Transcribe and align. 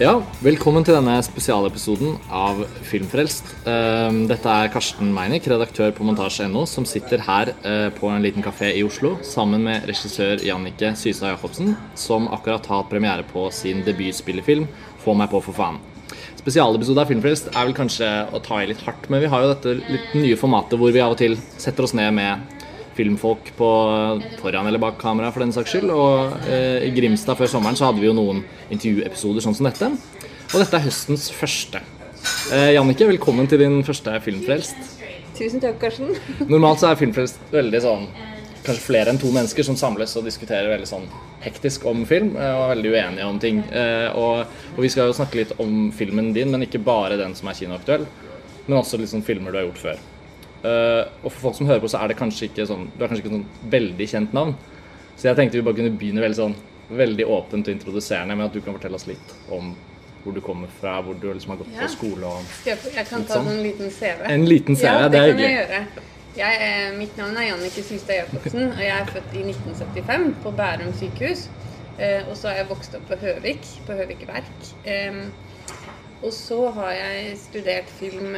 Ja, 0.00 0.14
velkommen 0.40 0.80
til 0.80 0.94
denne 0.96 1.18
spesialepisoden 1.20 2.14
av 2.32 2.62
Filmfrelst. 2.88 3.50
Ehm, 3.68 4.22
Dette 4.30 4.48
er 4.48 4.70
Karsten 4.72 5.10
Meinick, 5.12 5.44
redaktør 5.44 5.90
på 5.92 6.06
montasje.no, 6.08 6.62
som 6.64 6.86
sitter 6.88 7.20
her 7.26 7.50
eh, 7.60 7.90
på 7.92 8.08
en 8.08 8.24
liten 8.24 8.40
kafé 8.40 8.70
i 8.72 8.80
Oslo 8.80 9.18
sammen 9.20 9.66
med 9.66 9.84
regissør 9.90 10.40
Jannicke 10.40 10.94
Systad 10.96 11.34
Jacobsen, 11.34 11.74
som 11.92 12.30
akkurat 12.32 12.64
har 12.64 12.80
hatt 12.80 12.88
premiere 12.88 13.26
på 13.28 13.44
sin 13.52 13.84
debutspillefilm 13.84 14.64
'Få 15.04 15.12
meg 15.20 15.28
på, 15.28 15.42
for 15.44 15.52
faen'. 15.52 15.76
Spesialepisode 16.40 17.04
av 17.04 17.12
Filmfrelst 17.12 17.52
er 17.52 17.68
vel 17.68 17.76
kanskje 17.76 18.08
å 18.32 18.40
ta 18.40 18.62
i 18.62 18.72
litt 18.72 18.80
hardt, 18.80 19.10
men 19.10 19.20
vi 19.20 19.28
har 19.28 19.44
jo 19.44 19.52
dette 19.52 19.76
litt 19.84 20.14
nye 20.16 20.40
formatet 20.40 20.80
hvor 20.80 20.96
vi 20.96 21.04
av 21.04 21.12
og 21.12 21.20
til 21.20 21.36
setter 21.58 21.84
oss 21.84 21.92
ned 21.92 22.14
med 22.16 22.59
filmfolk 22.96 23.52
på 23.56 23.70
foran 24.40 24.66
eller 24.66 24.82
bak 24.82 24.98
kamera 25.00 25.30
for 25.32 25.44
den 25.44 25.54
saks 25.54 25.74
skyld. 25.74 25.92
Og 25.94 26.48
eh, 26.48 26.88
i 26.88 26.92
Grimstad 26.96 27.38
før 27.38 27.50
sommeren 27.52 27.78
så 27.78 27.88
hadde 27.88 28.02
vi 28.02 28.10
jo 28.10 28.16
noen 28.16 28.42
intervjuepisoder 28.70 29.44
sånn 29.44 29.56
som 29.58 29.68
dette. 29.68 29.92
Og 30.50 30.58
dette 30.58 30.78
er 30.78 30.86
høstens 30.88 31.28
første. 31.34 31.82
Eh, 32.52 32.72
Jannicke, 32.74 33.06
velkommen 33.08 33.48
til 33.48 33.62
din 33.62 33.80
første 33.86 34.16
Filmfrelst. 34.24 34.98
Tusen 35.38 35.62
takk, 35.62 35.78
Karsten. 35.80 36.12
Normalt 36.50 36.82
så 36.82 36.90
er 36.90 37.00
Filmfrelst 37.00 37.40
veldig 37.54 37.80
sånn 37.86 38.10
Kanskje 38.60 38.82
flere 38.84 39.08
enn 39.08 39.16
to 39.16 39.30
mennesker 39.32 39.64
som 39.64 39.76
samles 39.80 40.12
og 40.20 40.26
diskuterer 40.26 40.68
veldig 40.68 40.88
sånn 40.88 41.06
hektisk 41.40 41.86
om 41.88 42.02
film 42.04 42.34
eh, 42.36 42.50
og 42.52 42.66
er 42.66 42.72
veldig 42.74 42.90
uenige 42.92 43.28
om 43.30 43.38
ting. 43.40 43.62
Eh, 43.72 44.12
og, 44.12 44.50
og 44.74 44.82
vi 44.84 44.90
skal 44.92 45.08
jo 45.08 45.16
snakke 45.16 45.40
litt 45.40 45.54
om 45.62 45.86
filmen 45.96 46.34
din, 46.36 46.52
men 46.52 46.66
ikke 46.66 46.82
bare 46.84 47.16
den 47.16 47.32
som 47.38 47.48
er 47.48 47.56
kinoaktuell, 47.56 48.04
men 48.66 48.76
også 48.82 49.00
liksom 49.00 49.24
filmer 49.24 49.54
du 49.54 49.62
har 49.62 49.64
gjort 49.70 49.80
før. 49.86 50.02
Eh, 50.64 51.04
og 51.24 51.30
for 51.32 51.40
folk 51.40 51.54
som 51.56 51.66
hører 51.66 51.80
på, 51.80 51.88
så 51.88 52.02
er 52.04 52.08
det 52.12 52.16
kanskje 52.18 52.50
ikke 52.50 52.66
sånn 52.68 52.90
Du 52.98 53.04
er 53.04 53.08
kanskje 53.08 53.22
ikke 53.24 53.32
sånn 53.32 53.46
veldig 53.72 54.06
kjent 54.12 54.34
navn. 54.36 54.54
Så 55.16 55.28
jeg 55.30 55.36
tenkte 55.38 55.56
vi 55.56 55.62
bare 55.64 55.78
kunne 55.78 55.94
begynne 55.96 56.20
veldig 56.24 56.36
sånn 56.36 56.56
veldig 56.90 57.24
åpent 57.30 57.68
og 57.68 57.72
introduserende 57.76 58.34
med 58.36 58.46
at 58.50 58.52
du 58.52 58.60
kan 58.60 58.74
fortelle 58.74 58.98
oss 58.98 59.06
litt 59.06 59.34
om 59.54 59.74
hvor 60.24 60.34
du 60.34 60.40
kommer 60.44 60.68
fra, 60.80 60.98
hvor 61.00 61.14
du 61.14 61.28
liksom 61.32 61.50
har 61.54 61.60
gått 61.62 61.72
Ja. 61.72 61.80
på 61.86 61.88
skole 61.94 62.26
og 62.26 62.42
Skal 62.60 62.76
Jeg 62.76 62.94
jeg 62.96 63.06
kan 63.08 63.24
ta 63.24 63.34
sånn. 63.34 63.48
en 63.48 63.62
liten 63.62 63.90
CV. 63.90 64.24
En 64.26 64.44
liten 64.44 64.76
CV, 64.76 64.84
ja, 64.84 65.08
det 65.08 65.18
er 65.20 65.26
hyggelig. 65.32 65.50
Jeg. 65.50 65.86
Jeg, 66.36 66.58
eh, 66.60 66.96
mitt 66.98 67.16
navn 67.16 67.36
er 67.36 67.46
Jannike 67.48 67.82
Systad 67.82 68.14
Jacobsen, 68.16 68.72
og 68.72 68.78
jeg 68.78 69.00
er 69.00 69.06
født 69.06 69.34
i 69.34 69.42
1975 69.42 70.34
på 70.42 70.50
Bærum 70.56 70.92
sykehus. 70.92 71.48
Eh, 71.98 72.22
og 72.28 72.36
så 72.36 72.48
har 72.48 72.56
jeg 72.56 72.68
vokst 72.68 72.94
opp 72.94 73.08
på 73.08 73.16
Høvik, 73.16 73.64
på 73.86 73.92
Høvik 73.92 74.26
Verk. 74.26 75.32
Og 76.22 76.32
så 76.32 76.70
har 76.74 76.90
jeg 76.92 77.36
studert 77.38 77.88
film 77.88 78.36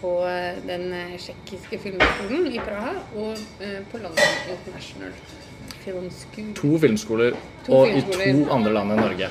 på 0.00 0.12
eh, 0.28 0.58
den 0.66 0.92
eh, 0.96 1.16
tsjekkiske 1.20 1.78
filmskolen 1.82 2.48
i 2.50 2.58
Praha 2.64 2.96
og 3.20 3.36
eh, 3.60 3.80
på 3.90 4.00
London 4.00 4.50
International 4.54 5.12
Film 5.80 6.10
to 6.56 6.74
filmskoler 6.80 7.36
To 7.64 7.78
og 7.78 7.88
i 7.88 8.02
to 8.04 8.42
andre 8.52 8.72
land 8.74 8.92
enn 8.92 9.00
Norge. 9.00 9.30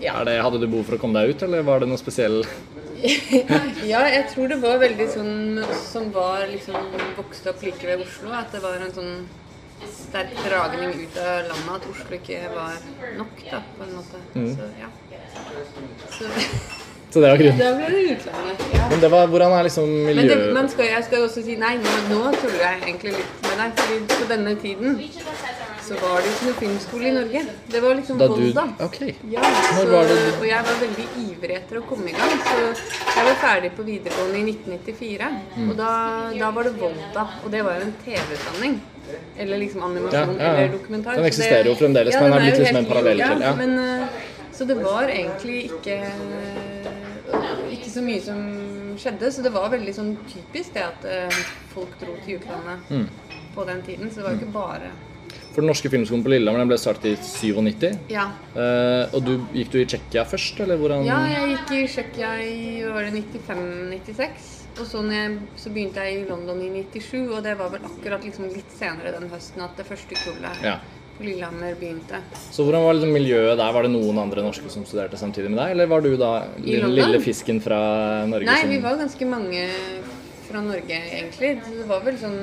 Ja. 0.00 0.18
Det, 0.28 0.34
hadde 0.44 0.60
du 0.60 0.66
behov 0.68 0.84
for 0.90 0.98
å 0.98 1.00
komme 1.00 1.22
deg 1.22 1.32
ut, 1.32 1.44
eller 1.46 1.64
var 1.64 1.80
det 1.80 1.88
noe 1.88 2.00
spesiell 2.00 2.42
Ja, 3.92 4.02
jeg 4.12 4.26
tror 4.32 4.50
det 4.52 4.58
var 4.60 4.76
veldig 4.82 5.06
sånn 5.12 5.62
som 5.86 6.10
var 6.12 6.44
liksom 6.50 6.76
vokste 7.16 7.52
opp 7.52 7.64
like 7.64 7.88
ved 7.88 8.04
Oslo, 8.04 8.32
at 8.36 8.52
det 8.52 8.60
var 8.64 8.80
en 8.84 8.92
sånn 8.96 9.14
sterk 9.92 10.36
dragning 10.44 10.92
ut 11.00 11.16
av 11.20 11.48
landet, 11.48 11.72
at 11.78 11.88
Oslo 11.92 12.18
ikke 12.18 12.42
var 12.52 12.76
nok, 13.16 13.40
da, 13.48 13.62
på 13.76 13.86
en 13.88 13.96
måte. 13.96 14.22
Så 14.56 14.68
ja. 14.80 14.92
Så 16.16 16.85
Så 17.16 17.20
det 17.24 17.28
var 17.32 17.38
grunnen. 17.40 17.58
da 17.58 17.68
ble 17.78 17.86
det 17.96 18.00
utlandet. 18.12 18.64
Ja. 18.76 18.86
Men 18.90 19.00
det 19.00 19.08
var, 19.08 19.28
hvordan 19.32 19.52
er 19.56 19.62
liksom 19.64 19.86
Men 19.88 20.06
det, 20.06 20.16
miljøet 20.18 20.50
man 20.52 20.66
skal, 20.68 20.84
jeg 20.90 21.04
skal 21.06 21.22
også 21.24 21.44
si 21.46 21.54
nei, 21.56 21.70
nå, 21.80 21.94
nå 22.10 22.18
tuller 22.42 22.60
jeg 22.60 22.82
egentlig 22.82 23.12
litt 23.14 23.46
med 23.46 23.62
deg. 23.62 23.78
fordi 23.78 24.00
på 24.10 24.26
denne 24.34 24.52
tiden 24.60 24.98
så 25.86 25.96
var 26.02 26.20
det 26.20 26.32
ikke 26.34 26.48
noe 26.48 26.58
filmskole 26.58 27.08
i 27.08 27.14
Norge. 27.14 27.42
Det 27.72 27.80
var 27.86 27.96
liksom 28.00 28.18
Da 28.20 28.28
du 28.28 28.34
Volda. 28.34 28.66
Ok. 28.84 28.98
Ja, 29.32 29.48
Når 29.78 29.88
så, 30.10 30.18
og 30.34 30.44
jeg 30.50 30.68
var 30.68 30.78
veldig 30.82 31.06
ivrig 31.22 31.56
etter 31.56 31.80
å 31.80 31.84
komme 31.88 32.12
i 32.12 32.16
gang. 32.18 32.36
Så 32.50 32.58
jeg 33.16 33.30
var 33.30 33.40
ferdig 33.46 33.72
på 33.78 33.88
videregående 33.88 34.42
i 34.42 34.44
1994. 34.52 35.32
Mm. 35.56 35.70
Og 35.70 35.74
da, 35.80 35.90
da 36.36 36.52
var 36.58 36.68
det 36.68 36.74
Volda. 36.84 37.26
Og 37.46 37.50
det 37.56 37.64
var 37.64 37.80
jo 37.80 37.88
en 37.88 37.96
TV-utdanning. 38.04 38.78
Eller 39.38 39.64
liksom 39.64 39.88
animasjon 39.88 40.20
Ja, 40.20 40.26
ja, 40.26 40.46
ja. 40.52 40.54
eller 40.54 40.78
dokumentar. 40.78 41.16
Den 41.16 41.32
eksisterer 41.32 41.70
jo 41.70 41.76
fremdeles, 41.80 42.14
ja, 42.14 42.20
men 42.20 42.32
den 42.32 42.40
er 42.40 42.48
blitt 42.50 42.64
liksom 42.64 42.82
en 42.84 42.88
parallell 42.90 43.22
til, 43.22 43.44
ja. 43.46 43.52
Men, 43.54 43.78
eh, 43.78 44.32
så 44.56 44.64
det 44.64 44.76
var 44.82 45.12
egentlig 45.12 45.58
ikke 45.70 46.00
ikke 47.72 47.90
så 47.90 48.02
mye 48.04 48.20
som 48.22 48.38
skjedde, 49.00 49.30
så 49.32 49.42
det 49.44 49.52
var 49.54 49.68
veldig 49.72 49.94
sånn 49.96 50.14
typisk 50.30 50.74
det 50.76 50.84
at 50.86 51.04
eh, 51.10 51.40
folk 51.74 51.96
dro 52.00 52.14
til 52.24 52.38
utlandet 52.38 52.90
Mm. 52.90 53.08
på 53.54 53.64
den 53.66 53.82
tiden. 53.82 54.10
Så 54.10 54.16
det 54.20 54.24
var 54.24 54.32
jo 54.36 54.40
ikke 54.44 54.52
bare 54.52 54.90
For 55.52 55.62
den 55.64 55.70
norske 55.70 55.88
filmskolen 55.88 56.22
på 56.22 56.28
Lillehammer 56.28 56.60
den 56.60 56.68
ble 56.68 56.76
startet 56.78 57.06
i 57.06 57.16
97. 57.16 57.98
Ja. 58.12 58.26
Eh, 58.54 59.14
og 59.16 59.24
du, 59.24 59.38
gikk 59.56 59.70
du 59.72 59.78
i 59.80 59.86
Tsjekkia 59.88 60.24
først, 60.28 60.60
eller 60.60 60.76
hvordan 60.76 61.04
Ja, 61.06 61.22
jeg 61.32 61.54
gikk 61.56 61.70
i 61.72 61.86
Tsjekkia 61.88 62.34
i 62.44 62.82
var 62.92 63.02
det 63.08 63.24
95-96. 63.24 64.52
Og 64.76 64.84
så, 64.84 65.00
jeg, 65.08 65.38
så 65.56 65.70
begynte 65.72 66.02
jeg 66.04 66.18
i 66.20 66.28
London 66.28 66.60
i 66.60 66.68
97, 66.92 67.30
og 67.32 67.42
det 67.46 67.54
var 67.56 67.70
vel 67.72 67.80
akkurat 67.88 68.22
liksom 68.26 68.50
litt 68.52 68.74
senere 68.76 69.14
den 69.18 69.30
høsten 69.32 69.62
at 69.64 69.76
det 69.80 69.86
første 69.88 70.14
kullet 70.20 70.60
Ja. 70.62 70.74
På 71.16 71.26
Lillehammer 71.26 71.76
begynte. 71.80 72.20
Så 72.52 72.66
hvordan 72.66 72.84
var 72.84 72.98
det 73.00 73.08
miljøet 73.10 73.56
der? 73.58 73.72
Var 73.76 73.86
det 73.86 73.92
noen 73.94 74.20
andre 74.22 74.44
norske 74.44 74.72
som 74.72 74.84
studerte 74.88 75.20
samtidig 75.20 75.52
med 75.52 75.62
deg, 75.62 75.76
eller 75.76 75.90
var 75.90 76.04
du 76.04 76.12
da 76.20 76.32
den 76.58 76.92
lille 76.94 77.22
fisken 77.24 77.62
fra 77.64 77.78
Norge 78.28 78.48
Nei, 78.48 78.60
som 78.64 78.74
vi 78.74 78.82
var 78.84 79.00
ganske 79.00 79.30
mange 79.30 79.64
fra 80.46 80.62
Norge, 80.62 81.00
egentlig. 81.12 81.56
Det 81.64 81.88
var 81.88 82.04
vel 82.06 82.20
sånn 82.20 82.38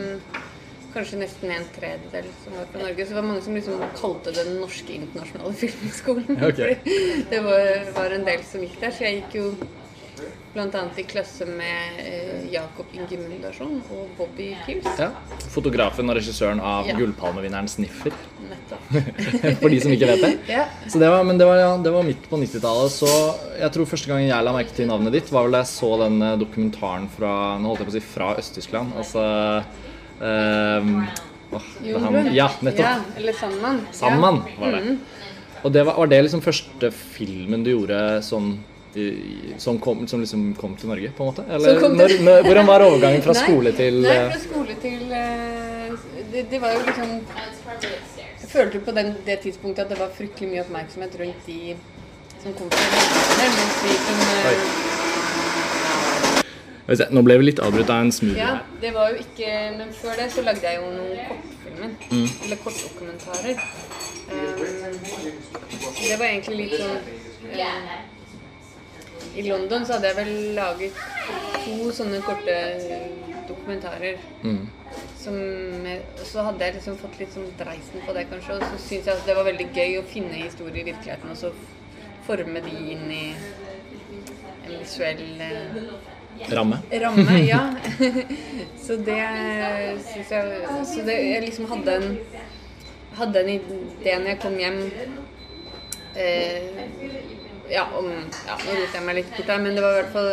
kanskje 0.94 1.20
nesten 1.24 1.52
en 1.54 1.64
tredjedel 1.74 2.28
som 2.44 2.58
var 2.58 2.68
fra 2.72 2.82
Norge. 2.84 3.06
Så 3.06 3.14
det 3.14 3.20
var 3.20 3.30
mange 3.30 3.46
som 3.46 3.56
liksom 3.58 3.86
kalte 3.98 4.34
det 4.34 4.46
den 4.50 4.60
norske 4.62 4.98
internasjonale 4.98 5.54
filmskolen. 5.64 6.44
Okay. 6.50 6.76
Det 7.30 7.40
var, 7.46 7.72
var 7.96 8.18
en 8.18 8.28
del 8.28 8.44
som 8.48 8.66
gikk 8.66 8.78
der. 8.82 8.94
Så 8.94 9.08
jeg 9.08 9.22
gikk 9.22 9.40
jo 9.40 9.48
bl.a. 10.54 10.84
i 10.98 11.08
klasse 11.10 11.48
med 11.50 12.04
eh, 12.06 12.43
Jakob 12.54 12.92
Inge 12.94 13.18
Mundarsson 13.18 13.80
og 13.92 14.12
Bobby 14.18 14.52
Pierce. 14.66 14.94
ja, 15.00 15.10
Fotografen 15.54 16.10
og 16.10 16.18
regissøren 16.20 16.62
av 16.62 16.88
Ja. 16.88 16.96
Gullpalmevinneren 17.00 17.66
'Sniffer', 17.68 18.14
Nettopp. 18.50 18.84
for 19.62 19.70
de 19.74 19.80
som 19.82 19.92
ikke 19.96 20.10
vet 20.12 20.22
det. 20.22 20.32
Ja. 20.52 20.66
Så 20.88 21.00
det 21.02 21.10
var, 21.10 21.24
men 21.26 21.38
det 21.42 21.48
var, 21.50 21.58
ja, 21.58 21.72
det 21.78 21.94
var 21.96 22.04
midt 22.06 22.28
på 22.30 22.38
90-tallet, 22.38 22.92
så 22.94 23.10
jeg 23.60 23.72
tror 23.74 23.90
første 23.90 24.12
gang 24.12 24.28
jeg 24.28 24.46
la 24.46 24.54
merke 24.54 24.76
til 24.78 24.88
navnet 24.88 25.16
ditt, 25.18 25.32
var 25.34 25.48
vel 25.48 25.58
da 25.58 25.64
jeg 25.64 25.72
så 25.74 25.92
den 26.06 26.22
eh, 26.22 26.38
dokumentaren 26.42 27.10
fra 27.10 27.34
Nå 27.60 27.72
holdt 27.74 27.84
jeg 27.84 27.90
på 27.90 27.96
å 27.96 27.98
si 27.98 28.06
fra 28.14 28.30
Øst-Tyskland. 28.42 28.94
Altså 29.00 29.24
ehm, 30.22 30.94
oh, 31.54 31.68
han, 32.06 32.34
Ja, 32.36 32.50
nettopp. 32.62 32.86
Ja, 32.86 33.00
eller 33.18 33.34
Sandmann. 33.34 33.82
Sandmann 33.92 34.44
var 34.60 34.78
det. 34.78 34.84
Mm. 34.86 35.00
Og 35.64 35.72
det 35.72 35.86
var, 35.88 35.96
var 35.96 36.08
det 36.12 36.22
liksom 36.26 36.42
første 36.44 36.90
filmen 36.92 37.64
du 37.64 37.72
gjorde 37.72 38.00
sånn 38.26 38.58
i- 38.96 39.54
som 39.58 39.80
kom, 39.80 40.08
som 40.08 40.20
liksom 40.20 40.56
kom 40.56 40.76
til 40.76 40.90
Norge, 40.90 41.12
på 41.18 41.24
en 41.24 41.30
måte? 41.30 41.46
Eller 41.50 41.80
når, 41.80 42.24
når, 42.24 42.42
hvordan 42.42 42.68
var 42.68 42.80
overgangen 42.82 43.22
fra 43.22 43.34
Nei, 43.38 43.44
skole 43.44 43.72
til 43.72 44.02
Nei, 44.02 44.16
eh, 44.16 44.32
fra 44.32 44.40
skole 44.40 44.76
til 44.82 45.02
uh, 45.12 45.98
det, 46.34 46.46
det 46.52 46.62
var 46.62 46.72
jo 46.74 46.80
liksom 46.86 47.10
Jeg 48.42 48.50
følte 48.50 48.80
på 48.80 48.92
den, 48.92 49.16
det 49.26 49.40
tidspunktet 49.40 49.84
at 49.84 49.90
det 49.90 50.00
var 50.00 50.10
fryktelig 50.18 50.50
mye 50.50 50.62
oppmerksomhet 50.62 51.20
rundt 51.20 51.48
de 51.48 51.76
som 52.44 52.54
kom 52.54 52.70
til 52.70 52.80
Norge. 52.92 54.64
se, 56.98 57.08
Nå 57.10 57.22
ble 57.22 57.38
vi 57.40 57.50
litt 57.50 57.60
avbrutt 57.64 57.90
av 57.90 58.06
en 58.06 58.12
smoothie 58.12 58.44
Ja, 58.44 58.58
det 58.82 58.94
var 58.94 59.14
jo 59.14 59.22
ikke 59.24 59.52
Men 59.78 59.94
før 59.96 60.18
det 60.20 60.32
så 60.36 60.42
lagde 60.46 60.68
jeg 60.68 60.82
jo 60.82 60.90
noen 60.92 61.18
kortfilmer. 61.30 61.92
Mm. 62.12 62.28
Eller 62.46 62.58
kortdokumentarer. 62.64 63.56
Um, 64.34 64.54
det 66.10 66.18
var 66.20 66.26
egentlig 66.26 66.58
litt 66.58 66.76
sånn 66.80 66.98
um, 66.98 68.13
I 69.36 69.44
London 69.50 69.86
så 69.86 69.98
hadde 69.98 70.12
jeg 70.12 70.18
vel 70.20 70.34
laget 70.58 71.04
to 71.64 71.92
sånne 71.96 72.22
korte 72.26 72.56
dokumentarer. 73.48 74.22
Mm. 74.44 74.64
Som, 75.18 75.38
og 75.88 76.26
så 76.28 76.46
hadde 76.50 76.68
jeg 76.68 76.78
liksom 76.78 76.98
fått 77.02 77.20
litt 77.22 77.34
sånn 77.34 77.50
dreisen 77.60 78.04
på 78.06 78.16
det, 78.16 78.28
kanskje. 78.32 78.58
Og 78.60 78.66
så 78.66 78.82
syns 78.88 79.10
jeg 79.10 79.16
at 79.16 79.28
det 79.30 79.38
var 79.38 79.48
veldig 79.48 79.70
gøy 79.74 80.00
å 80.00 80.08
finne 80.10 80.42
historier 80.42 80.84
i 80.84 80.88
virkeligheten, 80.92 81.34
og 81.34 81.40
så 81.40 81.54
forme 82.28 82.62
de 82.64 82.76
inn 82.94 83.08
i 83.12 83.24
en 84.64 84.76
visuell 84.78 85.26
eh, 85.44 85.80
Ramme. 86.50 86.80
ramme. 87.02 87.38
Ja. 87.46 87.62
så 88.86 88.98
det 89.06 89.20
syns 90.08 90.32
jeg 90.34 90.64
Så 90.90 91.04
det, 91.06 91.18
jeg 91.30 91.46
liksom 91.46 91.68
hadde 91.72 91.98
en 92.00 92.08
hadde 93.18 93.44
en 93.44 93.50
idé 93.50 94.16
når 94.18 94.30
jeg 94.34 94.40
kom 94.42 94.56
hjem 94.58 94.80
eh, 96.18 97.43
ja, 97.70 97.84
om, 97.98 98.10
ja, 98.48 98.58
nå 98.60 98.76
roter 98.76 98.98
jeg 98.98 99.06
meg 99.06 99.18
litt 99.20 99.32
bort 99.36 99.52
her, 99.54 99.62
men 99.64 99.78
det 99.78 99.84
var 99.84 99.96
i 99.96 100.00
hvert 100.02 100.14
fall 100.14 100.30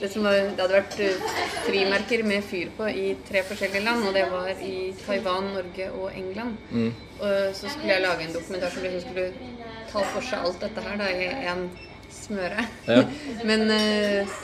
det 0.00 0.08
som 0.12 0.26
var, 0.26 0.38
det 0.38 0.64
hadde 0.64 0.78
vært 0.78 0.96
eh, 1.04 1.28
frimerker 1.66 2.24
med 2.28 2.46
fyr 2.46 2.72
på 2.76 2.88
i 2.88 3.04
tre 3.28 3.44
forskjellige 3.48 3.84
land, 3.84 4.06
og 4.08 4.16
det 4.16 4.24
var 4.32 4.48
i 4.64 4.74
Taiwan, 5.04 5.52
Norge 5.56 5.90
og 5.92 6.08
England. 6.16 6.56
Mm. 6.70 6.90
Og 7.20 7.54
så 7.58 7.68
skulle 7.68 7.92
jeg 7.92 8.06
lage 8.06 8.26
en 8.26 8.34
dokumentar 8.38 8.72
som 8.72 8.86
liksom 8.86 9.06
skulle 9.06 9.54
ta 9.92 10.04
for 10.14 10.24
seg 10.24 10.48
alt 10.48 10.64
dette 10.64 10.84
her 10.86 11.00
da, 11.00 11.10
i 11.12 11.30
en 11.52 11.66
smøre. 12.10 12.66
Ja. 12.88 13.02
Men 13.48 13.70
eh, 13.70 14.36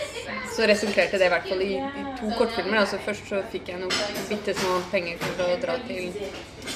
så 0.57 0.69
resulterte 0.69 1.19
det 1.19 1.31
i 1.31 1.35
hvert 1.35 1.49
fall 1.49 1.63
i, 1.65 1.75
i 1.81 2.07
to 2.21 2.31
kortfilmer. 2.39 2.83
Altså 2.83 3.01
først 3.03 3.29
så 3.31 3.43
fikk 3.53 3.73
jeg 3.73 3.83
noen 3.83 4.27
bitte 4.31 4.55
små 4.59 4.81
penger 4.93 5.21
for 5.25 5.47
å 5.47 5.53
dra 5.63 5.79
til 5.89 6.13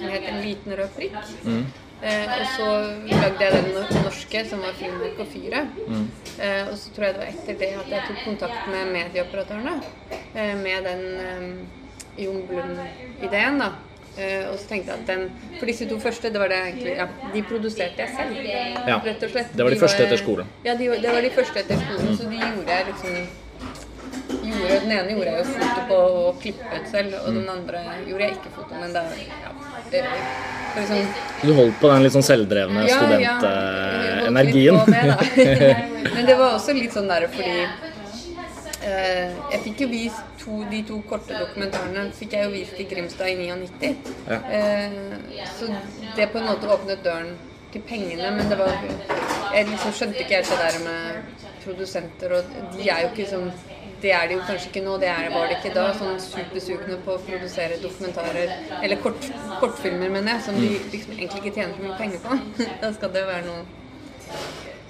som 0.00 0.08
het 0.08 0.28
En 0.30 0.42
liten 0.44 0.76
rød 0.76 0.92
prikk. 0.96 1.16
Mm. 1.44 1.64
Eh, 2.00 2.30
og 2.32 2.46
så 2.56 2.68
lagde 3.10 3.44
jeg 3.44 3.52
den 3.52 3.74
norske, 4.04 4.44
som 4.48 4.62
var 4.64 4.72
filmbok 4.78 5.18
og 5.20 5.28
Fyret. 5.34 5.76
Mm. 5.88 6.06
Eh, 6.38 6.62
og 6.70 6.78
så 6.80 6.94
tror 6.96 7.06
jeg 7.06 7.14
det 7.16 7.20
var 7.20 7.34
etter 7.34 7.58
det 7.60 7.68
at 7.82 7.92
jeg 7.92 8.06
tok 8.08 8.22
kontakt 8.24 8.70
med 8.72 8.94
medieoperatørene. 8.94 9.76
Eh, 10.32 10.54
med 10.62 10.88
den 10.88 11.04
eh, 11.26 12.24
Jon 12.24 12.40
Blund-ideen, 12.48 13.60
da. 13.60 13.70
Eh, 14.16 14.48
og 14.50 14.56
så 14.58 14.72
tenkte 14.72 14.90
jeg 14.90 15.02
at 15.04 15.06
den 15.06 15.28
For 15.60 15.68
disse 15.70 15.86
to 15.88 16.00
første, 16.02 16.32
det 16.34 16.40
var 16.42 16.50
det 16.50 16.56
egentlig 16.64 16.96
Ja, 16.98 17.04
de 17.34 17.42
produserte 17.46 18.02
jeg 18.02 18.10
selv. 18.16 18.40
Ja, 18.88 18.96
Rett 19.04 19.22
og 19.22 19.30
slett. 19.30 19.52
det 19.54 19.64
var 19.64 19.70
de 19.70 19.78
første 19.78 20.02
etter 20.06 20.18
skolen. 20.18 20.50
Ja, 20.64 20.74
de, 20.74 20.88
det 21.04 21.12
var 21.14 21.22
de 21.22 21.30
første 21.30 21.62
etter 21.62 21.78
skolen, 21.84 22.16
så 22.18 22.26
de 22.32 22.40
gjorde 22.40 22.74
jeg 22.74 22.88
liksom 22.90 23.14
gjorde, 24.50 24.80
Den 24.80 24.92
ene 24.96 25.14
gjorde 25.14 25.30
jeg 25.30 25.38
jo 25.38 25.46
foto 25.52 25.84
på 25.92 26.00
og 26.24 26.40
klippet 26.42 26.90
selv, 26.90 27.14
og 27.20 27.38
den 27.38 27.48
andre 27.54 27.84
gjorde 28.08 28.24
jeg 28.26 28.38
ikke 28.40 28.52
foto, 28.56 28.80
men 28.80 28.96
da 28.96 29.04
ja, 29.20 29.52
liksom, 29.90 31.06
Du 31.42 31.52
holdt 31.56 31.78
på 31.80 31.90
den 31.90 32.04
litt 32.04 32.14
sånn 32.14 32.26
selvdrevne 32.26 32.86
ja, 32.86 32.98
ja, 33.20 33.36
studentenergien. 33.40 34.76
da. 34.76 35.16
Men 36.14 36.26
det 36.26 36.36
var 36.38 36.56
også 36.56 36.74
litt 36.76 36.94
sånn 36.96 37.10
der 37.10 37.26
fordi 37.32 37.56
eh, 38.86 39.36
Jeg 39.52 39.62
fikk 39.66 39.84
jo 39.84 39.90
vist 39.92 40.22
to, 40.40 40.62
de 40.70 40.82
to 40.88 41.00
korte 41.08 41.36
dokumentarene 41.36 42.08
fikk 42.16 42.36
jeg 42.36 42.48
jo 42.48 42.54
vist 42.54 42.80
i 42.80 42.88
Grimstad 42.90 43.32
i 43.32 43.36
99. 43.40 43.94
Ja. 44.30 44.40
Eh, 44.58 45.46
så 45.58 45.68
det 46.16 46.30
på 46.32 46.40
en 46.40 46.48
måte 46.48 46.70
åpnet 46.70 47.04
døren 47.04 47.34
til 47.70 47.84
pengene, 47.86 48.30
men 48.34 48.48
det 48.50 48.58
var 48.58 48.72
Jeg 49.54 49.68
liksom 49.68 49.92
skjønte 49.94 50.24
ikke 50.24 50.40
helt 50.40 50.50
det 50.50 50.62
der 50.64 50.80
med 50.86 51.36
produsenter, 51.60 52.32
og 52.38 52.56
de 52.76 52.88
er 52.88 53.04
jo 53.04 53.10
ikke 53.12 53.28
sånn 53.30 53.50
det 54.02 54.12
er 54.16 54.30
det 54.30 54.38
jo 54.38 54.46
kanskje 54.48 54.70
ikke 54.70 54.84
nå, 54.84 54.96
det 55.02 55.10
er, 55.12 55.28
var 55.34 55.50
det 55.50 55.58
ikke 55.58 55.74
da. 55.76 55.88
Sånn 55.98 56.16
supersugne 56.22 56.98
på 57.04 57.16
å 57.16 57.20
produsere 57.26 57.80
dokumentarer, 57.82 58.56
eller 58.80 59.02
kort, 59.04 59.28
kortfilmer, 59.60 60.10
mener 60.12 60.36
jeg, 60.36 60.46
som 60.48 60.58
de 60.60 60.72
liksom 60.94 61.14
egentlig 61.18 61.44
ikke 61.44 61.54
tjener 61.58 61.76
så 61.76 61.86
mye 61.86 62.00
penger 62.00 62.24
på. 62.24 62.40
Da 62.80 62.92
skal 62.96 63.12
det 63.14 63.26
være 63.28 63.46
noe 63.48 63.62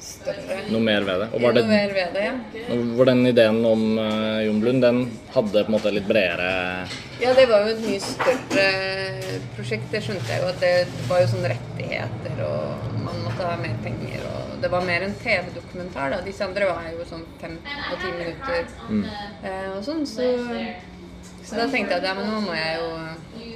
større. 0.01 0.59
Noe 0.71 0.83
mer 0.85 1.07
ved 1.07 1.23
det. 1.23 1.29
Og 1.35 1.45
var, 1.45 1.57
Noe 1.57 1.69
mer 1.71 1.95
ved 1.97 2.17
det, 2.17 2.25
ja. 2.27 2.79
var 2.99 3.11
den 3.11 3.23
ideen 3.31 3.61
om 3.69 3.85
uh, 3.99 4.41
Jon 4.45 4.61
Blund, 4.62 4.85
den 4.85 5.03
hadde 5.35 5.65
på 5.65 5.71
en 5.71 5.77
måte 5.77 5.93
litt 5.95 6.09
bredere 6.09 6.51
Ja, 7.21 7.35
det 7.37 7.47
var 7.51 7.67
jo 7.67 7.75
et 7.75 7.83
mye 7.85 8.01
større 8.05 8.67
prosjekt. 9.56 9.89
Det 9.93 10.03
skjønte 10.06 10.31
jeg 10.33 10.45
jo 10.45 10.51
at 10.53 10.61
det 10.63 10.75
var 11.11 11.25
jo 11.25 11.33
sånne 11.35 11.53
rettigheter, 11.55 12.45
og 12.47 13.01
man 13.05 13.25
måtte 13.27 13.49
ha 13.49 13.56
mer 13.61 13.77
penger. 13.85 14.25
Og 14.30 14.30
det 14.61 14.69
var 14.69 14.85
mer 14.85 15.03
en 15.03 15.15
TV-dokumentar, 15.15 16.11
da. 16.11 16.21
Disse 16.25 16.45
andre 16.45 16.71
var 16.71 16.89
jo 16.93 17.05
sånn 17.09 17.27
fem 17.41 17.57
og 17.65 18.01
ti 18.01 18.11
minutter 18.17 18.67
eh, 19.45 19.69
og 19.75 19.85
sånn. 19.87 20.03
Så, 20.09 20.27
så 21.45 21.59
da 21.59 21.69
tenkte 21.71 21.97
jeg 21.97 22.03
at 22.03 22.11
ja, 22.11 22.17
men 22.19 22.29
nå 22.31 22.43
må 22.45 22.57
jeg 22.57 22.77
jo 22.81 22.91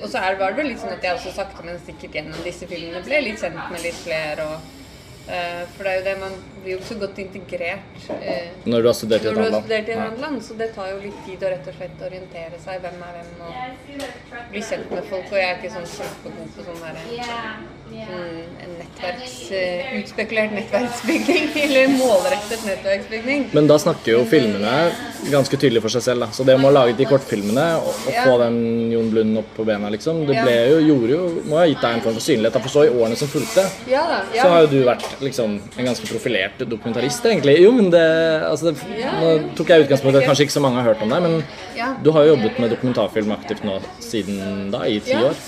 Og 0.05 0.09
så 0.11 0.21
var 0.21 0.37
det 0.37 0.56
vel 0.59 0.73
litt 0.73 0.81
sånn 0.83 0.95
at 0.97 1.05
jeg 1.05 1.19
også 1.19 1.35
sakte, 1.37 1.67
men 1.67 1.77
sikkert 1.85 2.17
gjennom 2.19 2.41
disse 2.47 2.69
filmene 2.71 3.05
ble 3.05 3.21
litt 3.25 3.41
kjent 3.41 3.61
med 3.73 3.85
litt 3.85 4.01
flere. 4.01 4.49
og 4.49 5.31
eh, 5.33 5.62
for 5.77 5.87
det 5.87 5.93
er 5.93 6.01
jo 6.01 6.05
det, 6.09 6.17
man 6.25 6.35
blir 6.65 6.75
jo 6.75 6.81
ikke 6.81 6.91
så 6.91 6.99
godt 7.05 7.21
integrert 7.23 8.09
eh, 8.19 8.50
når 8.65 8.85
du 8.85 8.91
har 8.91 8.99
studert 8.99 9.25
i 9.25 9.31
et 9.31 9.39
annet 9.39 9.57
har 9.61 9.77
i 9.77 9.81
et 9.81 10.00
land? 10.00 10.21
land, 10.25 10.43
så 10.45 10.59
det 10.61 10.71
tar 10.77 10.91
jo 10.93 10.99
litt 11.05 11.23
tid 11.29 11.45
å 11.45 11.55
rett 11.55 11.71
og 11.73 11.79
slett 11.79 12.05
orientere 12.09 12.61
seg. 12.65 12.85
Hvem 12.85 13.07
er 13.09 13.21
hvem, 13.21 13.33
og 13.49 14.50
bli 14.50 14.67
kjent 14.73 14.93
med 14.97 15.09
folk. 15.12 15.31
Og 15.31 15.41
jeg 15.41 15.49
er 15.53 15.61
ikke 15.61 15.75
sånn 15.79 15.91
kjempegod 15.95 16.53
på 16.59 16.69
sånn 16.69 16.85
derre 16.85 17.09
sånn 18.02 18.79
nettverks... 18.79 19.35
eh, 19.55 19.93
utspekulert 20.00 20.52
nettverksbygging. 20.56 21.49
Eller 21.64 21.88
målrettet 21.94 22.64
nettverksbygging. 22.67 23.46
Men 23.55 23.69
da 23.70 23.76
snakker 23.79 24.17
jo 24.17 24.23
filmene 24.29 24.73
ganske 25.32 25.56
tydelig 25.61 25.82
for 25.85 25.93
seg 25.94 26.02
selv. 26.06 26.25
Da. 26.25 26.29
Så 26.37 26.46
det 26.49 26.56
med 26.61 26.69
å 26.70 26.75
lage 26.75 26.96
de 26.99 27.06
kortfilmene 27.08 27.67
og, 27.81 27.91
og 28.06 28.11
Ja. 28.14 28.25
få 28.26 28.37
den 28.43 28.58
Jon 28.93 29.11
Blund 29.12 29.38
opp 29.41 29.52
på 29.56 29.67
bena, 29.69 29.91
liksom, 29.93 30.25
det 30.29 30.37
ble 30.44 30.56
jo, 30.73 30.79
gjorde 30.88 31.11
jo, 31.14 31.23
må 31.50 31.58
ha 31.61 31.64
gitt 31.70 31.81
deg 31.85 31.99
en 31.99 32.05
form 32.05 32.19
for 32.19 32.26
synlighet. 32.26 32.58
For 32.64 32.75
så 32.75 32.85
i 32.88 32.93
årene 32.94 33.17
som 33.20 33.31
fulgte, 33.32 33.64
så 33.88 34.49
har 34.50 34.64
jo 34.67 34.70
du 34.75 34.79
vært 34.87 35.06
liksom 35.25 35.56
en 35.79 35.88
ganske 35.90 36.08
profilert 36.11 36.64
dokumentarist, 36.70 37.25
egentlig. 37.31 37.58
Jo, 37.64 37.73
men 37.76 37.90
det, 37.94 38.05
altså, 38.49 38.73
det 38.73 39.11
Nå 39.14 39.35
tok 39.58 39.70
jeg 39.75 39.87
utgangspunkt 39.87 40.17
i 40.17 40.23
at 40.23 40.29
kanskje 40.29 40.47
ikke 40.49 40.56
så 40.58 40.62
mange 40.64 40.81
har 40.82 40.90
hørt 40.93 41.02
om 41.05 41.12
deg, 41.12 41.23
men 41.25 41.99
du 42.05 42.11
har 42.14 42.25
jo 42.26 42.35
jobbet 42.35 42.58
med 42.62 42.73
dokumentarfilm 42.75 43.32
aktivt 43.37 43.64
nå 43.67 43.79
siden 44.02 44.70
da, 44.75 44.85
i 44.88 45.00
ti 45.05 45.12
Ja, 45.14 45.29
år. 45.31 45.44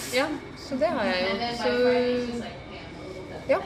Så 0.68 0.78
det 0.80 0.92
har 0.92 1.10
jeg 1.10 1.20
jo. 1.30 1.50
Så 1.62 1.70
ja. 3.48 3.60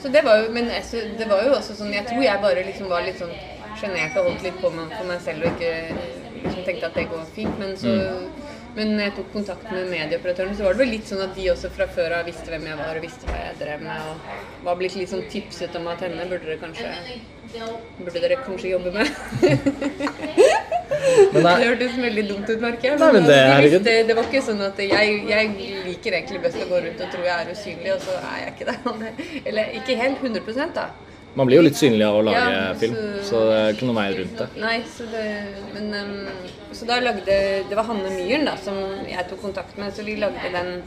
Så 0.00 0.08
det 0.08 0.22
var 0.24 0.36
jo 0.40 0.52
Men 0.52 0.70
jeg, 0.72 0.84
det 1.18 1.26
var 1.28 1.42
jo 1.44 1.52
også 1.58 1.74
sånn 1.76 1.92
Jeg 1.92 2.06
tror 2.08 2.22
jeg 2.24 2.40
bare 2.40 2.62
liksom 2.64 2.88
var 2.88 3.04
litt 3.04 3.18
sånn 3.20 3.34
sjenert 3.80 4.16
og 4.18 4.26
holdt 4.30 4.42
litt 4.44 4.56
på 4.60 4.70
meg 4.74 4.90
for 4.92 5.08
meg 5.08 5.20
selv 5.24 5.44
og 5.46 5.52
ikke 5.54 5.74
liksom 6.40 6.64
tenkte 6.66 6.88
at 6.88 6.96
det 6.98 7.04
går 7.08 7.22
fint. 7.36 7.60
Men 7.60 7.76
så 7.80 7.92
Men 8.74 8.92
når 8.94 9.02
jeg 9.06 9.14
tok 9.16 9.30
kontakt 9.34 9.70
med 9.72 9.88
medieoperatørene, 9.90 10.56
så 10.58 10.66
var 10.66 10.76
det 10.76 10.82
vel 10.82 10.92
litt 10.94 11.08
sånn 11.08 11.22
at 11.24 11.32
de 11.34 11.46
også 11.50 11.70
fra 11.74 11.86
før 11.90 12.14
av 12.18 12.28
visste 12.28 12.52
hvem 12.52 12.68
jeg 12.68 12.78
var 12.78 13.00
og 13.00 13.02
visste 13.02 13.26
hva 13.30 13.38
jeg 13.40 13.56
drev 13.58 13.82
med, 13.82 14.04
og 14.10 14.66
var 14.68 14.78
blitt 14.78 14.94
litt 15.00 15.10
sånn 15.10 15.24
tipset 15.32 15.74
om 15.80 15.88
at 15.90 16.04
henne 16.06 16.28
burde 16.30 16.46
dere 16.46 16.60
kanskje 16.60 16.92
Burde 17.98 18.22
dere 18.22 18.38
kanskje 18.44 18.70
jobbe 18.76 18.92
med? 18.94 19.10
Men 21.00 21.42
Det 21.42 21.42
det, 21.42 21.66
hørtes 21.66 21.96
veldig 22.02 22.24
dumt 22.28 22.50
ut, 22.50 22.60
merker 22.60 22.88
jeg. 22.90 22.98
Men 22.98 23.16
altså, 23.16 23.30
det- 23.30 23.84
de 23.84 23.94
det 24.08 24.16
var 24.16 24.24
ikke 24.28 24.42
sånn 24.44 24.60
at 24.66 24.78
jeg, 24.78 25.12
jeg 25.28 25.52
liker 25.86 26.12
egentlig 26.18 26.42
best 26.42 26.56
å 26.64 26.66
gå 26.70 26.80
rundt 26.86 27.00
og 27.00 27.12
tro 27.14 27.22
jeg 27.24 27.36
er 27.46 27.52
usynlig, 27.54 27.92
og 27.94 28.00
så 28.04 28.16
er 28.20 28.38
jeg 28.44 28.52
ikke 28.56 28.66
det. 28.70 29.12
Eller 29.48 29.64
ikke 29.80 29.96
helt 30.02 30.20
100% 30.22 30.74
da. 30.74 30.88
Man 31.36 31.46
blir 31.46 31.56
jo 31.56 31.62
litt 31.62 31.76
synlig 31.76 32.02
av 32.06 32.14
å 32.16 32.24
lage 32.24 32.52
Ja, 32.52 32.74
film, 32.74 32.94
så- 32.94 33.30
så 33.30 33.40
det 33.48 33.58
er 33.58 33.72
ikke 33.74 33.86
noe 33.86 33.94
vei 33.94 34.14
rundt 34.18 34.38
det. 34.38 34.48
Nei, 34.60 34.82
så 34.82 35.04
det 35.10 35.46
Men 35.74 35.94
um, 35.94 36.28
Så 36.72 36.86
da 36.86 37.00
lagde 37.00 37.24
Det 37.68 37.74
var 37.76 37.82
Hanne 37.84 38.10
Myhren 38.10 38.44
da 38.46 38.56
som 38.56 38.74
jeg 39.08 39.28
tok 39.28 39.40
kontakt 39.42 39.76
med, 39.78 39.92
så 39.92 40.04
vi 40.04 40.16
lagde 40.16 40.50
den 40.52 40.82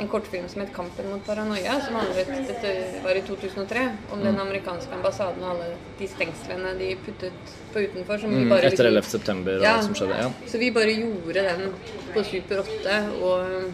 en 0.00 0.08
kortfilm 0.08 0.48
som 0.48 0.60
het 0.62 0.72
'Kampen 0.74 1.10
mot 1.10 1.24
paranoia', 1.26 1.80
som 1.86 1.94
handlet 1.94 2.26
Dette 2.46 3.02
var 3.04 3.10
i 3.14 3.20
2003, 3.22 3.90
om 4.12 4.18
Mm. 4.18 4.24
den 4.24 4.40
amerikanske 4.40 4.92
ambassaden 4.92 5.42
og 5.42 5.50
alle 5.50 5.74
de 5.98 6.06
stengslene 6.08 6.78
de 6.78 6.96
puttet 7.06 7.32
på 7.72 7.78
utenfor, 7.86 8.18
som 8.20 8.30
vi 8.30 8.48
bare 8.48 8.60
Mm, 8.60 8.66
Etter 8.66 8.84
liksom- 8.84 8.86
11. 8.86 9.04
september 9.04 9.56
og 9.56 9.62
Ja. 9.62 9.74
alt 9.76 9.84
som 9.84 9.94
skjedde. 9.94 10.16
Ja. 10.18 10.30
Så 10.46 10.58
vi 10.58 10.70
bare 10.70 10.92
gjorde 10.92 11.34
den 11.34 11.74
på 12.14 12.24
Super 12.24 12.58
8 12.58 13.22
og 13.22 13.72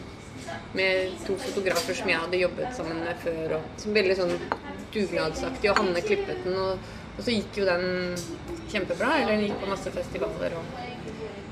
med 0.75 1.15
to 1.27 1.37
fotografer 1.41 1.97
som 1.97 2.11
jeg 2.11 2.21
hadde 2.25 2.41
jobbet 2.41 2.77
sammen 2.77 3.01
med 3.05 3.21
før. 3.23 3.57
Og, 3.59 3.69
som 3.81 3.97
veldig 3.97 4.17
sånn 4.19 4.35
dugnadsaktig. 4.95 5.71
Og 5.71 5.81
Hanne 5.81 6.05
klippet 6.05 6.43
den. 6.47 6.59
Og, 6.59 6.93
og 7.15 7.23
så 7.23 7.37
gikk 7.37 7.61
jo 7.61 7.69
den 7.69 7.87
kjempebra. 8.73 9.13
Eller 9.21 9.37
den 9.37 9.47
gikk 9.49 9.63
på 9.63 9.71
masse 9.71 9.95
festivaler 9.95 10.59
og 10.59 10.77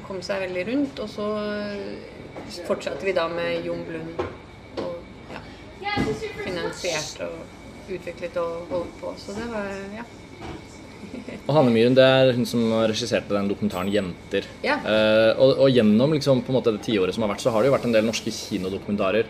kom 0.08 0.22
seg 0.24 0.46
veldig 0.46 0.66
rundt. 0.72 1.02
Og 1.04 1.10
så 1.12 1.28
fortsatte 2.66 3.06
vi 3.06 3.16
da 3.16 3.28
med 3.32 3.66
Jon 3.66 3.86
Blund. 3.88 4.22
Og 4.82 5.32
ja, 5.32 5.42
finansierte 6.42 7.30
og 7.30 7.90
utviklet 7.92 8.38
og 8.42 8.70
holdt 8.72 9.00
på. 9.00 9.16
Så 9.20 9.38
det 9.38 9.48
var 9.52 9.70
ja. 9.94 10.06
Og 11.46 11.54
Hanne 11.56 11.72
Myhren 11.74 11.96
det 11.98 12.04
er 12.06 12.32
hun 12.36 12.46
som 12.48 12.64
regisserte 12.86 13.34
den 13.34 13.50
dokumentaren 13.50 13.90
'Jenter'. 13.92 14.48
Ja. 14.64 14.78
Eh, 14.80 15.32
og, 15.36 15.64
og 15.66 15.70
gjennom 15.70 16.14
liksom, 16.16 16.42
på 16.46 16.52
en 16.52 16.58
måte 16.60 16.74
det 16.74 16.84
tiåret 16.86 17.14
som 17.14 17.26
har 17.26 17.34
vært, 17.34 17.44
så 17.44 17.54
har 17.54 17.62
det 17.62 17.72
jo 17.72 17.76
vært 17.76 17.88
en 17.88 17.96
del 17.96 18.06
norske 18.06 18.32
kinodokumentarer 18.32 19.26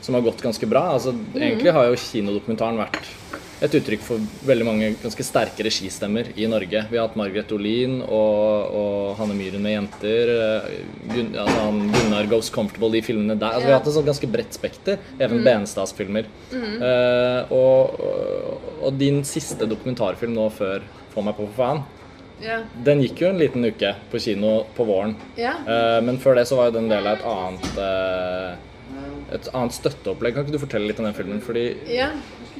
som 0.00 0.14
har 0.14 0.22
gått 0.22 0.44
ganske 0.44 0.66
bra. 0.70 0.92
Altså, 0.94 1.14
Egentlig 1.34 1.72
har 1.74 1.88
jo 1.88 1.98
kinodokumentaren 1.98 2.78
vært 2.78 3.00
et 3.64 3.72
uttrykk 3.72 4.02
for 4.04 4.20
veldig 4.44 4.64
mange 4.68 4.88
ganske 5.00 5.24
sterke 5.24 5.64
registemmer 5.64 6.28
i 6.36 6.44
Norge. 6.50 6.82
Vi 6.90 6.98
har 6.98 7.06
hatt 7.06 7.16
Margaret 7.16 7.52
Olin 7.56 8.02
og, 8.04 8.74
og 8.76 9.14
Hanne 9.16 9.36
Myhren 9.38 9.64
med 9.64 9.72
'Jenter'. 9.72 10.32
eh, 10.34 10.74
Gun, 11.14 11.30
altså, 11.32 11.62
han 11.64 11.78
Gunnar 11.94 12.28
Goes 12.28 12.50
Comfortable, 12.52 12.92
de 12.92 13.02
filmene 13.06 13.38
der. 13.38 13.56
Altså, 13.56 13.64
Vi 13.64 13.72
har 13.72 13.80
hatt 13.80 13.88
et 13.88 13.96
sånt 13.96 14.10
ganske 14.10 14.28
bredt 14.28 14.52
spekter. 14.52 14.98
Even 15.18 15.42
Benestads 15.44 15.96
filmer. 15.96 16.28
Eh, 16.52 17.52
og, 17.56 17.96
og, 17.96 18.35
og 18.82 18.98
din 18.98 19.22
siste 19.24 19.66
dokumentarfilm 19.68 20.34
nå 20.34 20.48
før 20.52 20.82
'Få 21.14 21.22
meg 21.24 21.36
på 21.36 21.46
for 21.48 21.62
faen' 21.64 21.82
Ja. 22.42 22.58
Den 22.84 23.00
gikk 23.00 23.20
jo 23.22 23.28
en 23.30 23.38
liten 23.40 23.64
uke 23.64 23.94
på 24.12 24.18
kino 24.20 24.66
på 24.76 24.84
våren. 24.84 25.14
ja. 25.38 25.54
Uh, 25.64 26.04
men 26.04 26.18
før 26.18 26.34
det 26.36 26.46
så 26.48 26.56
var 26.56 26.66
jo 26.66 26.72
den 26.80 26.88
del 26.90 27.06
av 27.06 27.16
et 27.16 27.24
annet 27.24 27.78
uh, 27.78 28.56
Et 29.34 29.48
annet 29.54 29.72
støtteopplegg. 29.72 30.34
Kan 30.34 30.44
ikke 30.44 30.52
du 30.52 30.58
fortelle 30.62 30.86
litt 30.86 30.98
om 31.00 31.06
den 31.08 31.14
filmen? 31.14 31.40
Fordi, 31.40 31.74
Ja, 31.88 32.10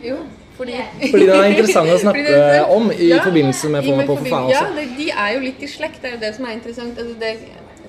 jo, 0.03 0.17
fordi 0.57 0.73
fordi 1.11 1.27
den 1.27 1.37
er 1.37 1.45
interessant 1.53 1.91
å 1.93 1.99
snakke 2.07 2.65
om 2.73 2.91
i 2.91 3.11
Ja, 3.13 3.21
forbindelse 3.23 3.69
med 3.71 3.85
Få 3.85 3.97
meg 3.97 4.07
på 4.09 4.17
for 4.17 4.25
faen 4.33 4.49
Ja, 4.51 4.65
også. 4.65 4.75
det, 4.75 4.89
de 4.97 5.11
er 5.13 5.35
jo 5.37 5.41
litt 5.45 5.63
i 5.63 5.67
slekt, 5.69 6.01
det 6.03 6.11
er 6.11 6.15
jo 6.17 6.21
det 6.25 6.35
som 6.35 6.45
er 6.49 6.57
interessant. 6.57 6.99
Altså, 6.99 7.15
det, 7.21 7.35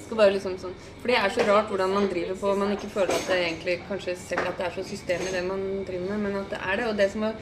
skal 0.07 0.21
bare 0.21 0.33
liksom 0.37 0.57
sånn, 0.61 0.75
for 1.01 1.11
det 1.11 1.19
er 1.19 1.33
så 1.35 1.45
rart 1.47 1.71
hvordan 1.71 1.93
man 1.93 2.09
driver 2.11 2.39
på. 2.39 2.55
Man 2.59 2.73
ikke 2.77 2.91
føler 2.93 3.13
at 3.13 3.29
det 3.29 3.39
egentlig 3.43 3.77
kanskje 3.89 4.15
selv 4.21 4.47
at 4.47 4.59
det 4.59 4.67
er 4.69 4.75
så 4.77 4.85
system 4.87 5.27
i 5.27 5.33
det 5.35 5.43
man 5.47 5.63
driver 5.87 6.09
med, 6.13 6.25
men 6.25 6.41
at 6.41 6.53
det 6.55 6.61
er 6.63 6.81
det. 6.81 6.87
Og 6.87 6.99
det 7.01 7.09
som 7.13 7.27
var, 7.27 7.37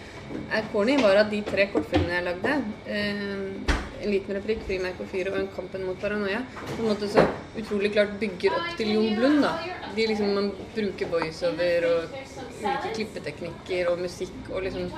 er 0.49 0.69
corny, 0.73 0.97
var 1.01 1.21
at 1.21 1.31
de 1.33 1.41
tre 1.45 1.69
kortfilmene 1.73 2.17
jeg 2.17 2.25
lagde 2.25 2.55
eh, 2.89 3.75
en 4.05 4.11
liten 4.11 4.35
replikk, 4.37 4.65
'Frimerke 4.65 5.05
og 5.05 5.09
fyr' 5.11 5.29
og 5.31 5.39
en 5.39 5.47
'Kampen 5.55 5.85
mot 5.85 6.01
paranoia'. 6.01 6.43
På 6.75 6.81
en 6.81 6.89
måte 6.89 7.09
så 7.09 7.23
utrolig 7.57 7.91
klart 7.93 8.19
bygger 8.19 8.57
opp 8.57 8.77
til 8.77 8.93
Jon 8.93 9.15
Blund. 9.15 9.41
da. 9.41 9.53
De 9.95 10.07
liksom, 10.07 10.33
Man 10.35 10.51
bruker 10.75 11.07
voiceover 11.07 11.87
og 11.91 12.03
ulike 12.61 12.93
klippeteknikker 12.95 13.89
og 13.91 13.99
musikk, 13.99 14.35
og 14.51 14.63
liksom 14.63 14.89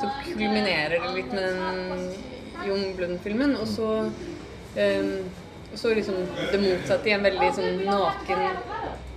så 0.00 0.10
kulminerer 0.24 0.98
det 0.98 1.14
litt 1.14 1.32
med 1.32 1.42
den 1.48 2.12
Jon 2.66 2.96
Blund-filmen. 2.96 3.56
Og 3.56 3.68
så 3.68 4.10
ehm, 4.76 5.30
og 5.72 5.78
så 5.78 5.94
liksom 5.96 6.18
det 6.52 6.60
motsatte 6.60 7.08
i 7.08 7.14
en 7.16 7.24
veldig 7.24 7.48
sånn 7.56 7.80
naken 7.86 8.42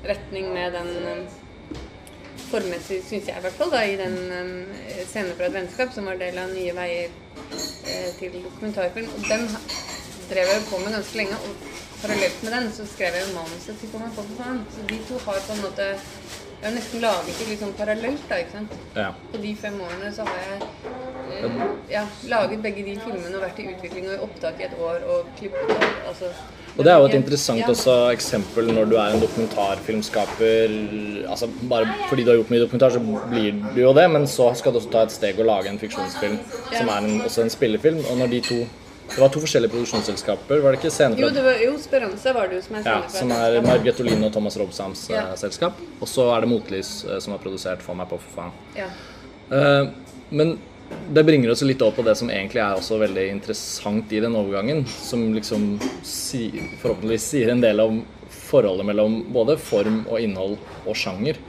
retning 0.06 0.52
med 0.54 0.76
den 0.76 0.92
ehm, 1.12 1.26
formmessig, 2.50 3.02
syns 3.04 3.30
jeg 3.30 3.42
i 3.42 3.44
hvert 3.44 3.58
fall, 3.58 3.72
da, 3.74 3.82
i 3.84 3.98
den 4.00 4.16
um, 4.32 5.34
fra 5.38 5.48
et 5.48 5.56
vennskap 5.56 5.94
som 5.94 6.08
var 6.08 6.20
del 6.22 6.38
av 6.40 6.54
Nye 6.54 6.76
veier 6.78 7.10
eh, 7.10 8.12
til 8.20 8.38
dokumentarfilm. 8.38 9.10
Og 9.18 9.26
den 9.28 9.48
drev 10.30 10.52
jeg 10.52 10.68
på 10.70 10.80
med 10.84 10.96
ganske 10.96 11.20
lenge. 11.20 11.40
Og 11.48 11.66
parallelt 12.02 12.44
med 12.46 12.56
den 12.56 12.70
så 12.78 12.86
skrev 12.90 13.18
jeg 13.18 13.28
jo 13.28 13.36
manuset 13.36 13.82
til 13.82 13.92
Kommer 13.92 14.14
på 14.16 14.26
faen. 14.38 14.62
Så 14.76 14.86
de 14.90 15.00
to 15.10 15.20
har 15.26 15.42
på 15.48 15.58
en 15.58 15.64
måte 15.66 15.90
Jeg 16.62 16.70
har 16.72 16.76
nesten 16.80 17.02
laget 17.04 17.40
det 17.40 17.48
liksom 17.52 17.74
parallelt, 17.78 18.22
da, 18.30 18.36
ikke 18.42 18.52
sant. 18.58 18.72
Ja. 18.96 19.10
På 19.32 19.38
de 19.44 19.56
fem 19.62 19.76
årene 19.86 20.12
så 20.16 20.26
har 20.26 20.38
jeg 20.48 20.60
eh, 21.46 21.64
ja, 21.92 22.04
laget 22.32 22.62
begge 22.64 22.86
de 22.88 22.96
filmene 23.04 23.38
og 23.38 23.44
vært 23.46 23.60
i 23.62 23.68
utvikling 23.74 24.08
og 24.10 24.14
i 24.16 24.22
opptak 24.26 24.62
i 24.62 24.68
et 24.70 24.78
år 24.82 25.04
og 25.14 25.28
klippet 25.38 25.74
og 25.76 25.84
altså 26.10 26.32
Og 26.78 26.84
det 26.84 26.92
er 26.92 26.98
jo 27.00 27.06
et 27.08 27.14
interessant 27.16 27.60
Ja. 27.62 27.68
også 27.72 27.94
eksempel 28.12 28.68
når 28.74 28.86
du 28.92 28.96
er 29.00 29.14
en 29.14 29.22
dokumentarfilmskaper. 29.22 30.74
Altså 31.30 31.48
Bare 31.70 31.88
fordi 32.10 32.24
du 32.24 32.30
har 32.32 32.38
gjort 32.42 32.50
mye 32.52 32.64
dokumentar, 32.66 32.90
så 32.90 33.00
blir 33.30 33.52
du 33.76 33.82
jo 33.82 33.94
det, 33.94 34.10
men 34.12 34.28
så 34.28 34.50
skal 34.56 34.74
du 34.74 34.78
også 34.82 34.92
ta 34.92 35.04
et 35.06 35.12
steg 35.12 35.40
og 35.40 35.46
lage 35.46 35.70
en 35.72 35.80
fiksjonsfilm 35.80 36.40
som 36.74 36.88
er 36.90 36.98
en, 36.98 37.22
også 37.22 37.42
en 37.46 37.50
spillefilm. 37.50 38.02
Og 38.12 38.18
når 38.18 38.28
de 38.34 38.42
to 38.50 38.60
Det 39.14 39.22
var 39.22 39.30
to 39.30 39.40
forskjellige 39.40 39.72
produksjonsselskaper, 39.72 40.60
var 40.64 40.74
det 40.74 40.80
ikke? 40.82 40.92
Scene 40.92 41.20
Jo, 41.20 41.30
det 41.34 41.44
var, 41.46 41.60
jo, 41.62 41.76
Speranza 41.80 42.34
var 42.36 42.50
det 42.50 42.58
jo 42.58 42.64
som 42.66 42.78
er 42.80 42.88
ja, 42.90 42.96
som 43.12 43.32
er. 43.32 43.58
Margrethe 43.64 44.04
Olin 44.04 44.26
og 44.28 44.32
Thomas 44.34 44.58
Robsams 44.60 45.06
ja. 45.12 45.28
uh, 45.30 45.36
selskap. 45.40 45.78
Og 46.02 46.10
så 46.10 46.26
er 46.34 46.44
det 46.44 46.50
Motlys 46.52 46.98
uh, 47.08 47.18
som 47.24 47.36
har 47.36 47.44
produsert 47.44 47.86
For 47.86 47.98
meg 47.98 48.10
på, 48.12 48.20
for 48.24 48.42
faen. 48.42 48.56
Ja. 48.76 48.90
Uh, 49.52 49.94
men 50.36 50.58
det 51.14 51.24
bringer 51.26 51.54
oss 51.54 51.64
litt 51.66 51.82
over 51.86 52.00
på 52.00 52.06
det 52.08 52.18
som 52.18 52.30
egentlig 52.34 52.62
er 52.66 52.76
også 52.76 52.98
veldig 53.02 53.28
interessant 53.38 54.12
i 54.12 54.22
den 54.26 54.36
overgangen. 54.38 54.84
Som 54.90 55.30
liksom 55.38 55.76
si, 56.04 56.50
forhåpentligvis 56.82 57.30
sier 57.36 57.54
en 57.54 57.64
del 57.64 57.82
om 57.86 58.02
forholdet 58.30 58.90
mellom 58.90 59.22
både 59.34 59.56
form 59.62 60.04
og 60.10 60.20
innhold 60.22 60.58
og 60.86 60.98
sjanger. 60.98 61.40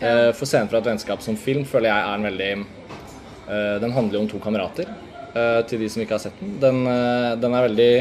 Ja. 0.00 0.30
for 0.32 0.48
Scenen 0.48 0.70
fra 0.70 0.78
et 0.80 0.86
vennskap 0.88 1.20
som 1.20 1.36
film 1.36 1.66
føler 1.68 1.90
jeg 1.90 2.04
er 2.08 2.14
en 2.16 2.24
veldig 2.24 2.46
eh, 2.56 3.74
Den 3.82 3.92
handler 3.92 4.16
jo 4.16 4.22
om 4.22 4.30
to 4.30 4.38
kamerater, 4.40 4.88
eh, 4.88 5.09
til 5.70 5.82
de 5.82 5.88
som 5.92 6.02
ikke 6.02 6.16
har 6.16 6.24
sett 6.24 6.40
den. 6.40 6.58
Den, 6.62 6.82
eh, 6.90 7.38
den 7.40 7.54
er 7.54 7.66
veldig 7.68 7.92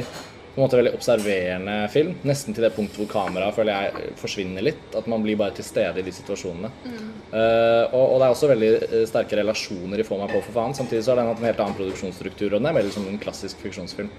på 0.50 0.58
en 0.58 0.66
måte 0.66 0.80
veldig 0.80 0.94
observerende 0.98 1.76
film. 1.94 2.16
Nesten 2.28 2.56
til 2.56 2.66
det 2.66 2.74
punktet 2.76 2.98
hvor 3.00 3.10
kameraet 3.12 3.56
føler 3.56 3.86
jeg 3.86 4.16
forsvinner 4.20 4.66
litt. 4.66 4.82
At 4.98 5.06
man 5.08 5.22
blir 5.24 5.38
bare 5.40 5.54
til 5.56 5.68
stede 5.68 6.02
i 6.02 6.06
de 6.06 6.14
situasjonene. 6.16 6.72
Eh, 6.90 7.86
og, 7.94 8.02
og 8.02 8.18
det 8.18 8.26
er 8.26 8.34
også 8.34 8.50
veldig 8.50 8.72
eh, 8.90 9.06
sterke 9.10 9.40
relasjoner 9.40 10.02
i 10.02 10.08
Få 10.08 10.18
meg 10.20 10.34
på, 10.34 10.42
for 10.48 10.58
faen. 10.58 10.76
Samtidig 10.76 11.06
så 11.06 11.14
har 11.14 11.22
den 11.22 11.32
hatt 11.32 11.40
en 11.44 11.48
helt 11.52 11.64
annen 11.64 11.78
produksjonsstruktur, 11.78 12.50
og 12.52 12.60
den 12.60 12.72
er 12.72 12.80
veldig 12.80 12.96
som 12.98 13.08
en 13.08 13.22
klassisk 13.22 13.62
fiksjonsfilm. 13.64 14.10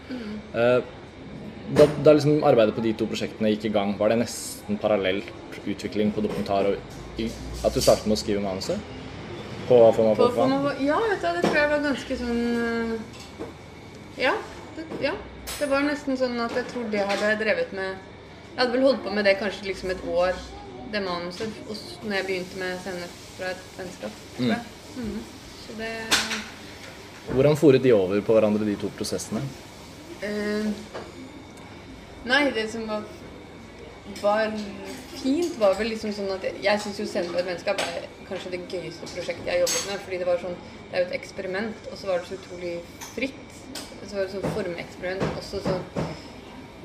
Uh, 0.55 0.79
da, 1.77 1.87
da 2.07 2.15
liksom 2.17 2.45
arbeidet 2.47 2.75
på 2.75 2.83
de 2.85 2.95
to 2.99 3.07
prosjektene 3.11 3.53
gikk 3.53 3.69
i 3.69 3.75
gang, 3.75 3.93
var 3.99 4.11
det 4.11 4.23
nesten 4.23 4.79
parallelt 4.81 5.29
utvikling 5.61 6.11
på 6.15 6.25
dokumentar 6.25 6.71
og 6.73 7.21
at 7.21 7.75
du 7.75 7.83
startet 7.83 8.09
med 8.09 8.17
å 8.17 8.21
skrive 8.23 8.43
manuset? 8.43 8.81
På 9.71 9.81
Få 9.95 10.05
meg 10.09 10.17
på, 10.19 10.27
På, 10.27 10.29
for 10.35 10.37
på, 10.37 10.47
faen? 10.51 10.85
ja, 10.87 10.99
vet 11.07 11.23
du, 11.23 11.29
det 11.37 11.43
tror 11.47 11.59
jeg 11.61 11.71
var 11.71 11.83
ganske 11.89 12.17
sånn 12.21 12.41
øh, 12.61 12.95
Ja. 14.19 14.33
Det, 14.77 14.87
ja. 15.05 15.13
Det 15.61 15.69
var 15.71 15.85
nesten 15.87 16.17
sånn 16.19 16.39
at 16.43 16.55
jeg 16.59 16.67
tror 16.73 16.89
det 16.93 17.03
hadde 17.07 17.29
jeg 17.33 17.39
drevet 17.45 17.73
med 17.77 17.91
Jeg 17.93 18.59
hadde 18.59 18.73
vel 18.75 18.85
holdt 18.89 19.03
på 19.05 19.13
med 19.15 19.27
det 19.29 19.37
kanskje 19.41 19.69
liksom 19.71 19.93
et 19.95 20.03
år, 20.11 20.39
det 20.91 21.01
manuset, 21.05 21.59
når 22.03 22.17
jeg 22.17 22.27
begynte 22.27 22.59
med 22.61 22.79
scener 22.83 23.13
fra 23.37 23.51
et 23.55 23.67
vennskap. 23.79 24.17
Mm. 24.39 24.55
Mhm. 24.97 25.21
Så 25.63 25.77
det 25.79 25.93
Hvordan 27.31 27.57
foret 27.61 27.83
de 27.85 27.93
over 27.95 28.21
på 28.27 28.35
hverandre, 28.35 28.67
de 28.67 28.75
to 28.81 28.91
prosessene? 28.99 29.41
Eh, 30.27 30.67
nei, 32.27 32.41
det 32.57 32.67
som 32.73 32.89
var, 32.91 33.05
var 34.21 34.51
fint, 35.23 35.59
var 35.61 35.77
vel 35.79 35.93
liksom 35.93 36.13
sånn 36.17 36.33
at 36.35 36.45
jeg, 36.47 36.57
jeg 36.65 36.83
syns 36.85 37.01
jo 37.01 37.07
Scenen 37.09 37.33
på 37.35 37.41
et 37.41 37.49
vennskap 37.49 37.83
er 37.85 38.09
kanskje 38.29 38.55
det 38.55 38.63
gøyeste 38.71 39.09
prosjektet 39.13 39.47
jeg 39.49 39.59
har 39.59 39.65
jobbet 39.65 39.89
med. 39.91 40.05
Fordi 40.07 40.21
det 40.23 40.29
var 40.31 40.43
sånn 40.45 40.59
Det 40.91 40.97
er 40.97 41.05
jo 41.05 41.09
et 41.11 41.19
eksperiment, 41.21 41.85
og 41.93 41.99
så 42.01 42.09
var 42.09 42.19
det 42.19 42.31
så 42.31 42.39
utrolig 42.41 42.73
fritt. 43.15 43.59
Så 44.03 44.17
var 44.17 44.25
det 44.25 44.33
sånn 44.35 44.55
formeksperiment. 44.57 45.39
Også 45.39 45.61
sånn 45.63 45.85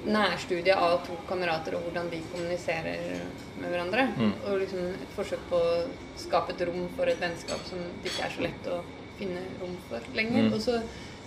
nærstudie 0.05 0.75
av 0.77 0.99
to 1.07 1.15
kamerater 1.29 1.77
og 1.77 1.87
hvordan 1.87 2.11
de 2.11 2.19
kommuniserer 2.33 3.23
med 3.57 3.71
hverandre. 3.71 4.05
Og 4.45 4.59
liksom 4.61 4.91
et 4.93 5.15
forsøk 5.15 5.47
på 5.49 5.57
å 5.57 5.73
skape 6.21 6.53
et 6.53 6.61
rom 6.69 6.85
for 6.97 7.09
et 7.09 7.21
vennskap 7.21 7.65
som 7.69 7.81
det 8.03 8.11
ikke 8.11 8.27
er 8.27 8.35
så 8.35 8.45
lett 8.45 8.69
å 8.69 8.81
finne 9.19 9.41
rom 9.61 9.75
for 9.89 10.11
lenger. 10.17 10.51
Og 10.53 10.61
så, 10.61 10.79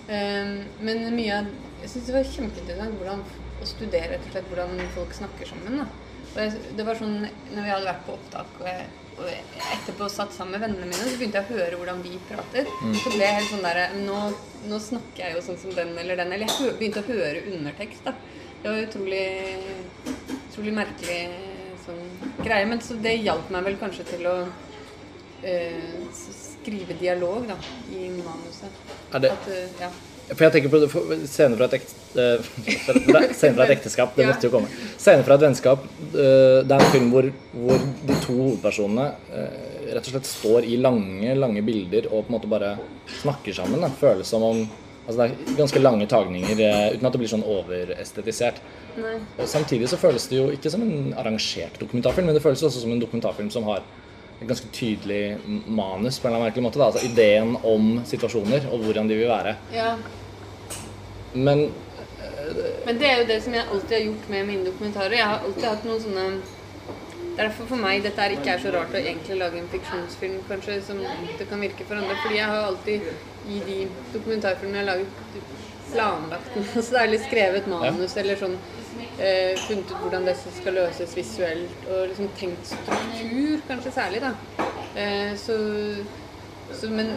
um, 0.08 0.54
men 0.84 1.08
mye 1.16 1.40
av 1.40 1.56
Jeg 1.78 1.90
syns 1.92 2.06
det 2.08 2.14
var 2.16 2.24
kjempeinteressant 2.26 2.94
hvordan, 2.98 3.20
å 3.62 3.66
studere 3.70 4.08
rett 4.10 4.24
og 4.26 4.32
slett 4.32 4.48
hvordan 4.50 4.80
folk 4.96 5.12
snakker 5.14 5.46
sammen. 5.46 5.76
Da. 5.78 6.07
Og 6.34 6.56
det 6.78 6.86
var 6.86 6.98
sånn 6.98 7.20
når 7.22 7.62
vi 7.62 7.70
hadde 7.72 7.88
vært 7.88 8.04
på 8.06 8.16
opptak 8.18 8.58
og 8.60 8.66
jeg, 8.68 8.88
og 9.18 9.26
jeg 9.26 9.62
etterpå 9.74 10.06
satt 10.12 10.34
sammen 10.34 10.54
med 10.54 10.62
vennene 10.62 10.86
mine, 10.86 11.06
så 11.08 11.16
begynte 11.18 11.40
jeg 11.40 11.48
å 11.48 11.56
høre 11.56 11.78
hvordan 11.80 12.02
vi 12.04 12.18
prater. 12.28 12.68
Så 13.02 13.10
ble 13.14 13.24
jeg 13.24 13.38
helt 13.40 13.50
sånn 13.50 13.64
derre 13.66 13.86
nå, 13.98 14.18
nå 14.70 14.78
snakker 14.82 15.24
jeg 15.24 15.34
jo 15.34 15.44
sånn 15.48 15.58
som 15.58 15.74
den 15.74 15.90
eller 15.98 16.20
den. 16.20 16.34
Eller 16.36 16.46
jeg 16.46 16.76
begynte 16.78 17.02
å 17.02 17.08
høre 17.08 17.42
undertekst, 17.50 18.06
da. 18.06 18.14
Det 18.62 18.70
var 18.70 18.84
utrolig, 18.84 19.24
utrolig 20.36 20.74
merkelig 20.76 21.18
sånn 21.84 22.04
greie. 22.44 22.68
Men 22.70 22.82
så 22.84 22.98
det 23.02 23.16
hjalp 23.24 23.50
meg 23.54 23.66
vel 23.66 23.80
kanskje 23.80 24.06
til 24.12 24.30
å 24.30 24.36
øh, 24.46 25.98
skrive 26.14 26.94
dialog, 27.00 27.50
da, 27.50 27.58
i 27.94 28.06
manuset. 28.20 28.86
Er 29.14 29.24
det, 29.24 29.34
At, 29.34 29.50
øh, 29.54 29.82
ja. 29.82 29.90
For 30.28 30.44
jeg 30.44 30.52
tenker 30.52 30.72
på 30.72 30.80
det- 30.82 30.90
for- 30.92 31.14
Scene 31.26 31.56
fra 31.56 31.68
ekt, 31.72 31.94
scene 33.38 33.54
fra 33.56 33.64
et 33.64 33.74
ekteskap, 33.78 34.16
det 34.16 34.26
måtte 34.28 34.48
jo 34.48 34.52
komme. 34.52 34.68
Scene 35.00 35.24
fra 35.24 35.34
et 35.38 35.44
vennskap. 35.46 35.86
Uh, 36.12 36.60
det 36.66 36.74
er 36.74 36.82
en 36.84 36.92
film 36.92 37.08
hvor, 37.14 37.30
hvor 37.54 37.78
de 38.08 38.18
to 38.26 38.36
hovedpersonene 38.36 39.06
uh, 39.32 39.94
rett 39.94 40.04
og 40.04 40.12
slett 40.12 40.28
står 40.28 40.66
i 40.68 40.76
lange 40.76 41.32
lange 41.38 41.62
bilder 41.64 42.10
og 42.10 42.26
på 42.26 42.28
en 42.28 42.36
måte 42.36 42.50
bare 42.50 42.74
snakker 43.22 43.56
sammen. 43.56 43.80
Da. 43.80 43.88
Føles 44.00 44.28
som 44.28 44.44
om 44.44 44.66
Altså 45.08 45.24
Det 45.24 45.30
er 45.32 45.54
ganske 45.56 45.80
lange 45.80 46.04
tagninger 46.04 46.50
uten 46.92 47.06
at 47.08 47.14
det 47.14 47.18
blir 47.22 47.30
sånn 47.30 47.40
overestetisert. 47.48 48.58
Og 49.40 49.46
Samtidig 49.48 49.88
så 49.88 49.96
føles 49.96 50.26
det 50.28 50.36
jo 50.36 50.50
ikke 50.52 50.68
som 50.68 50.82
en 50.84 51.14
arrangert 51.16 51.78
dokumentarfilm, 51.80 52.26
men 52.28 52.36
det 52.36 52.42
føles 52.44 52.60
også 52.60 52.82
som 52.82 52.92
en 52.92 53.00
dokumentarfilm 53.00 53.48
som 53.54 53.64
har 53.70 53.80
et 53.80 54.44
ganske 54.50 54.68
tydelig 54.76 55.38
manus 55.64 56.18
på 56.20 56.28
en 56.28 56.34
eller 56.34 56.42
annen 56.42 56.46
merkelig 56.50 56.66
måte. 56.66 56.78
Da. 56.82 56.90
Altså 56.90 57.08
Ideen 57.08 57.56
om 57.64 57.88
situasjoner 58.04 58.68
og 58.68 58.84
hvordan 58.84 59.08
de 59.08 59.16
vil 59.22 59.32
være. 59.32 59.56
Ja. 59.72 59.94
Men 61.38 61.68
Men 62.86 62.98
det 63.00 63.08
er 63.08 63.18
jo 63.20 63.26
det 63.28 63.42
som 63.44 63.54
jeg 63.54 63.66
alltid 63.70 63.96
har 63.96 64.06
gjort 64.06 64.30
med 64.32 64.46
mine 64.48 64.64
dokumentarer. 64.66 65.18
Jeg 65.18 65.30
har 65.30 65.42
alltid 65.44 65.66
hatt 65.68 65.84
noen 65.88 66.00
sånne 66.04 66.28
er 67.38 67.46
derfor 67.46 67.68
for 67.70 67.78
meg 67.78 68.02
dette 68.02 68.24
er 68.24 68.34
ikke 68.34 68.50
er 68.54 68.62
så 68.62 68.72
rart 68.74 68.94
å 68.94 68.98
egentlig 68.98 69.36
lage 69.38 69.60
en 69.60 69.70
fiksjonsfilm, 69.70 70.40
kanskje, 70.48 70.80
som 70.88 70.98
det 71.38 71.46
kan 71.50 71.62
virke 71.62 71.86
for 71.86 72.00
andre. 72.00 72.16
Fordi 72.22 72.40
jeg 72.40 72.50
har 72.50 72.66
alltid 72.66 73.06
i 73.48 73.60
de 73.68 73.78
dokumentarfilmene 74.14 74.80
jeg 74.80 74.86
har 74.86 74.90
laget, 74.90 75.54
planlagt 75.92 76.56
noe 76.58 76.82
særlig 76.90 77.22
skrevet 77.24 77.68
manus 77.70 78.16
eller 78.20 78.40
sånn 78.40 78.56
eh, 79.22 79.54
funnet 79.68 79.92
ut 79.92 79.94
hvordan 80.02 80.26
dette 80.26 80.54
skal 80.58 80.76
løses 80.80 81.14
visuelt, 81.16 81.86
og 81.86 82.08
liksom 82.10 82.32
tenkt 82.40 82.72
struktur, 82.72 83.62
kanskje 83.70 83.94
særlig, 83.94 84.24
da. 84.26 84.34
Eh, 84.98 85.32
så, 85.38 85.56
så 86.74 86.90
men 86.92 87.14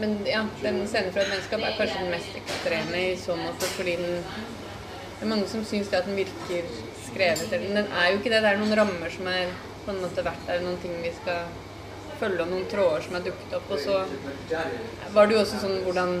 men 0.00 0.14
ja, 0.26 0.44
den 0.62 0.80
scenen 0.88 1.12
fra 1.12 1.24
et 1.24 1.32
vennskap 1.34 1.64
er 1.66 1.76
kanskje 1.76 2.04
den 2.04 2.14
mest 2.14 2.36
ekstreme 2.38 3.02
i 3.10 3.16
så 3.20 3.36
måte, 3.36 3.68
fordi 3.76 3.96
den 4.00 4.22
Det 4.22 5.28
er 5.28 5.30
mange 5.30 5.46
som 5.46 5.62
syns 5.62 5.86
det 5.86 6.00
at 6.00 6.06
den 6.08 6.16
virker 6.18 6.70
skrevet 7.04 7.52
eller 7.52 7.68
Men 7.68 7.76
den 7.76 7.92
er 7.94 8.08
jo 8.10 8.16
ikke 8.18 8.30
det. 8.32 8.40
Det 8.42 8.48
er 8.50 8.56
noen 8.58 8.74
rammer 8.74 9.12
som 9.14 9.28
er 9.30 9.52
på 9.84 9.92
en 9.92 10.00
måte 10.02 10.24
vært 10.26 10.48
der, 10.48 10.64
noen 10.64 10.80
ting 10.82 10.96
vi 11.02 11.12
skal 11.14 11.44
følge, 12.18 12.42
og 12.42 12.50
noen 12.50 12.66
tråder 12.70 13.04
som 13.04 13.18
er 13.18 13.26
dukket 13.28 13.54
opp. 13.58 13.70
Og 13.70 13.78
så 13.84 14.00
var 15.14 15.28
det 15.28 15.36
jo 15.36 15.44
også 15.44 15.60
sånn 15.62 15.78
hvordan 15.84 16.16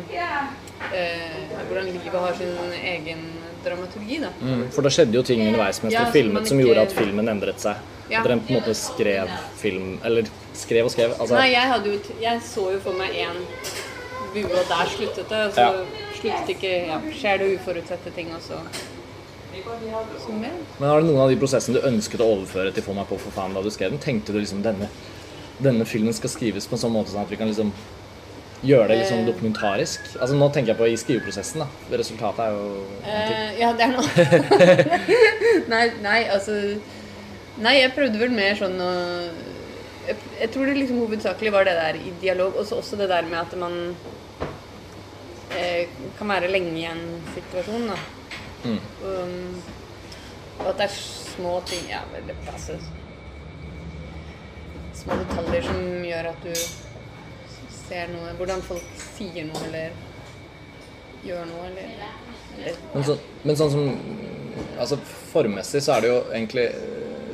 eh, 0.94 1.38
hvordan 1.68 1.88
livet 1.92 2.18
har 2.24 2.34
sin 2.38 2.74
egen 2.82 3.24
dramaturgi, 3.64 4.18
da. 4.24 4.30
Mm, 4.42 4.64
For 4.74 4.82
det 4.82 4.92
skjedde 4.96 5.18
jo 5.18 5.22
ting 5.26 5.42
underveis 5.46 5.80
mens 5.82 5.94
Ja, 5.94 6.04
du 6.06 6.14
filmet 6.16 6.42
ikke... 6.42 6.48
som 6.52 6.62
gjorde 6.62 6.86
at 6.88 6.94
filmen 6.96 7.28
endret 7.30 7.62
seg. 7.62 7.76
Ja. 8.10 8.20
At 8.20 8.26
dere 8.28 8.38
på 8.42 8.50
en 8.52 8.58
måte 8.58 8.74
skrev 8.76 9.30
film 9.56 9.92
Eller 10.04 10.26
skrev 10.58 10.88
og 10.88 10.92
skrev. 10.92 11.14
Altså, 11.18 11.36
Nei, 11.38 11.52
jeg, 11.54 11.82
jo, 11.86 12.16
jeg 12.20 12.42
så 12.44 12.64
jo 12.74 12.80
for 12.84 12.98
meg 12.98 13.14
én 13.14 13.38
bue, 14.34 14.48
og 14.50 14.66
der 14.68 14.90
sluttet 14.96 15.28
det. 15.30 15.44
Og 15.46 15.54
så 15.54 15.68
Ja. 15.68 15.84
sluttet 16.18 16.50
ikke 16.56 16.72
ja, 16.90 16.98
Skjer 17.14 17.38
det 17.38 17.52
uforutsette 17.58 18.14
ting, 18.14 18.34
og 18.34 18.42
så 18.42 18.58
Så. 19.52 20.32
Men 20.32 20.88
har 20.88 21.00
det 21.00 21.06
noen 21.10 21.20
av 21.20 21.28
de 21.28 21.36
prosessene 21.36 21.76
du 21.76 21.86
ønsket 21.86 22.22
å 22.24 22.28
overføre 22.38 22.72
til 22.72 22.82
Få 22.86 22.94
meg 22.96 23.04
på 23.10 23.18
for 23.20 23.34
faen 23.36 23.52
da 23.54 23.60
du 23.62 23.68
skrev 23.70 23.90
den? 23.92 24.00
Tenkte 24.00 24.32
du 24.32 24.38
liksom 24.40 24.62
denne, 24.64 24.88
denne 25.60 25.84
filmen 25.84 26.14
skal 26.16 26.32
skrives 26.32 26.66
på 26.66 26.78
en 26.78 26.82
sånn 26.86 26.94
måte 26.94 27.12
sånn 27.12 27.26
at 27.26 27.30
vi 27.30 27.36
kan 27.36 27.50
liksom 27.50 27.72
gjøre 28.62 28.88
det 28.88 28.96
litt 29.00 29.08
sånn 29.10 29.22
Eh. 29.24 29.28
dokumentarisk? 29.28 30.00
Altså 30.20 30.34
Nå 30.38 30.48
tenker 30.54 30.72
jeg 30.72 30.78
på 30.78 30.86
i 30.88 30.96
skriveprosessen. 30.96 31.62
da 31.64 31.98
Resultatet 31.98 32.44
er 32.46 32.50
jo 32.54 32.66
uh. 33.02 33.60
Ja, 33.60 33.72
det 33.72 33.88
er 33.88 33.92
noe 33.96 34.08
nei, 35.72 35.84
nei, 36.02 36.20
altså 36.30 36.56
Nei, 37.62 37.74
jeg 37.82 37.92
prøvde 37.94 38.18
vel 38.22 38.30
mer 38.32 38.54
sånn 38.56 38.78
å 38.80 38.92
jeg, 40.06 40.16
jeg 40.40 40.50
tror 40.50 40.66
det 40.66 40.76
liksom 40.80 40.98
hovedsakelig 40.98 41.52
var 41.54 41.64
det 41.68 41.74
der 41.78 41.98
i 42.00 42.12
dialog, 42.22 42.56
og 42.58 42.66
så 42.66 42.80
også 42.80 42.96
det 42.98 43.06
der 43.12 43.22
med 43.28 43.38
at 43.38 43.52
man 43.60 43.76
eh, 45.54 45.86
kan 46.18 46.32
være 46.32 46.48
lenge 46.50 46.72
i 46.80 46.86
en 46.90 47.04
situasjon, 47.36 47.84
da. 47.92 47.98
Mm. 48.64 48.80
Um, 49.04 49.62
og 50.58 50.66
at 50.72 50.80
det 50.80 50.84
er 50.88 50.96
små 50.96 51.52
ting 51.66 51.86
Ja, 51.90 52.00
vel, 52.12 52.28
altså 52.52 52.76
små 54.94 55.16
detaljer 55.22 55.64
som 55.66 55.80
gjør 56.06 56.28
at 56.30 56.44
du 56.46 56.52
ser 57.92 58.12
noe 58.12 58.32
Hvordan 58.38 58.64
folk 58.64 58.98
sier 58.98 59.46
noe 59.48 59.62
eller 59.68 59.94
gjør 61.26 61.46
noe, 61.50 61.68
eller, 61.70 61.92
eller 62.56 62.80
Men, 62.94 63.06
så, 63.06 63.18
men 63.44 63.58
sånn 63.60 63.72
som 63.74 63.92
Altså 64.82 64.98
Formmessig 65.32 65.82
så 65.84 65.96
er 65.96 66.04
det 66.04 66.10
jo 66.12 66.18
egentlig 66.32 66.66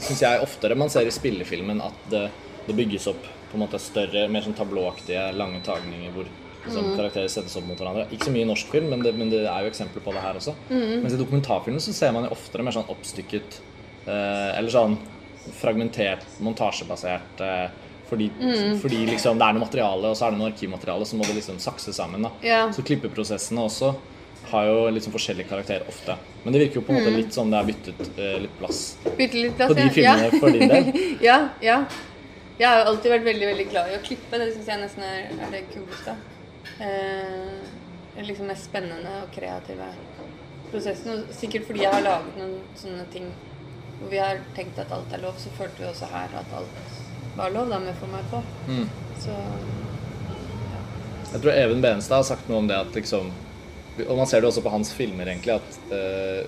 Syns 0.02 0.22
jeg 0.22 0.44
oftere 0.44 0.78
man 0.78 0.92
ser 0.92 1.08
i 1.08 1.14
spillefilmen 1.14 1.80
at 1.82 2.04
det, 2.12 2.28
det 2.68 2.76
bygges 2.78 3.08
opp 3.10 3.24
på 3.48 3.56
en 3.56 3.64
måte 3.64 3.80
større, 3.80 4.26
mer 4.30 4.44
sånn 4.44 4.54
tablåaktige, 4.54 5.22
lange 5.34 5.62
tagninger 5.64 6.12
hvor 6.12 6.28
liksom, 6.28 6.90
karakterer 6.98 7.30
settes 7.32 7.56
opp 7.56 7.64
mot 7.64 7.80
hverandre. 7.80 8.04
Ikke 8.12 8.28
så 8.28 8.34
mye 8.34 8.44
i 8.44 8.48
norsk 8.50 8.74
film, 8.74 8.90
men 8.92 9.02
det, 9.02 9.14
men 9.16 9.32
det 9.32 9.40
er 9.48 9.64
jo 9.64 9.70
eksempler 9.72 10.04
på 10.04 10.12
det 10.12 10.20
her 10.20 10.36
også. 10.38 10.52
Mens 10.68 11.16
i 11.16 11.20
dokumentarfilmen 11.20 11.82
så 11.82 11.94
ser 11.96 12.12
man 12.14 12.28
jo 12.28 12.34
oftere 12.36 12.66
mer 12.66 12.76
sånn 12.76 12.90
oppstykket 12.92 13.56
eh, 14.04 14.50
Eller 14.52 14.68
sånn 14.74 14.98
fragmentert, 15.58 16.26
montasjebasert 16.44 17.42
eh, 17.44 17.87
fordi, 18.08 18.28
fordi 18.82 19.02
liksom 19.10 19.40
det 19.40 19.46
er 19.46 19.56
noe 19.56 19.64
materiale, 19.64 20.10
og 20.10 20.16
så 20.16 20.26
er 20.26 20.34
det 20.34 20.40
noe 20.40 20.50
arkivmateriale, 20.52 21.08
så 21.08 21.18
må 21.18 21.26
det 21.28 21.36
liksom 21.36 21.58
sakse 21.62 21.92
sammen. 21.92 22.24
da 22.24 22.30
Ja. 22.42 22.60
Så 22.72 22.84
klippeprosessene 22.86 23.64
også 23.68 23.94
har 24.48 24.64
jo 24.64 24.90
liksom 24.90 25.12
forskjellig 25.12 25.48
karakter 25.48 25.84
ofte. 25.88 26.16
Men 26.44 26.52
det 26.52 26.62
virker 26.62 26.80
jo 26.80 26.84
på 26.86 26.94
en 26.94 27.02
måte 27.02 27.14
litt 27.14 27.34
som 27.36 27.50
det 27.52 27.58
er 27.58 27.66
byttet 27.68 27.98
uh, 28.16 28.36
litt 28.40 28.54
plass 28.60 28.78
Bytte 29.04 29.42
litt 29.42 29.56
plass, 29.58 29.72
på 29.72 29.76
de 29.76 29.84
ja. 29.84 29.94
filmene 29.96 30.40
for 30.40 30.56
din 30.56 30.72
del. 30.72 31.02
ja, 31.28 31.38
ja. 31.64 31.82
Jeg 32.58 32.66
har 32.66 32.80
jo 32.80 32.92
alltid 32.92 33.12
vært 33.12 33.26
veldig 33.28 33.50
veldig 33.52 33.66
glad 33.70 33.90
i 33.92 33.98
å 33.98 34.04
klippe. 34.06 34.40
Det 34.40 34.48
syns 34.54 34.70
jeg 34.72 34.82
nesten 34.82 35.04
er, 35.06 35.18
er 35.36 35.52
det 35.54 35.64
kuleste. 35.74 36.16
Uh, 36.78 37.58
det 38.14 38.24
er 38.24 38.30
liksom 38.30 38.48
mest 38.50 38.70
spennende 38.70 39.18
og 39.22 39.28
kreative 39.34 39.90
prosessen. 40.72 41.12
Og 41.12 41.36
sikkert 41.36 41.68
fordi 41.68 41.84
jeg 41.84 41.92
har 41.92 42.06
laget 42.06 42.40
noen 42.40 42.56
sånne 42.78 43.04
ting 43.12 43.28
hvor 43.98 44.10
vi 44.12 44.18
har 44.22 44.40
tenkt 44.54 44.78
at 44.78 44.92
alt 44.94 45.12
er 45.14 45.22
lov, 45.22 45.38
så 45.42 45.52
følte 45.58 45.82
vi 45.82 45.88
også 45.90 46.08
her 46.12 46.34
at 46.38 46.52
alt 46.54 46.90
var 47.38 47.50
lov, 47.54 47.68
da, 47.70 47.78
med 47.78 47.94
For 47.98 48.06
meg 48.10 48.24
på. 48.30 48.42
Mm. 48.68 48.88
Så 49.22 49.30
Jeg 51.32 51.40
tror 51.42 51.52
Even 51.52 51.80
Benestad 51.84 52.16
har 52.16 52.24
sagt 52.26 52.48
noe 52.48 52.58
om 52.62 52.68
det 52.70 52.78
at 52.78 52.94
liksom 52.96 53.24
Og 54.06 54.16
man 54.16 54.26
ser 54.30 54.40
det 54.40 54.48
også 54.50 54.64
på 54.64 54.72
hans 54.72 54.90
filmer, 54.94 55.26
egentlig, 55.26 55.54
at 55.58 55.70
uh, 55.90 56.40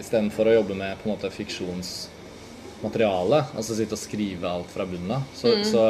istedenfor 0.00 0.44
å 0.48 0.56
jobbe 0.58 0.74
med 0.78 0.92
på 1.00 1.04
en 1.08 1.14
måte 1.14 1.30
fiksjonsmateriale, 1.30 3.40
altså 3.52 3.74
sitte 3.76 3.94
og 3.94 4.00
skrive 4.00 4.48
alt 4.48 4.70
fra 4.72 4.84
bunnen 4.88 5.12
av, 5.18 5.22
så, 5.36 5.48
så 5.68 5.82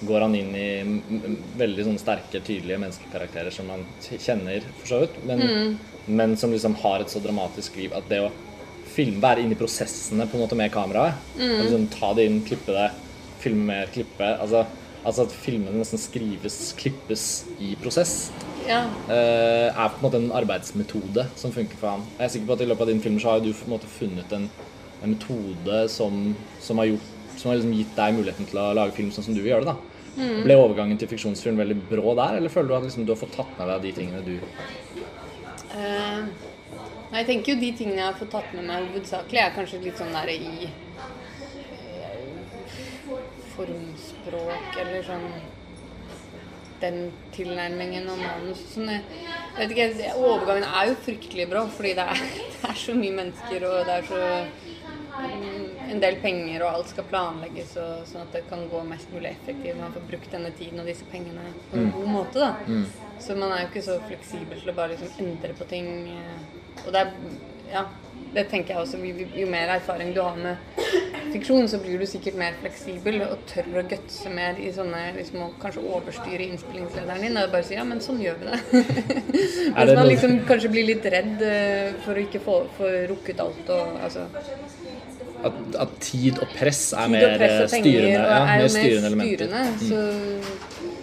går 0.00 0.20
han 0.26 0.34
inn 0.34 0.56
i 0.58 0.82
veldig 1.56 1.84
sånne 1.86 1.98
sterke, 2.02 2.40
tydelige 2.40 2.78
menneskekarakterer 2.82 3.50
som 3.54 3.66
man 3.70 3.82
kjenner, 4.02 4.60
for 4.80 4.86
så 4.90 4.96
vidt, 5.04 5.14
men, 5.30 5.38
men 6.10 6.36
som 6.36 6.52
liksom 6.52 6.74
har 6.82 7.00
et 7.00 7.10
så 7.14 7.18
dramatisk 7.22 7.76
liv 7.78 7.90
at 7.96 8.08
det 8.10 8.20
å 8.26 8.34
filme, 8.96 9.22
være 9.22 9.40
inne 9.46 9.54
i 9.54 9.62
prosessene 9.62 10.26
på 10.26 10.34
en 10.36 10.42
måte 10.44 10.58
med 10.58 10.74
kameraet, 10.74 11.14
mm. 11.38 11.58
liksom 11.62 11.82
ta 11.94 12.08
det 12.18 12.24
inn, 12.28 12.46
klippe 12.46 12.72
det, 12.74 12.90
filme 13.46 13.78
klippe 13.94 14.28
altså, 14.36 14.64
altså 15.06 15.26
at 15.26 15.34
filmene 15.38 15.80
nesten 15.80 16.00
skrives, 16.02 16.60
klippes 16.78 17.26
i 17.62 17.74
prosess, 17.80 18.30
ja. 18.66 18.82
Uh, 19.06 19.68
er 19.70 19.92
på 19.92 20.00
en 20.00 20.06
måte 20.06 20.18
en 20.18 20.32
arbeidsmetode 20.34 21.28
som 21.38 21.52
funker 21.54 21.78
for 21.78 21.94
han. 21.94 22.06
Jeg 22.16 22.24
er 22.26 22.32
sikker 22.34 22.48
på 22.48 22.56
at 22.56 22.64
i 22.64 22.70
løpet 22.70 22.86
av 22.86 22.90
din 22.90 23.02
film 23.04 23.20
så 23.22 23.34
har 23.36 23.44
du 23.44 23.52
på 23.52 23.68
en 23.68 23.76
måte 23.76 23.90
funnet 23.90 24.32
en, 24.34 24.48
en 25.02 25.12
metode 25.12 25.84
som, 25.92 26.32
som 26.62 26.82
har, 26.82 26.90
gjort, 26.90 27.12
som 27.36 27.52
har 27.52 27.60
liksom 27.60 27.76
gitt 27.78 27.94
deg 27.98 28.16
muligheten 28.16 28.50
til 28.50 28.62
å 28.62 28.72
lage 28.76 28.96
film 28.96 29.12
sånn 29.14 29.28
som 29.28 29.36
du 29.36 29.42
vil 29.44 29.54
gjøre 29.54 29.68
det. 29.68 29.76
da. 29.76 29.92
Ble 30.16 30.56
overgangen 30.56 30.98
til 30.98 31.10
fiksjonsfilm 31.12 31.60
veldig 31.60 31.76
brå 31.90 32.16
der, 32.16 32.40
eller 32.40 32.52
føler 32.52 32.72
du 32.72 32.76
at 32.78 32.86
liksom, 32.88 33.06
du 33.06 33.12
har 33.12 33.20
fått 33.20 33.36
tatt 33.36 33.52
med 33.58 33.68
deg 33.68 33.84
de 33.84 33.94
tingene 34.00 34.22
du 34.24 34.34
uh, 35.76 36.24
jeg 37.12 37.26
tenker 37.28 37.52
jo 37.52 37.60
de 37.60 37.68
tingene 37.76 38.00
jeg 38.00 38.08
har 38.08 38.16
fått 38.18 38.32
tatt 38.34 38.54
med 38.56 38.66
meg 38.66 38.88
hovedsakelig, 38.90 39.42
er 39.42 39.54
kanskje 39.54 39.82
litt 39.84 40.00
sånn 40.00 40.14
der 40.16 40.32
i 40.32 40.70
formspråk 43.56 44.80
eller 44.82 45.06
sånn 45.06 45.28
den 46.80 46.98
tilnærmingen 47.32 48.08
og 48.12 48.18
manus 48.20 48.60
sånn. 48.74 48.90
Jeg 48.92 49.56
vet 49.56 49.70
ikke, 49.72 50.10
Overgangen 50.20 50.66
er 50.68 50.90
jo 50.90 50.96
fryktelig 51.06 51.46
bra, 51.48 51.62
fordi 51.72 51.94
det 51.96 52.04
er, 52.12 52.20
det 52.52 52.68
er 52.68 52.80
så 52.82 52.96
mye 52.98 53.14
mennesker, 53.16 53.64
og 53.64 53.78
det 53.88 53.94
er 53.94 54.08
så 54.10 54.20
mm, 55.22 55.64
en 55.94 56.02
del 56.04 56.18
penger, 56.20 56.66
og 56.66 56.74
alt 56.74 56.92
skal 56.92 57.08
planlegges, 57.08 57.72
og, 57.80 58.04
sånn 58.10 58.26
at 58.26 58.36
det 58.36 58.44
kan 58.50 58.66
gå 58.68 58.82
mest 58.90 59.08
mulig 59.14 59.32
effektivt. 59.32 59.80
Man 59.80 59.94
får 59.96 60.04
brukt 60.12 60.36
denne 60.36 60.52
tiden 60.58 60.82
og 60.84 60.90
disse 60.92 61.08
pengene 61.08 61.46
på 61.70 61.80
en 61.80 61.92
god 61.96 62.10
måte. 62.18 62.44
da. 62.44 62.82
Så 63.24 63.38
man 63.40 63.54
er 63.56 63.62
jo 63.64 63.70
ikke 63.70 63.86
så 63.86 63.96
fleksibel 64.04 64.60
til 64.60 64.74
å 64.74 64.76
bare 64.76 64.92
liksom 64.92 65.16
endre 65.24 65.56
på 65.56 65.64
ting. 65.72 65.86
eh, 66.12 66.84
Og 66.84 66.92
det 66.92 67.06
er 67.06 67.14
Ja, 67.72 67.86
det 68.34 68.48
tenker 68.50 68.74
jeg 68.74 68.82
også. 68.82 68.98
Jo 69.36 69.46
mer 69.50 69.72
erfaring 69.76 70.12
du 70.14 70.20
har 70.20 70.36
med 70.36 70.56
fiksjon, 71.32 71.68
så 71.68 71.78
blir 71.82 72.00
du 72.00 72.06
sikkert 72.08 72.36
mer 72.40 72.56
fleksibel 72.60 73.20
og 73.26 73.44
tør 73.50 73.80
å 73.80 73.84
gutse 73.90 74.32
mer 74.32 74.58
i 74.62 74.70
sånne 74.74 75.02
liksom 75.16 75.42
å 75.46 75.48
kanskje 75.62 75.84
overstyre 75.84 76.46
innspillingslederen 76.48 77.26
din. 77.26 77.38
Og 77.40 77.52
bare 77.54 77.66
si 77.66 77.76
ja, 77.76 77.84
men 77.88 78.02
sånn 78.04 78.20
gjør 78.22 78.38
vi 78.40 78.50
det. 78.50 78.60
Mens 79.76 79.94
man 79.98 80.10
liksom 80.10 80.38
kanskje 80.48 80.72
blir 80.72 80.88
litt 80.90 81.06
redd 81.16 81.42
eh, 81.44 81.96
for 82.04 82.16
å 82.16 82.24
ikke 82.26 82.42
få, 82.44 82.58
få 82.78 82.92
rukket 83.12 83.42
alt 83.44 83.72
og 83.74 83.98
altså 84.06 84.26
At, 85.46 85.56
at 85.82 85.90
tid 86.00 86.38
og 86.40 86.48
press 86.56 86.88
er 86.96 87.10
Tid 87.10 87.12
mer 87.12 87.26
og 87.26 87.34
press 87.40 87.56
og 87.60 87.74
penger 87.74 87.90
styrende, 87.90 88.12
ja, 88.16 88.38
er 88.38 88.46
mer 88.48 88.62
jo 88.62 88.70
styrende 88.72 89.10
elementer. 89.12 89.50
styrende. 89.50 89.90
Så 89.90 90.95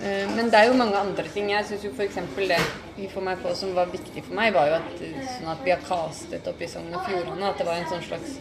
Men 0.00 0.50
det 0.50 0.58
er 0.58 0.66
jo 0.68 0.74
mange 0.78 0.96
andre 0.98 1.24
ting. 1.30 1.50
Jeg 1.52 1.64
syns 1.68 1.84
jo 1.86 1.90
f.eks. 1.94 2.16
det 2.36 2.58
vi 2.96 3.06
får 3.10 3.22
meg 3.22 3.38
på 3.42 3.52
som 3.54 3.74
var 3.76 3.86
viktig 3.92 4.24
for 4.26 4.34
meg, 4.34 4.52
var 4.54 4.66
jo 4.72 4.74
at, 4.80 4.96
eh, 5.02 5.20
sånn 5.36 5.50
at 5.52 5.62
vi 5.64 5.70
har 5.70 5.84
castet 5.86 6.46
opp 6.50 6.60
i 6.62 6.66
Sogn 6.70 6.94
og 6.94 7.04
Fjordane. 7.06 7.46
At 7.50 7.58
det 7.58 7.66
var 7.68 7.78
en 7.78 7.90
sånn 7.92 8.02
slags 8.08 8.38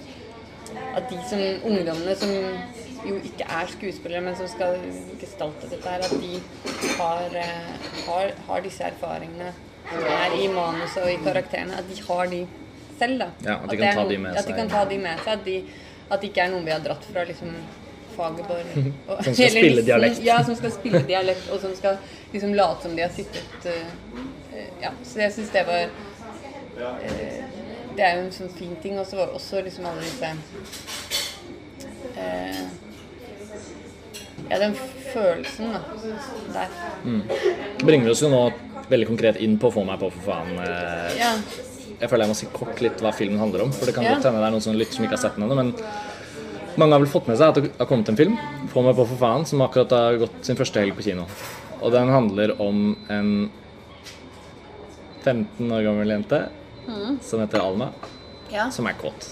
At 0.98 1.06
de 1.10 1.18
som 1.30 1.39
ungdommene 1.70 2.16
som 2.18 2.32
jo 3.06 3.18
ikke 3.28 3.46
er 3.46 3.68
skuespillere, 3.70 4.22
men 4.26 4.36
som 4.36 4.48
skal 4.50 4.80
gestalte 5.22 5.68
dette 5.70 5.86
her, 5.89 6.02
at 6.02 6.10
de 6.24 6.39
har, 6.98 7.36
eh, 7.38 7.92
har, 8.08 8.32
har 8.48 8.62
disse 8.66 8.82
erfaringene 8.88 9.52
som 9.92 10.04
er 10.16 10.34
i 10.39 10.48
manuset 10.50 11.04
og 11.04 11.12
i 11.12 11.20
karakterene. 11.22 11.78
At 11.78 11.89
de 11.92 12.02
har 12.08 12.28
de 12.32 12.42
selv, 12.98 13.20
da. 13.20 13.28
Ja, 13.46 13.60
at 13.60 13.70
de 13.70 13.78
kan 13.78 13.94
ta 13.94 14.02
noe- 14.02 14.10
de 14.10 14.18
med 14.18 14.32
At 14.38 14.46
de 14.48 14.54
seg. 14.54 14.58
kan 14.58 14.70
ta 14.70 14.86
de 14.89 14.98
med 14.98 15.20
seg. 15.20 15.34
At, 15.38 15.46
de, 15.46 15.58
at 16.10 16.22
det 16.22 16.30
ikke 16.32 16.42
er 16.48 16.50
noen 16.56 16.66
vi 16.66 16.72
har 16.72 16.80
dratt 16.80 17.06
fra 17.12 17.26
liksom 17.30 17.54
Fagerborg. 18.15 18.65
og- 19.08 19.23
Som 19.23 19.34
skal 19.34 19.45
eller 19.49 19.60
spille 19.62 19.82
dialekt. 19.88 20.23
Ja, 20.23 20.38
som 20.43 20.56
skal 20.60 20.71
spille 20.71 21.02
dialekt, 21.08 21.49
og 21.52 21.60
som 21.62 21.76
skal 21.76 21.97
liksom 22.34 22.54
late 22.58 22.82
som 22.88 22.95
de 22.95 23.02
har 23.06 23.10
sittet 23.15 23.65
eh, 23.65 23.88
eh, 24.54 24.69
Ja, 24.82 24.91
så 25.04 25.19
jeg 25.26 25.32
syns 25.36 25.49
det 25.54 25.65
var 25.67 25.84
eh, 25.84 27.43
Det 27.95 28.02
er 28.06 28.15
jo 28.17 28.23
en 28.26 28.32
sånn 28.34 28.49
fin 28.58 28.76
ting. 28.82 28.97
Og 28.99 29.06
så 29.06 29.17
var 29.19 29.30
det 29.30 29.36
også 29.38 29.62
liksom 29.65 29.86
alle 29.86 30.02
disse 30.02 30.32
eh, 32.17 32.63
Ja, 34.49 34.60
den 34.60 34.73
følelsen, 35.13 35.71
da. 35.73 35.82
Der. 36.54 36.67
bringer 37.86 38.12
oss 38.12 38.21
jo 38.26 38.30
nå 38.34 38.41
veldig 38.89 39.08
konkret 39.08 39.38
inn 39.41 39.56
på 39.62 39.69
Få 39.71 39.86
meg 39.88 40.02
på, 40.02 40.10
for 40.12 40.32
faen. 40.34 40.58
eh, 40.60 41.17
Ja. 41.21 41.36
Jeg 42.02 42.10
føler 42.10 42.26
jeg 42.26 42.32
må 42.34 42.36
si 42.36 42.47
kort 42.52 42.82
litt 42.84 42.99
hva 42.99 43.13
filmen 43.15 43.39
handler 43.39 43.62
om. 43.63 43.71
For 43.71 43.86
det 43.88 43.93
kan 43.95 44.04
Ja. 44.04 44.15
godt 44.15 44.26
hende 44.28 44.39
det 44.41 44.47
er 44.47 44.52
noen 44.52 44.62
som 44.65 44.76
lytter 44.76 44.93
som 44.97 45.06
ikke 45.06 45.15
har 45.15 45.21
sett 45.23 45.36
den 45.38 45.45
ennå. 45.45 45.56
Men 45.56 45.69
mange 46.79 46.95
har 46.95 47.03
vel 47.03 47.12
fått 47.12 47.27
med 47.29 47.39
seg 47.39 47.51
at 47.51 47.59
det 47.59 47.71
har 47.79 47.89
kommet 47.89 48.09
en 48.12 48.19
film, 48.19 48.38
Få 48.73 48.81
meg 48.86 48.95
på 48.97 49.05
for 49.09 49.19
faen, 49.19 49.45
som 49.45 49.62
akkurat 49.65 49.93
har 49.93 50.19
gått 50.23 50.39
sin 50.47 50.57
første 50.59 50.81
helg 50.81 50.95
på 50.97 51.05
kino. 51.05 51.27
Og 51.83 51.91
den 51.93 52.09
handler 52.09 52.55
om 52.63 52.95
en 53.12 53.31
15 55.23 55.71
år 55.71 55.86
gammel 55.86 56.15
jente 56.15 56.41
som 57.23 57.39
heter 57.39 57.63
Alma, 57.63 57.89
ja. 58.51 58.69
som 58.71 58.88
er 58.88 58.97
kåt. 58.99 59.29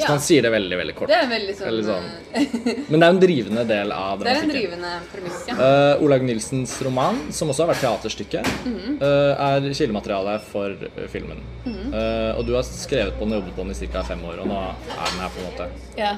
Hvis 0.00 0.06
Ja. 0.06 0.14
han 0.14 0.22
sier 0.24 0.42
det 0.46 0.50
veldig, 0.54 0.76
veldig 0.80 0.94
kort. 0.96 1.10
Det 1.12 1.18
er 1.20 1.28
veldig 1.28 1.54
sånn, 1.58 1.80
sånn. 1.84 2.06
eh, 2.32 2.80
Men 2.90 3.00
det 3.00 3.06
er 3.06 3.10
en 3.10 3.20
drivende 3.20 3.64
del 3.68 3.92
av 3.92 4.24
Det 4.24 4.32
er 4.32 4.42
en 4.46 4.52
drivende 4.54 4.92
premiss, 5.12 5.42
ja. 5.50 5.58
Uh, 5.60 6.04
Olaug 6.06 6.24
Nilsens 6.24 6.74
roman, 6.86 7.20
som 7.36 7.52
også 7.52 7.66
har 7.66 7.74
vært 7.74 7.84
teaterstykke, 7.84 8.44
mm 8.64 8.74
-hmm. 8.78 8.96
uh, 9.04 9.44
er 9.50 9.74
kildematerialet 9.74 10.42
for 10.48 10.76
filmen. 11.12 11.44
uh, 11.66 12.38
og 12.38 12.46
du 12.46 12.54
har 12.54 12.62
skrevet 12.64 13.18
på 13.18 13.24
den 13.28 13.32
og 13.34 13.40
jobbet 13.42 13.56
på 13.56 13.62
den 13.62 13.70
i 13.76 13.92
ca. 13.92 14.02
fem 14.02 14.24
år, 14.24 14.40
og 14.40 14.46
nå 14.48 14.56
er 14.56 15.10
den 15.12 15.20
her 15.20 15.28
på 15.28 15.38
en 15.40 15.48
måte. 15.52 15.70
ja. 15.98 16.16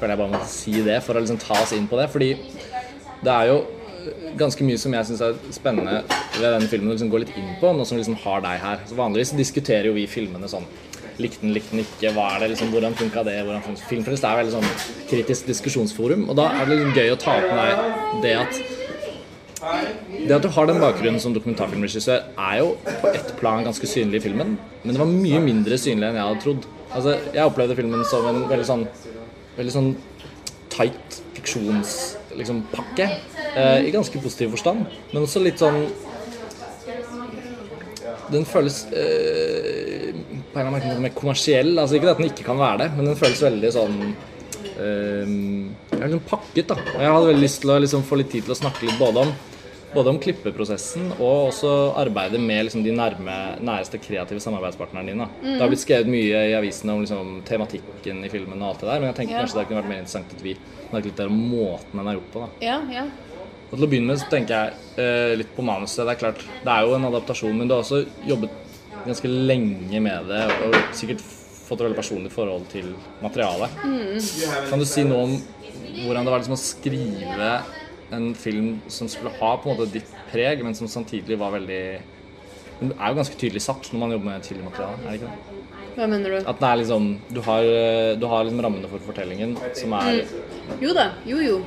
Føler 0.00 0.16
jeg 0.16 0.18
bare 0.18 0.32
må 0.32 0.46
si 0.46 0.82
det 0.82 1.02
for 1.02 1.14
å 1.14 1.20
liksom 1.22 1.38
ta 1.38 1.54
oss 1.62 1.72
inn 1.72 1.86
på 1.88 1.96
det. 1.96 2.08
Fordi 2.10 2.36
det 3.24 3.32
er 3.32 3.46
jo 3.46 3.64
ganske 4.38 4.66
mye 4.66 4.78
som 4.80 4.94
jeg 4.96 5.08
syns 5.08 5.22
er 5.24 5.36
spennende 5.54 6.00
ved 6.36 6.48
denne 6.50 6.68
filmen 6.70 6.90
å 6.90 6.96
liksom 6.96 7.10
gå 7.12 7.20
litt 7.22 7.36
inn 7.38 7.54
på, 7.60 7.70
nå 7.72 7.86
som 7.86 7.98
liksom 7.98 8.16
har 8.24 8.42
deg 8.44 8.60
her. 8.60 8.82
Så 8.88 8.98
Vanligvis 8.98 9.34
diskuterer 9.38 9.86
jo 9.90 9.94
vi 9.96 10.06
filmene 10.10 10.50
sånn. 10.50 10.66
Likte 11.22 11.44
den, 11.44 11.52
likte 11.54 11.76
den 11.76 11.84
ikke, 11.84 12.10
hva 12.16 12.28
er 12.34 12.42
det 12.42 12.52
liksom, 12.54 12.72
hvordan 12.74 12.96
funka 12.98 13.22
det? 13.26 13.36
hvordan 13.46 13.76
Filmfrelst 13.88 14.24
er 14.26 14.40
veldig 14.40 14.54
sånn 14.56 14.70
kritisk 15.10 15.50
diskusjonsforum, 15.50 16.28
og 16.32 16.38
da 16.40 16.48
er 16.50 16.66
det 16.66 16.78
liksom 16.80 16.96
gøy 16.98 17.12
å 17.14 17.20
ta 17.22 17.36
opp 17.38 17.50
med 17.52 17.60
deg 17.62 18.24
det 18.24 18.34
at 18.40 18.62
det 20.28 20.34
at 20.36 20.44
du 20.44 20.50
har 20.52 20.66
den 20.68 20.80
bakgrunnen 20.82 21.20
som 21.22 21.32
dokumentarfilmregissør, 21.32 22.26
er 22.36 22.58
jo 22.60 22.74
på 23.00 23.12
ett 23.14 23.30
plan 23.38 23.64
ganske 23.64 23.88
synlig 23.88 24.20
i 24.20 24.24
filmen, 24.26 24.56
men 24.82 24.92
det 24.92 25.00
var 25.00 25.08
mye 25.08 25.40
mindre 25.40 25.78
synlig 25.80 26.10
enn 26.10 26.18
jeg 26.18 26.26
hadde 26.28 26.42
trodd. 26.42 26.66
Altså, 26.90 27.14
jeg 27.32 27.48
opplevde 27.48 27.76
filmen 27.78 28.04
som 28.08 28.28
en 28.28 28.42
veldig 28.50 28.66
sånn 28.68 28.84
veldig 29.56 29.74
sånn 29.74 29.92
tight 30.74 31.20
fiksjonspakke. 31.36 32.34
Liksom, 32.34 32.62
eh, 33.54 33.86
I 33.86 33.94
ganske 33.94 34.20
positiv 34.22 34.54
forstand, 34.56 34.86
men 35.12 35.22
også 35.22 35.42
litt 35.44 35.62
sånn 35.62 35.86
Den 38.32 38.46
føles 38.48 38.86
eh, 38.88 39.73
på 40.54 40.60
en 40.60 40.66
eller 40.68 40.78
annen 40.78 40.94
måte 40.94 41.04
mer 41.08 41.14
kommersiell. 41.18 41.72
Altså 41.78 41.98
Ikke 41.98 42.12
at 42.14 42.20
den 42.22 42.30
ikke 42.30 42.46
kan 42.46 42.60
være 42.62 42.84
det, 42.84 42.92
men 42.96 43.10
den 43.10 43.18
føles 43.18 43.42
veldig 43.42 43.72
sånn 43.74 43.98
um, 44.78 45.74
liksom 45.90 46.22
pakket. 46.28 46.68
da 46.70 46.76
Og 46.94 47.00
Jeg 47.02 47.10
hadde 47.16 47.32
veldig 47.32 47.42
lyst 47.44 47.60
til 47.64 47.74
å 47.74 47.80
liksom 47.82 48.06
få 48.06 48.18
litt 48.20 48.30
tid 48.32 48.46
til 48.46 48.54
å 48.54 48.58
snakke 48.58 48.86
litt 48.88 48.98
både 49.00 49.24
om, 49.26 49.32
både 49.94 50.10
om 50.10 50.18
klippeprosessen 50.22 51.12
og 51.20 51.50
også 51.52 51.72
arbeidet 52.00 52.40
med 52.42 52.64
liksom 52.66 52.82
de 52.86 52.94
nærme, 52.96 53.36
næreste 53.62 54.00
kreative 54.02 54.42
samarbeidspartnerne 54.42 55.12
dine. 55.12 55.28
Mm. 55.42 55.52
Det 55.52 55.60
har 55.62 55.70
blitt 55.70 55.84
skrevet 55.84 56.10
mye 56.10 56.40
i 56.50 56.56
avisene 56.58 56.96
om 56.96 57.04
liksom 57.04 57.34
tematikken 57.46 58.24
i 58.26 58.32
filmen, 58.32 58.58
og 58.62 58.72
alt 58.72 58.82
det 58.82 58.90
der 58.90 59.04
men 59.04 59.12
jeg 59.12 59.20
tenker 59.20 59.36
Ja. 59.36 59.44
kanskje 59.44 59.60
det 59.60 59.68
kunne 59.68 59.82
vært 59.82 59.92
mer 59.92 60.02
interessant 60.02 60.34
at 60.34 60.42
vi 60.42 60.56
snakket 60.88 61.06
litt 61.12 61.22
om 61.28 61.38
måten 61.52 62.00
den 62.02 62.10
er 62.10 62.18
gjort 62.18 62.32
på. 62.34 62.42
da 62.42 62.66
Ja, 62.66 62.80
ja. 62.90 63.06
og 63.70 63.78
Til 63.78 63.86
å 63.86 63.90
begynne 63.90 64.10
med 64.10 64.18
så 64.18 64.28
tenker 64.30 64.54
jeg 64.54 64.74
eh, 64.98 65.36
litt 65.38 65.54
på 65.56 65.62
manuset. 65.62 66.02
Det 66.06 66.16
er 66.16 66.20
klart, 66.24 66.42
det 66.64 66.74
er 66.74 66.82
jo 66.86 66.94
en 66.98 67.08
adaptasjon, 67.12 67.56
men 67.58 67.68
du 67.70 67.74
har 67.74 67.82
også 67.86 68.02
jobbet 68.26 68.50
ganske 69.06 69.30
lenge 69.30 70.00
med 70.04 70.30
det 70.30 70.42
og 70.66 70.76
sikkert 70.96 71.22
fått 71.64 71.80
et 71.80 71.86
veldig 71.86 71.98
personlig 71.98 72.32
forhold 72.32 72.66
til 72.72 72.90
materialet. 73.24 73.78
Kan 74.70 74.82
du 74.82 74.86
si 74.88 75.04
noe 75.08 75.22
om 75.28 75.36
hvordan 76.04 76.26
det 76.26 76.32
var 76.34 76.42
liksom 76.42 76.56
å 76.56 76.60
skrive 76.60 77.52
en 78.14 78.34
film 78.36 78.74
som 78.92 79.08
skulle 79.08 79.32
ha 79.38 79.54
på 79.56 79.70
en 79.70 79.76
måte 79.78 79.92
ditt 79.94 80.10
preg, 80.30 80.60
men 80.64 80.76
som 80.76 80.90
samtidig 80.90 81.38
var 81.40 81.54
veldig 81.56 81.84
Den 82.80 82.90
er 82.98 83.12
jo 83.12 83.16
ganske 83.20 83.36
tydelig 83.38 83.62
satt 83.62 83.86
når 83.92 84.00
man 84.02 84.12
jobber 84.16 84.26
med 84.32 84.42
tidlig 84.42 84.64
materiale, 84.66 84.98
er 84.98 85.10
det 85.12 85.20
ikke 85.20 85.30
det? 85.30 85.64
Hva 85.94 86.06
mener 86.10 86.32
du? 86.34 86.36
At 86.50 86.58
det 86.58 86.68
er 86.68 86.78
liksom 86.80 87.04
Du 87.30 87.40
har, 87.46 87.62
eh, 87.62 88.16
du 88.18 88.26
har 88.26 88.44
liksom 88.44 88.62
rammene 88.66 88.90
for 88.90 89.04
fortellingen 89.06 89.54
som 89.78 89.94
er 90.00 90.24
Jo 90.82 90.94
da, 90.96 91.12
jo 91.24 91.38
jo. 91.38 91.60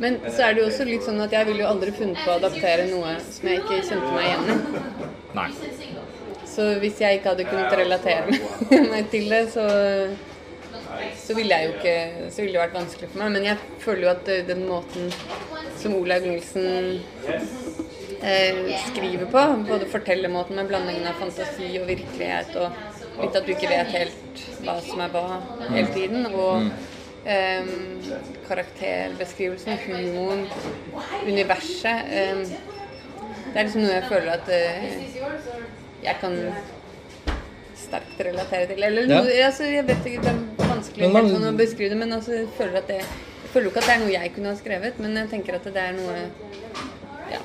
Men 0.00 0.16
så 0.24 0.48
er 0.48 0.54
det 0.54 0.64
jo 0.64 0.68
også 0.70 0.86
litt 0.88 1.04
sånn 1.06 1.20
at 1.22 1.34
jeg 1.36 1.46
ville 1.46 1.62
jo 1.62 1.68
aldri 1.70 1.92
funnet 1.94 2.18
på 2.24 2.32
å 2.32 2.38
adaptere 2.40 2.88
noe 2.90 3.12
som 3.28 3.50
jeg 3.50 3.60
ikke 3.60 3.82
kjente 3.86 4.14
meg 4.16 4.24
igjen 4.26 4.48
i. 4.48 5.10
Nei. 5.36 5.50
Så 6.54 6.68
hvis 6.82 7.00
jeg 7.02 7.18
ikke 7.18 7.32
hadde 7.32 7.46
kunnet 7.48 7.72
relatere 7.80 8.38
meg- 8.92 9.10
til 9.10 9.26
det, 9.32 9.42
så, 9.54 9.64
så 11.18 11.34
ville 11.34 11.56
jeg 11.56 11.66
jo 11.66 11.72
ikke 11.78 12.30
Så 12.30 12.42
ville 12.44 12.52
det 12.54 12.60
vært 12.62 12.76
vanskelig 12.78 13.08
for 13.10 13.22
meg. 13.24 13.32
Men 13.38 13.48
jeg 13.50 13.56
føler 13.82 14.06
jo 14.06 14.12
at 14.14 14.30
eh, 14.30 14.44
den 14.48 14.62
måten 14.68 15.10
som 15.80 15.96
Olaug 15.98 16.24
Nilsen 16.30 17.00
eh, 18.22 18.60
skriver 18.88 19.26
på, 19.34 19.42
både 19.68 19.88
fortellermåten 19.92 20.56
med 20.60 20.70
blandingen 20.70 21.06
av 21.10 21.18
fantasi 21.20 21.72
og 21.80 21.88
virkelighet, 21.90 22.54
og 22.56 23.20
litt 23.20 23.36
at 23.38 23.46
du 23.46 23.52
ikke 23.54 23.68
vet 23.70 23.90
helt 23.94 24.44
hva 24.64 24.78
som 24.86 25.02
er 25.04 25.12
hva 25.12 25.24
hele 25.74 25.90
tiden, 25.92 26.26
og 26.32 26.70
eh, 27.26 27.68
karakterbeskrivelsen, 28.48 29.76
humoren, 29.88 30.46
universet 31.28 32.14
eh, 32.14 32.44
Det 32.46 33.60
er 33.60 33.66
liksom 33.68 33.84
noe 33.84 33.98
jeg 33.98 34.08
føler 34.08 34.30
at 34.38 34.48
eh, 34.54 34.86
jeg 36.04 36.16
kan 36.20 36.34
sterkt 37.76 38.20
relatere 38.20 38.66
til. 38.70 38.82
Eller 38.82 39.02
Ja. 39.08 39.20
noe, 39.22 39.30
altså, 39.46 39.64
jeg 39.70 39.86
vet 39.86 40.04
ikke, 40.06 40.22
det 40.22 40.32
er 40.32 40.66
vanskelig 40.68 41.12
Men 41.12 41.12
man- 41.12 41.54
å 41.54 41.56
beskrive 41.56 41.90
det, 41.90 41.96
men 41.98 42.12
altså, 42.12 42.32
jeg 42.32 42.48
føler 42.58 42.76
at 42.78 42.86
det 42.88 42.96
jeg 42.98 43.50
føler 43.52 43.70
ikke 43.70 43.76
at 43.78 43.86
det 43.86 43.94
er 43.94 43.98
noe 43.98 44.12
jeg 44.12 44.34
kunne 44.34 44.48
ha 44.48 44.54
skrevet, 44.54 44.98
men 44.98 45.14
jeg 45.16 45.28
tenker 45.30 45.54
at 45.54 45.64
det 45.64 45.76
er 45.76 45.92
noe 45.92 46.16
ja, 47.30 47.38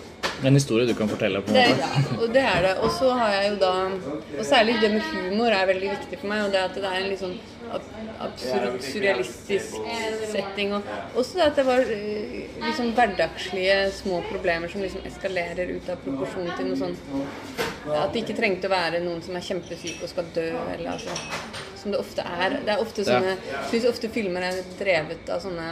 En 0.43 0.53
historie 0.53 0.87
du 0.87 0.93
kan 0.95 1.07
fortelle, 1.09 1.41
på 1.41 1.49
en 1.49 1.53
det, 1.53 1.67
måte. 1.67 1.79
ja, 1.79 2.21
og 2.23 2.33
det 2.33 2.41
er 2.43 2.61
det. 2.61 2.77
Og 2.81 2.89
så 2.91 3.11
har 3.13 3.31
jeg 3.33 3.51
jo 3.51 3.55
da 3.59 3.71
Og 4.39 4.45
særlig 4.45 4.79
det 4.81 4.91
med 4.91 5.01
humor 5.01 5.47
er 5.51 5.65
veldig 5.67 5.89
viktig 5.99 6.17
for 6.19 6.27
meg. 6.27 6.45
Og 6.45 6.51
det 6.51 6.59
at 6.63 6.73
det 6.75 6.83
er 6.83 6.95
en 7.03 7.09
litt 7.09 7.19
sånn 7.19 7.37
absurd, 8.19 8.79
surrealistisk 8.83 9.77
setting. 10.31 10.73
Og 10.77 11.19
også 11.19 11.39
det 11.39 11.45
at 11.47 11.59
det 11.59 11.65
var 11.67 11.93
eh, 11.95 12.47
liksom 12.63 12.91
hverdagslige 12.97 13.77
små 13.99 14.21
problemer 14.29 14.71
som 14.71 14.83
liksom 14.85 15.05
eskalerer 15.09 15.75
ut 15.75 15.91
av 15.91 16.01
proporsjon 16.05 16.49
til 16.55 16.71
noe 16.71 16.79
sånt. 16.79 17.13
At 17.89 18.11
det 18.13 18.25
ikke 18.25 18.39
trengte 18.39 18.69
å 18.69 18.73
være 18.73 19.03
noen 19.03 19.21
som 19.25 19.37
er 19.37 19.45
kjempesyk 19.45 20.03
og 20.03 20.11
skal 20.11 20.33
dø, 20.35 20.49
eller 20.73 20.95
altså 20.97 21.15
Som 21.79 21.93
det 21.93 22.01
ofte 22.01 22.25
er. 22.27 22.59
Det 22.65 22.73
er 22.73 22.81
ofte 22.83 23.05
sånne 23.07 23.37
Jeg 23.37 23.69
syns 23.71 23.87
ofte 23.93 24.09
filmer 24.11 24.49
er 24.49 24.59
drevet 24.81 25.31
av 25.31 25.39
sånne 25.45 25.69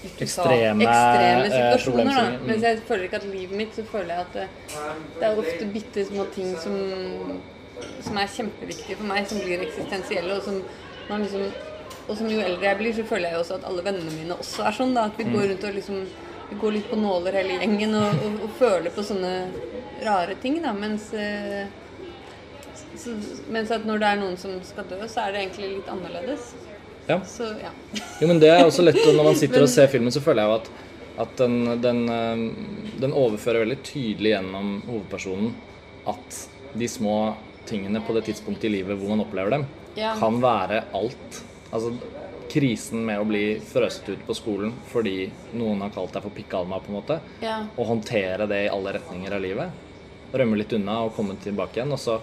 Ekstreme, 0.00 0.84
ekstreme 0.84 1.44
eh, 1.44 1.50
situasjoner. 1.52 2.14
da. 2.14 2.44
Mens 2.48 2.62
jeg 2.64 2.78
føler 2.88 3.02
ikke 3.04 3.18
at 3.20 3.26
livet 3.28 3.56
mitt 3.56 3.74
så 3.76 3.82
føler 3.84 4.14
jeg 4.14 4.22
at 4.22 4.36
det, 4.38 4.46
det 5.18 5.26
er 5.28 5.40
ofte 5.42 5.66
bitte 5.74 6.04
små 6.08 6.24
ting 6.32 6.54
som, 6.62 6.78
som 8.06 8.20
er 8.22 8.30
kjempeviktige 8.32 8.96
for 8.96 9.10
meg, 9.10 9.26
som 9.28 9.42
blir 9.44 9.66
eksistensielle, 9.66 10.38
og 10.38 10.46
som 10.46 10.62
man 11.10 11.26
liksom 11.26 11.50
og 12.10 12.16
som 12.18 12.26
jo 12.32 12.40
eldre 12.42 12.64
jeg 12.66 12.78
blir, 12.80 12.94
så 12.96 13.04
føler 13.06 13.28
jeg 13.28 13.36
jo 13.36 13.40
også 13.44 13.56
at 13.60 13.64
alle 13.68 13.82
vennene 13.86 14.10
mine 14.16 14.34
også 14.34 14.64
er 14.66 14.74
sånn. 14.74 14.94
da, 14.96 15.04
At 15.06 15.18
vi 15.20 15.24
Mm. 15.28 15.32
går 15.36 15.44
rundt 15.52 15.64
og 15.68 15.74
liksom 15.76 15.98
vi 16.50 16.56
går 16.58 16.72
litt 16.74 16.88
på 16.90 16.96
nåler 16.98 17.36
hele 17.38 17.58
gjengen 17.60 17.92
og, 17.94 18.24
og, 18.26 18.40
og 18.48 18.50
føler 18.58 18.90
på 18.90 19.04
sånne 19.06 19.30
rare 20.02 20.34
ting. 20.42 20.56
da, 20.64 20.72
Mens, 20.74 21.12
eh, 21.14 21.68
så, 22.98 23.14
mens 23.48 23.70
at 23.70 23.84
når 23.86 24.02
det 24.02 24.08
er 24.10 24.18
noen 24.20 24.36
som 24.40 24.56
skal 24.66 24.88
dø, 24.90 24.98
så 25.06 25.26
er 25.28 25.32
det 25.36 25.44
egentlig 25.44 25.68
litt 25.76 25.90
annerledes. 25.92 26.50
Ja. 27.06 27.20
Så 27.26 27.46
ja. 27.62 27.70
Jo, 28.20 28.26
men 28.30 28.40
det 28.42 28.50
er 28.52 28.64
også 28.64 28.84
lett 28.84 28.98
Når 29.02 29.24
man 29.24 29.38
sitter 29.38 29.62
og 29.64 29.70
ser 29.76 29.86
filmen, 29.90 30.12
så 30.14 30.22
føler 30.22 30.42
jeg 30.44 30.50
jo 30.50 30.58
at, 30.60 30.70
at 31.26 31.36
den, 31.40 31.56
den, 31.82 32.02
eh, 32.10 32.44
den 33.02 33.12
overfører 33.16 33.62
veldig 33.64 33.78
tydelig 33.86 34.34
gjennom 34.34 34.80
hovedpersonen 34.88 35.54
at 36.10 36.42
de 36.74 36.88
små 36.90 37.36
tingene 37.70 38.02
på 38.02 38.14
det 38.16 38.24
tidspunktet 38.30 38.66
i 38.70 38.74
livet 38.80 38.98
hvor 38.98 39.10
man 39.14 39.22
opplever 39.22 39.50
dem, 39.54 39.64
Ja. 39.96 40.14
kan 40.18 40.40
være 40.40 40.84
alt. 40.94 41.42
Altså 41.72 41.92
krisen 42.50 43.04
med 43.06 43.20
å 43.20 43.24
bli 43.28 43.60
frøst 43.62 44.08
ut 44.10 44.24
på 44.26 44.34
skolen 44.34 44.72
fordi 44.90 45.30
noen 45.54 45.80
har 45.84 45.90
kalt 45.94 46.12
deg 46.16 46.22
for 46.24 46.30
pikk-Alma, 46.34 46.80
på 46.82 46.90
en 46.90 46.98
måte. 46.98 47.20
ja. 47.42 47.60
Og 47.76 47.86
håndtere 47.86 48.46
det 48.50 48.64
i 48.64 48.68
alle 48.68 48.92
retninger 48.98 49.32
av 49.36 49.40
livet. 49.40 49.70
Rømme 50.32 50.56
litt 50.58 50.72
unna 50.72 51.00
og 51.04 51.14
komme 51.16 51.34
tilbake 51.42 51.78
igjen, 51.78 51.92
og 51.92 51.98
så, 51.98 52.20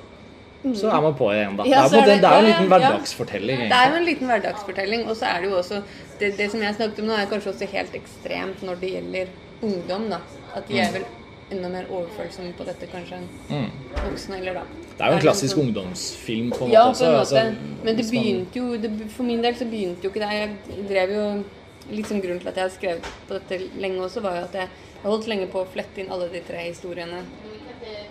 så 0.75 0.89
er 0.91 1.01
man 1.01 1.15
på 1.15 1.27
igjen, 1.33 1.55
da. 1.57 1.63
Mm. 1.63 1.71
Ja, 1.71 1.87
det, 1.87 1.99
er 1.99 2.05
det- 2.05 2.21
det 2.21 2.29
er 2.29 2.33
jo 2.33 2.39
en 2.39 2.45
liten 2.51 2.69
hverdagsfortelling. 2.71 3.57
hverdagsfortelling, 3.57 3.69
Det 3.69 3.77
er 3.77 3.89
jo 3.89 3.95
en 3.97 4.05
liten 4.05 4.27
hverdagsfortelling, 4.27 5.07
og 5.09 5.15
så 5.15 5.25
er 5.35 5.41
det 5.41 5.49
jo 5.51 5.57
også 5.57 5.83
det, 6.19 6.37
det 6.37 6.51
som 6.51 6.61
jeg 6.61 6.75
snakket 6.75 6.99
om 6.99 7.05
nå, 7.07 7.13
er 7.19 7.25
kanskje 7.31 7.53
også 7.53 7.67
helt 7.71 7.93
ekstremt 7.95 8.61
når 8.63 8.79
det 8.79 8.91
gjelder 8.95 9.27
ungdom. 9.61 10.09
da. 10.09 10.19
At 10.55 10.67
de 10.67 10.79
er 10.79 10.91
vel 10.91 11.05
enda 11.51 11.69
mer 11.69 11.85
overfølsom 11.89 12.53
på 12.57 12.65
dette 12.65 12.87
kanskje 12.91 13.13
enn 13.21 13.27
Mm. 13.49 13.69
voksne. 14.09 14.37
eller 14.39 14.53
da. 14.53 14.63
Det 14.97 15.01
er 15.01 15.05
jo 15.05 15.11
en 15.13 15.19
liksom 15.19 15.27
klassisk 15.29 15.55
sånn- 15.55 15.67
ungdomsfilm 15.67 16.49
på 16.51 16.65
en 16.65 16.71
Ja, 16.71 16.85
måte 16.87 16.97
på 16.99 17.05
en 17.05 17.11
måte. 17.11 17.19
altså, 17.19 17.55
Men 17.83 17.95
det 17.95 18.05
begynte 18.11 18.55
jo 18.55 18.77
det, 18.77 19.11
For 19.11 19.23
min 19.23 19.41
del 19.41 19.53
så 19.55 19.65
begynte 19.65 20.03
jo 20.03 20.09
ikke 20.09 20.19
det. 20.19 20.31
Jeg 20.31 20.87
drev 20.87 21.09
jo 21.09 21.43
sånn 22.03 22.21
grunnen 22.21 22.39
til 22.39 22.47
at 22.49 22.55
jeg 22.55 22.63
har 22.63 22.69
skrevet 22.69 23.03
på 23.27 23.33
dette 23.39 23.69
lenge 23.79 23.99
også, 24.01 24.21
var 24.21 24.35
jo 24.35 24.43
at 24.43 24.53
jeg, 24.53 24.67
jeg 25.03 25.11
holdt 25.11 25.27
lenge 25.27 25.47
på 25.47 25.63
å 25.63 25.67
flette 25.67 25.97
inn 25.99 26.11
alle 26.11 26.27
de 26.29 26.39
tre 26.41 26.57
historiene 26.69 27.21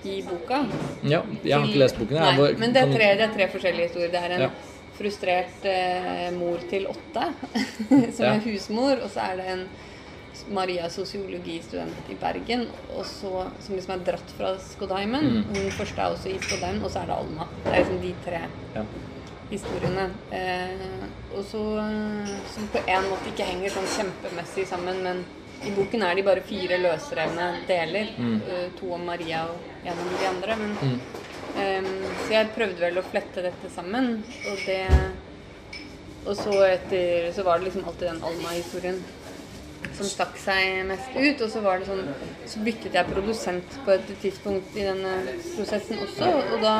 i 0.04 0.22
boka. 0.22 0.66
Ja, 1.04 1.22
jeg 1.44 1.52
har 1.52 1.66
ikke 1.66 1.78
lest 1.78 1.98
boken. 1.98 2.16
jeg. 2.16 2.38
Nei, 2.38 2.52
men 2.58 2.72
det 2.72 2.82
er, 2.82 2.92
tre, 2.94 3.16
det 3.16 3.20
er 3.20 3.34
tre 3.34 3.48
forskjellige 3.48 3.88
historier. 3.90 4.10
Det 4.10 4.22
er 4.22 4.30
en 4.34 4.40
Ja. 4.40 4.50
frustrert 4.98 5.64
eh, 5.64 6.30
mor 6.30 6.56
til 6.70 6.86
åtte, 6.86 7.34
som 8.14 8.24
Ja. 8.24 8.32
er 8.34 8.40
husmor, 8.40 9.02
og 9.02 9.10
så 9.10 9.20
er 9.32 9.36
det 9.36 9.46
en 9.46 9.68
Maria 10.50 10.88
sosiologistudent 10.90 12.10
i 12.10 12.14
Bergen, 12.20 12.66
og 12.96 13.04
så, 13.08 13.46
som 13.60 13.74
liksom 13.76 13.94
er 13.96 14.04
dratt 14.10 14.30
fra 14.38 14.54
Skodheimen. 14.58 15.26
Mm. 15.38 15.54
Hun 15.56 15.70
første 15.78 15.98
er 16.02 16.12
også 16.14 16.28
i 16.32 16.38
Skodheimen, 16.42 16.82
og 16.84 16.90
så 16.90 17.02
er 17.02 17.06
det 17.10 17.16
Alma. 17.16 17.46
Det 17.64 17.72
er 17.72 17.78
liksom 17.82 18.00
de 18.02 18.14
tre 18.24 18.40
Ja. 18.76 18.84
historiene. 19.50 20.10
Eh, 20.30 21.04
og 21.36 21.44
så 21.44 21.60
eh, 21.78 22.30
Som 22.54 22.68
på 22.72 22.78
en 22.86 23.10
måte 23.10 23.30
ikke 23.32 23.44
henger 23.46 23.70
sånn 23.70 23.86
kjempemessig 23.96 24.66
sammen, 24.66 25.02
men 25.02 25.24
i 25.64 25.70
boken 25.72 26.02
er 26.02 26.14
de 26.14 26.22
bare 26.22 26.42
fire 26.44 26.76
løsrevne 26.82 27.46
deler. 27.66 28.10
Eh, 28.18 28.66
to 28.78 28.92
om 28.92 29.06
Maria 29.06 29.44
og 29.48 29.56
en 29.86 29.92
om 29.98 30.10
de 30.20 30.26
andre. 30.28 30.56
Men, 30.56 30.76
Mm. 30.82 31.00
eh, 31.56 31.82
så 32.26 32.30
jeg 32.30 32.50
prøvde 32.54 32.80
vel 32.80 32.98
å 32.98 33.02
flette 33.10 33.42
dette 33.42 33.70
sammen, 33.74 34.22
og 34.50 34.58
det 34.66 34.86
Og 36.26 36.34
så 36.36 36.50
etter 36.66 37.30
Så 37.32 37.44
var 37.44 37.58
det 37.58 37.66
liksom 37.68 37.84
alltid 37.86 38.08
den 38.08 38.22
Alma-historien 38.24 38.96
som 39.96 40.08
stakk 40.08 40.36
seg 40.40 40.82
mest 40.88 41.14
ut. 41.16 41.42
Og 41.44 41.52
så 41.52 41.62
var 41.64 41.80
det 41.80 41.88
sånn 41.88 42.04
Så 42.46 42.62
byttet 42.64 42.96
jeg 42.96 43.10
produsent 43.10 43.78
på 43.86 43.94
et 43.96 44.10
tidspunkt 44.22 44.76
i 44.76 44.84
denne 44.86 45.14
prosessen 45.56 46.02
også, 46.04 46.32
og 46.54 46.58
da 46.64 46.74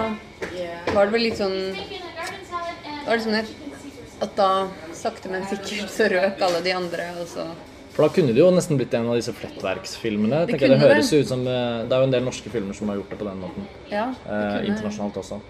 var 0.94 1.08
det 1.08 1.14
vel 1.14 1.24
litt 1.26 1.40
sånn 1.40 1.56
Da 1.76 3.08
var 3.08 3.16
det 3.16 3.24
sånn 3.24 3.40
at, 3.40 4.36
da 4.36 4.50
sakte, 4.96 5.28
men 5.32 5.44
sikkert 5.48 5.90
så 5.92 6.06
røk 6.08 6.40
alle 6.46 6.62
de 6.64 6.72
andre, 6.72 7.10
og 7.20 7.26
så 7.28 7.50
For 7.96 8.06
da 8.06 8.12
kunne 8.14 8.32
det 8.36 8.40
jo 8.40 8.48
nesten 8.52 8.78
blitt 8.80 8.94
en 8.96 9.08
av 9.08 9.18
disse 9.18 9.32
flettverksfilmene. 9.36 10.44
Det. 10.48 10.60
Det 10.60 10.80
høres 10.80 11.12
jo 11.12 11.20
ut 11.22 11.28
som 11.28 11.44
eh, 11.48 11.84
Det 11.88 11.96
er 11.96 12.02
jo 12.02 12.08
en 12.08 12.16
del 12.16 12.24
norske 12.24 12.52
filmer 12.52 12.76
som 12.76 12.92
har 12.92 13.00
gjort 13.00 13.12
det 13.12 13.20
på 13.20 13.28
den 13.28 13.44
måten. 13.44 13.68
Ja. 13.92 14.10
det 14.24 14.40
Eh, 14.40 14.70
internasjonalt 14.72 15.20
også. 15.22 15.40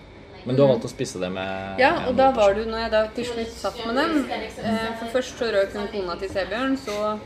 Men 0.46 0.56
du 0.56 0.62
har 0.62 0.68
valgt 0.70 0.86
å 0.86 0.90
spisse 0.90 1.18
det 1.18 1.30
med 1.34 1.80
Ja, 1.82 1.92
og 2.06 2.14
da 2.18 2.28
var 2.34 2.54
du, 2.54 2.62
når 2.68 2.84
jeg 2.84 2.92
da 2.92 3.00
til 3.16 3.26
slutt 3.32 3.52
satt 3.56 3.80
med 3.86 3.98
dem 3.98 4.12
eh, 4.30 4.86
For 5.00 5.10
først 5.16 5.42
så 5.42 5.50
røk 5.54 5.74
hun 5.74 5.88
kona 5.90 6.14
til 6.20 6.30
Sebjørn, 6.30 6.76
så 6.78 7.16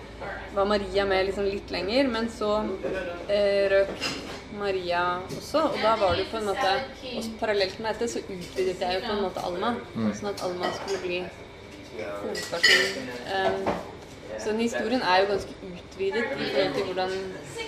var 0.54 0.68
Maria 0.72 1.04
med 1.08 1.28
liksom 1.28 1.46
litt 1.48 1.70
lenger, 1.74 2.08
men 2.08 2.30
så 2.32 2.54
eh, 3.28 3.68
røk 3.74 3.92
Maria 4.60 5.04
også, 5.36 5.66
og 5.68 5.78
da 5.84 5.94
var 6.00 6.16
det 6.18 6.26
på 6.32 6.40
en 6.40 6.48
måte 6.48 6.72
Og 7.12 7.30
parallelt 7.42 7.78
med 7.78 7.92
dette 7.92 8.08
så 8.14 8.24
utvidet 8.24 8.80
jeg 8.80 8.98
jo 8.98 9.06
på 9.06 9.14
en 9.14 9.24
måte 9.28 9.44
Alma, 9.46 9.76
sånn 10.16 10.32
at 10.32 10.44
Alma 10.48 10.72
skulle 10.80 11.04
bli 11.04 11.22
hovedperson. 12.00 13.08
Eh, 13.36 13.72
så 14.40 14.52
den 14.52 14.60
historien 14.64 15.02
er 15.04 15.20
jo 15.20 15.32
ganske 15.34 15.56
utvidet 15.68 16.22
i 16.24 16.50
forhold 16.54 16.76
til 16.76 16.84
hvordan 16.88 17.16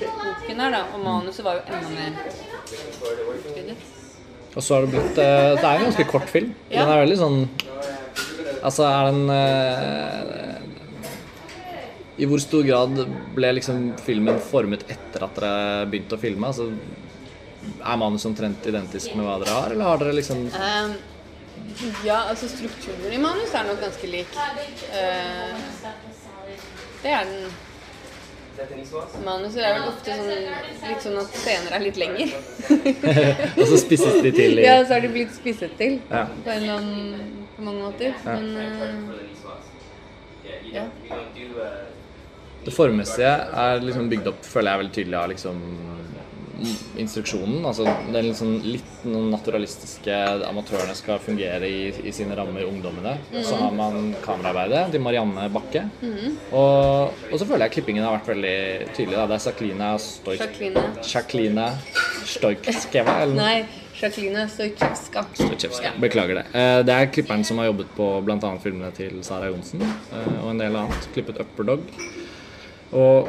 boken 0.01 0.61
er, 0.61 0.71
da. 0.71 0.85
Og 0.95 1.01
manuset 1.05 1.45
var 1.45 1.59
jo 1.59 1.65
enda 1.69 1.89
mer 1.93 2.23
utvidet. 3.35 4.02
Og 4.53 4.61
så 4.63 4.75
har 4.75 4.85
det 4.85 4.93
blitt 4.93 5.19
eh, 5.23 5.53
Det 5.57 5.65
er 5.65 5.77
en 5.79 5.87
ganske 5.89 6.09
kort 6.11 6.29
film. 6.31 6.51
Ja. 6.69 6.83
Den 6.83 6.93
er 6.95 7.03
veldig 7.05 7.21
sånn 7.21 7.39
Altså, 8.63 8.85
er 8.87 9.09
den 9.11 9.31
eh, 9.35 10.57
I 12.23 12.29
hvor 12.31 12.43
stor 12.43 12.63
grad 12.67 13.01
ble 13.35 13.55
liksom 13.59 13.95
filmen 14.05 14.39
formet 14.45 14.85
etter 14.93 15.25
at 15.27 15.41
dere 15.41 15.87
begynte 15.91 16.19
å 16.19 16.23
filme? 16.23 16.51
Altså, 16.53 16.69
er 17.63 17.99
manus 17.99 18.27
omtrent 18.29 18.69
identisk 18.69 19.17
med 19.17 19.27
hva 19.27 19.39
dere 19.43 19.57
har, 19.57 19.75
eller 19.75 19.89
har 19.89 19.99
dere 20.03 20.15
liksom 20.19 20.45
Ehm, 20.59 20.95
ja, 22.05 22.21
altså 22.29 22.49
strukturen 22.51 23.13
i 23.15 23.21
manus 23.23 23.55
er 23.55 23.67
nok 23.69 23.81
ganske 23.83 24.09
lik. 24.11 24.33
Uh, 24.93 25.53
det 27.03 27.13
er 27.13 27.29
den. 27.29 27.47
Manuset 29.25 29.63
er 29.65 29.77
vel 29.79 29.87
ofte 29.89 30.15
sånn, 30.19 30.31
litt 30.89 31.05
sånn 31.05 31.19
at 31.23 31.37
scener 31.41 31.77
er 31.77 31.85
litt 31.87 32.01
lenger. 32.01 32.35
Og 33.61 33.65
så 33.71 33.79
spisses 33.81 34.19
de 34.25 34.33
til 34.35 34.61
i 34.61 34.67
ja, 34.67 34.77
så 34.85 34.97
har 34.97 35.05
de 35.05 35.11
blitt 35.15 35.33
spisset 35.37 35.73
til 35.81 35.99
Ja. 36.11 36.27
på 36.45 36.53
annen 36.53 37.47
på 37.57 37.65
mange 37.65 37.83
måter. 37.87 38.15
Men 38.27 38.45
uh, 38.57 39.23
ja. 40.73 40.85
Det 42.65 42.75
formessige 42.75 43.33
er 43.65 43.83
liksom 43.83 44.11
bygd 44.13 44.29
opp, 44.31 44.45
føler 44.47 44.71
jeg, 44.71 44.83
veldig 44.83 44.95
tydelig 44.99 45.19
av 45.19 45.31
liksom 45.33 45.63
instruksjonen. 47.01 47.65
Altså 47.67 47.87
den 48.13 48.31
sånn 48.37 48.59
litt 48.65 49.05
naturalistiske 49.07 50.15
amatørene 50.49 50.95
skal 50.99 51.21
fungere 51.23 51.69
i, 51.69 51.91
i 52.07 52.13
sine 52.15 52.37
rammer, 52.39 52.67
ungdommene. 52.69 53.17
Så 53.45 53.57
har 53.61 53.73
man 53.77 54.13
kameraarbeidet 54.25 54.85
til 54.95 55.05
Marianne 55.05 55.49
Bakke. 55.55 55.87
Og, 56.53 57.15
og 57.33 57.37
så 57.41 57.47
føler 57.49 57.67
jeg 57.67 57.79
klippingen 57.79 58.05
har 58.07 58.19
vært 58.19 58.33
veldig 58.35 58.57
tydelig. 58.97 59.17
Da. 59.19 59.27
Det 59.33 59.39
er 59.39 59.45
Saklina 59.47 59.93
Stoik... 60.03 60.43
Jacqueline. 60.43 60.85
Jacqueline 61.03 61.69
Stoikskeva, 62.33 63.17
eller? 63.25 63.39
Nei, 63.39 63.83
Jacqueline 63.99 64.47
Stojkjevska. 64.51 65.93
Beklager 66.03 66.41
det. 66.41 66.47
Eh, 66.59 66.81
Det 66.87 66.95
er 66.95 67.11
klipperen 67.15 67.45
som 67.47 67.59
har 67.63 67.71
jobbet 67.73 67.91
på 67.97 68.09
bl.a. 68.27 68.53
filmene 68.63 68.91
til 68.97 69.21
Sara 69.27 69.51
Johnsen 69.51 69.83
eh, 69.85 70.35
og 70.43 70.53
en 70.53 70.63
del 70.63 70.79
annet. 70.85 71.09
Klippet 71.15 71.41
Upperdog. 71.43 71.85
Og 72.93 73.29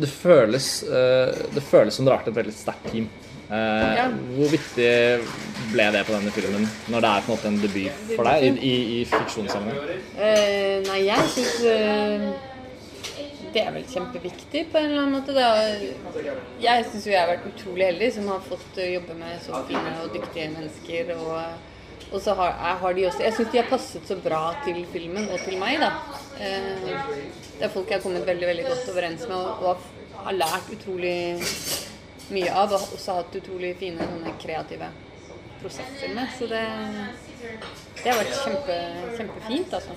det 0.00 0.08
føles, 0.08 0.82
eh, 0.82 1.42
det 1.54 1.62
føles 1.62 1.94
som 1.94 2.06
dere 2.06 2.16
har 2.16 2.22
vært 2.22 2.32
et 2.32 2.38
veldig 2.40 2.54
sterkt 2.56 2.90
team. 2.92 3.08
Eh, 3.50 3.96
Ja. 3.96 4.06
Hvor 4.08 4.48
viktig 4.48 4.92
ble 5.72 5.88
det 5.92 6.06
på 6.06 6.14
denne 6.14 6.30
filmen, 6.32 6.68
når 6.88 7.00
det 7.04 7.10
er 7.10 7.26
på 7.26 7.32
en 7.32 7.36
måte 7.36 7.48
en 7.48 7.60
debut 7.60 8.14
for 8.16 8.24
deg 8.24 8.46
i, 8.46 8.52
i, 8.70 9.00
i 9.00 9.04
fiksjonssammenheng? 9.10 10.00
Uh, 10.16 10.78
nei, 10.88 11.00
jeg 11.06 11.28
syns 11.34 11.58
uh, 11.66 12.30
det 13.52 13.60
er 13.66 13.74
vel 13.74 13.84
kjempeviktig 13.84 14.62
på 14.72 14.80
en 14.80 14.88
eller 14.88 15.02
annen 15.02 15.18
måte. 15.18 15.34
Da. 15.36 15.50
Jeg 16.62 16.86
syns 16.88 17.04
jo 17.06 17.12
jeg 17.12 17.20
har 17.20 17.28
vært 17.34 17.50
utrolig 17.50 17.90
heldig 17.90 18.08
som 18.14 18.30
har 18.32 18.40
fått 18.46 18.80
jobbe 18.80 19.18
med 19.18 19.36
så 19.44 19.60
fine 19.68 19.92
og 20.00 20.16
dyktige 20.16 20.48
mennesker. 20.54 21.12
Og, 21.18 21.36
og 22.12 22.20
så 22.20 22.34
har, 22.38 22.52
har 22.82 22.92
de 22.94 23.06
også 23.08 23.22
Jeg 23.24 23.34
syns 23.36 23.50
de 23.52 23.58
har 23.62 23.68
passet 23.70 24.06
så 24.08 24.16
bra 24.20 24.40
til 24.64 24.82
filmen 24.92 25.28
og 25.32 25.40
til 25.44 25.58
meg, 25.60 25.78
da. 25.80 25.88
Eh, 26.38 26.86
det 27.58 27.66
er 27.68 27.72
folk 27.72 27.88
jeg 27.88 27.98
har 27.98 28.04
kommet 28.04 28.26
veldig 28.26 28.46
veldig 28.50 28.64
godt 28.68 28.88
overens 28.92 29.26
med 29.28 29.36
og, 29.36 29.62
og 29.62 30.22
har- 30.24 30.36
lært 30.38 30.68
utrolig 30.76 31.16
mye 32.30 32.50
av. 32.52 32.72
Og 32.72 32.94
også 32.98 33.16
hatt 33.20 33.34
utrolig 33.40 33.74
fine 33.80 33.98
sånne 33.98 34.34
kreative 34.42 34.88
prosesser 35.62 36.14
med. 36.14 36.28
Så 36.38 36.46
det, 36.50 36.62
det 38.02 38.08
har 38.12 38.18
vært 38.20 38.36
kjempe, 38.44 38.78
kjempefint, 39.18 39.74
altså. 39.78 39.96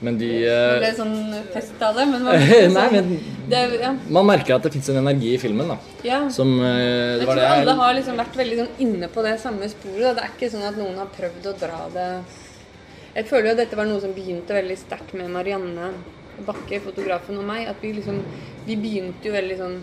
Men 0.00 0.18
de 0.20 0.28
Det 0.46 0.78
ble 0.78 0.90
sånn 0.94 1.14
festtale, 1.50 2.04
men 2.06 2.22
sånn, 2.22 2.74
Nei, 2.76 2.84
men 2.94 3.08
det, 3.50 3.62
ja, 3.80 3.88
man 4.14 4.28
merker 4.28 4.54
at 4.54 4.66
det 4.68 4.70
fins 4.76 4.90
en 4.92 5.00
energi 5.00 5.32
i 5.34 5.40
filmen, 5.42 5.72
da. 5.72 5.78
ja. 6.06 6.20
Som 6.30 6.52
eh, 6.62 6.68
Jeg 6.68 7.16
Det 7.18 7.24
tror 7.24 7.32
var 7.32 7.40
det 7.40 7.48
alle 7.54 7.74
har 7.80 7.96
liksom 7.98 8.20
vært 8.20 8.38
veldig 8.38 8.58
sånn 8.60 8.84
inne 8.84 9.08
på 9.10 9.24
det 9.26 9.34
samme 9.42 9.70
sporet. 9.72 10.04
Da. 10.04 10.12
Det 10.20 10.26
er 10.26 10.36
ikke 10.36 10.52
sånn 10.54 10.68
at 10.68 10.78
noen 10.78 11.00
har 11.02 11.10
prøvd 11.16 11.50
å 11.50 11.56
dra 11.64 11.80
det 11.96 12.08
Jeg 13.16 13.26
føler 13.32 13.50
jo 13.50 13.56
at 13.56 13.62
dette 13.64 13.80
var 13.80 13.90
noe 13.90 14.04
som 14.04 14.14
begynte 14.14 14.54
veldig 14.54 14.78
sterkt 14.78 15.16
med 15.18 15.32
Marianne 15.34 15.90
Bakke, 16.46 16.78
fotografen, 16.84 17.40
og 17.42 17.48
meg. 17.48 17.66
At 17.66 17.82
vi 17.82 17.90
liksom 17.96 18.20
Vi 18.68 18.76
begynte 18.78 19.26
jo 19.26 19.34
veldig 19.34 19.56
sånn 19.58 19.78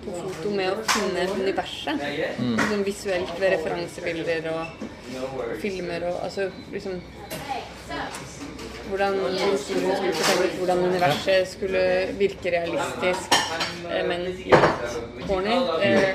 på 0.00 0.14
foto 0.16 0.50
med 0.56 0.72
å 0.72 0.82
finne 0.88 1.26
universet. 1.36 2.00
Sånn 2.40 2.82
visuelt 2.86 3.34
ved 3.38 3.52
referansebilder 3.52 4.46
og, 4.54 4.86
og 5.20 5.42
filmer 5.60 6.06
og 6.08 6.22
altså 6.24 6.46
liksom 6.72 6.96
hvordan 8.90 9.16
historien 9.38 9.96
skulle 9.96 10.14
fortelles, 10.18 10.54
hvordan 10.60 10.84
universet 10.90 11.48
skulle 11.48 11.82
virke 12.18 12.52
realistisk, 12.54 13.36
eh, 13.90 14.04
men 14.06 14.26
corny. 15.26 15.56
eh, 15.82 16.14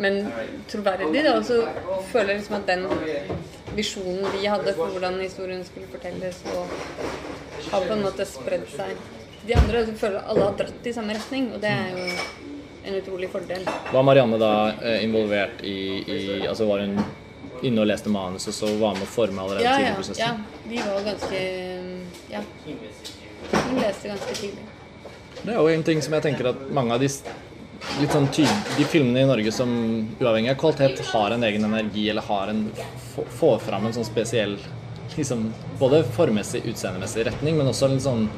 Men 0.00 0.32
troverdig. 0.68 1.26
Og 1.34 1.44
så 1.44 1.56
føler 2.12 2.30
jeg 2.32 2.38
liksom 2.40 2.56
at 2.56 2.66
den 2.70 2.86
visjonen 3.76 4.24
vi 4.32 4.46
hadde 4.48 4.72
for 4.74 4.88
hvordan 4.94 5.18
historien 5.20 5.64
skulle 5.64 5.86
fortelles, 5.92 6.38
og 6.54 6.66
har 7.72 7.84
på 7.84 7.92
en 7.92 8.02
måte 8.06 8.24
spredd 8.26 8.64
seg. 8.72 8.94
De 9.46 9.54
andre 9.56 9.84
føler 9.96 10.24
alle 10.28 10.46
har 10.48 10.56
dratt 10.56 10.86
i 10.88 10.92
samme 10.96 11.12
retning, 11.16 11.50
og 11.54 11.60
det 11.60 11.70
er 11.70 11.92
jo 11.96 12.06
en 12.88 12.96
utrolig 13.02 13.28
fordel. 13.32 13.68
Var 13.92 14.02
Marianne 14.08 14.38
da 14.40 14.52
eh, 14.80 15.04
involvert 15.04 15.60
i, 15.62 15.76
i 16.08 16.20
Altså 16.48 16.64
var 16.68 16.80
hun 16.80 16.96
inne 17.62 17.80
og 17.82 17.86
leste 17.90 18.08
manus 18.12 18.46
og 18.48 18.54
så 18.56 18.70
var 18.80 18.94
med 18.94 19.02
å 19.02 19.10
forme 19.10 19.42
allerede 19.42 19.64
Ja, 19.64 19.76
tidlig 19.76 19.90
i 19.92 19.98
prosessen? 19.98 20.18
ja. 20.18 20.32
Vi 20.68 20.76
var 20.76 21.04
ganske 21.04 21.40
Ja. 22.30 22.40
Hun 23.52 23.80
leste 23.80 24.08
ganske 24.08 24.34
tidlig. 24.34 24.64
Det 25.42 25.52
er 25.54 25.58
jo 25.58 25.68
en 25.68 25.82
ting 25.86 26.02
som 26.02 26.12
jeg 26.14 26.22
tenker 26.22 26.50
at 26.50 26.66
mange 26.74 26.92
av 26.94 27.00
de 27.00 27.08
litt 28.00 28.12
sånn 28.12 28.28
ty 28.32 28.44
de 28.76 28.84
filmene 28.84 29.22
i 29.22 29.28
Norge 29.28 29.52
som 29.56 29.70
uavhengig 30.20 30.50
av 30.52 30.58
kvalitet 30.60 31.00
har 31.14 31.30
en 31.32 31.42
egen 31.48 31.64
energi 31.64 32.10
eller 32.10 32.22
har 32.22 32.48
en 32.52 32.66
få- 33.14 33.24
får 33.38 33.58
fram 33.60 33.86
en 33.86 33.92
sånn 33.96 34.04
spesiell 34.04 34.58
liksom, 35.16 35.52
både 35.78 36.04
formmessig, 36.04 36.62
utseendemessig 36.70 37.24
retning, 37.26 37.56
men 37.56 37.66
også 37.66 37.88
litt 37.90 38.02
sånn 38.04 38.28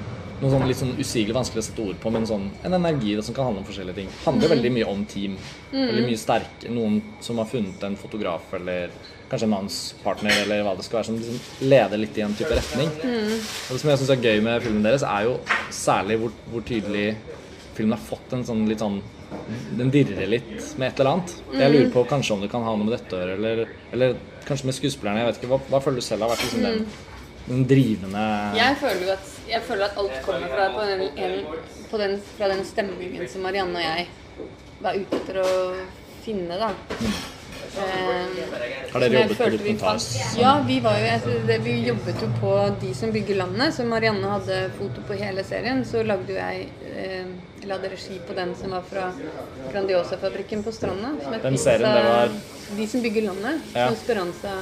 noe 0.43 0.51
sånn 0.51 0.67
litt 0.67 0.79
sånn 0.81 0.97
usigelig 0.99 1.37
vanskelig 1.37 1.63
å 1.63 1.67
sette 1.69 1.83
ord 1.87 1.99
på, 2.03 2.11
men 2.11 2.27
sånn 2.27 2.49
en 2.67 2.75
energi 2.75 3.15
som 3.23 3.35
kan 3.37 3.47
handle 3.49 3.63
om 3.63 3.67
forskjellige 3.69 4.01
ting. 4.01 4.09
handler 4.25 4.51
veldig 4.57 4.73
mye 4.75 4.89
om 4.91 5.05
team. 5.07 5.37
Veldig 5.73 6.07
mye 6.09 6.19
sterk 6.19 6.67
Noen 6.75 7.01
som 7.23 7.39
har 7.39 7.47
funnet 7.51 7.83
en 7.87 7.97
fotograf 7.97 8.53
eller 8.59 8.91
kanskje 9.31 9.47
en 9.49 9.55
mannspartner 9.55 10.43
eller 10.43 10.65
hva 10.67 10.75
det 10.77 10.85
skal 10.85 10.99
være, 10.99 11.07
som 11.09 11.17
liksom 11.17 11.69
leder 11.71 12.03
litt 12.03 12.19
i 12.19 12.25
en 12.27 12.35
type 12.37 12.53
retning. 12.53 12.91
Og 12.91 13.71
det 13.73 13.81
som 13.81 13.93
jeg 13.93 14.01
syns 14.03 14.11
er 14.13 14.27
gøy 14.27 14.43
med 14.45 14.67
filmen 14.67 14.83
deres, 14.85 15.07
er 15.09 15.29
jo 15.31 15.39
særlig 15.73 16.19
hvor, 16.21 16.35
hvor 16.53 16.67
tydelig 16.69 17.07
filmen 17.77 17.97
har 17.97 18.03
fått 18.05 18.35
en 18.37 18.45
sånn 18.45 18.67
litt 18.69 18.83
sånn 18.85 19.01
Den 19.79 19.89
dirrer 19.89 20.27
litt 20.29 20.75
med 20.77 20.91
et 20.91 20.99
eller 21.01 21.15
annet. 21.15 21.31
Jeg 21.57 21.73
lurer 21.73 21.89
på 21.95 22.03
kanskje 22.11 22.35
om 22.35 22.43
det 22.45 22.51
kan 22.53 22.67
ha 22.67 22.75
noe 22.77 22.85
med 22.85 22.93
dette 22.99 23.17
å 23.17 23.23
gjøre, 23.23 23.39
eller, 23.39 23.63
eller 23.97 24.19
kanskje 24.45 24.69
med 24.69 24.77
skuespillerne. 24.77 25.23
Jeg 25.23 25.31
vet 25.31 25.39
ikke, 25.41 25.49
Hva, 25.55 25.61
hva 25.71 25.81
føler 25.81 26.03
du 26.03 26.05
selv 26.05 26.27
har 26.27 26.35
vært 26.35 26.45
liksom 26.45 26.67
den, 26.67 26.85
den 27.49 27.65
drivende 27.67 28.25
Jeg 28.57 28.77
føler 28.81 29.13
at, 29.17 29.31
jeg 29.49 29.63
føler 29.67 29.85
at 29.91 29.99
alt 29.99 30.19
kommer 30.25 30.49
fra, 30.49 30.69
på 30.77 30.87
den, 30.91 31.03
en, 31.17 31.45
på 31.91 31.99
den, 31.99 32.17
fra 32.39 32.49
den 32.53 32.65
stemningen 32.65 33.29
som 33.29 33.43
Marianne 33.47 33.77
og 33.77 33.83
jeg 33.83 34.07
var 34.83 34.97
ute 34.99 35.17
etter 35.21 35.39
å 35.43 35.51
finne, 36.25 36.57
da. 36.59 36.73
Um, 37.73 38.35
Har 38.93 39.01
dere 39.01 39.21
jobbet 39.23 39.39
på 39.39 39.75
fant- 39.81 40.37
Ja, 40.37 40.51
vi, 40.67 40.75
var 40.85 40.99
jo, 41.01 41.37
det, 41.49 41.57
vi 41.65 41.77
jobbet 41.87 42.21
jo 42.21 42.29
på 42.41 42.51
De 42.83 42.91
som 42.95 43.13
bygger 43.15 43.39
landet. 43.39 43.73
Så 43.75 43.87
Marianne 43.89 44.29
hadde 44.29 44.59
foto 44.77 45.01
på 45.09 45.17
hele 45.17 45.45
serien. 45.47 45.81
Så 45.89 46.03
lagde 46.05 46.35
jo 46.35 46.37
jeg 46.37 46.67
eh, 46.91 47.31
eller 47.63 47.79
hadde 47.79 47.93
regi 47.95 48.19
på 48.29 48.37
den 48.37 48.53
som 48.59 48.75
var 48.77 48.85
fra 48.91 49.07
Grandiosa-fabrikken 49.73 50.63
på 50.67 50.73
Stranda. 50.75 51.15
Den 51.43 51.57
serien, 51.59 51.89
det 51.97 52.05
var- 52.11 52.37
De 52.77 52.87
som 52.87 53.03
bygger 53.03 53.23
landet. 53.31 53.61
Ja. 53.75 53.89
Som 53.89 53.97
Speranza 54.05 54.53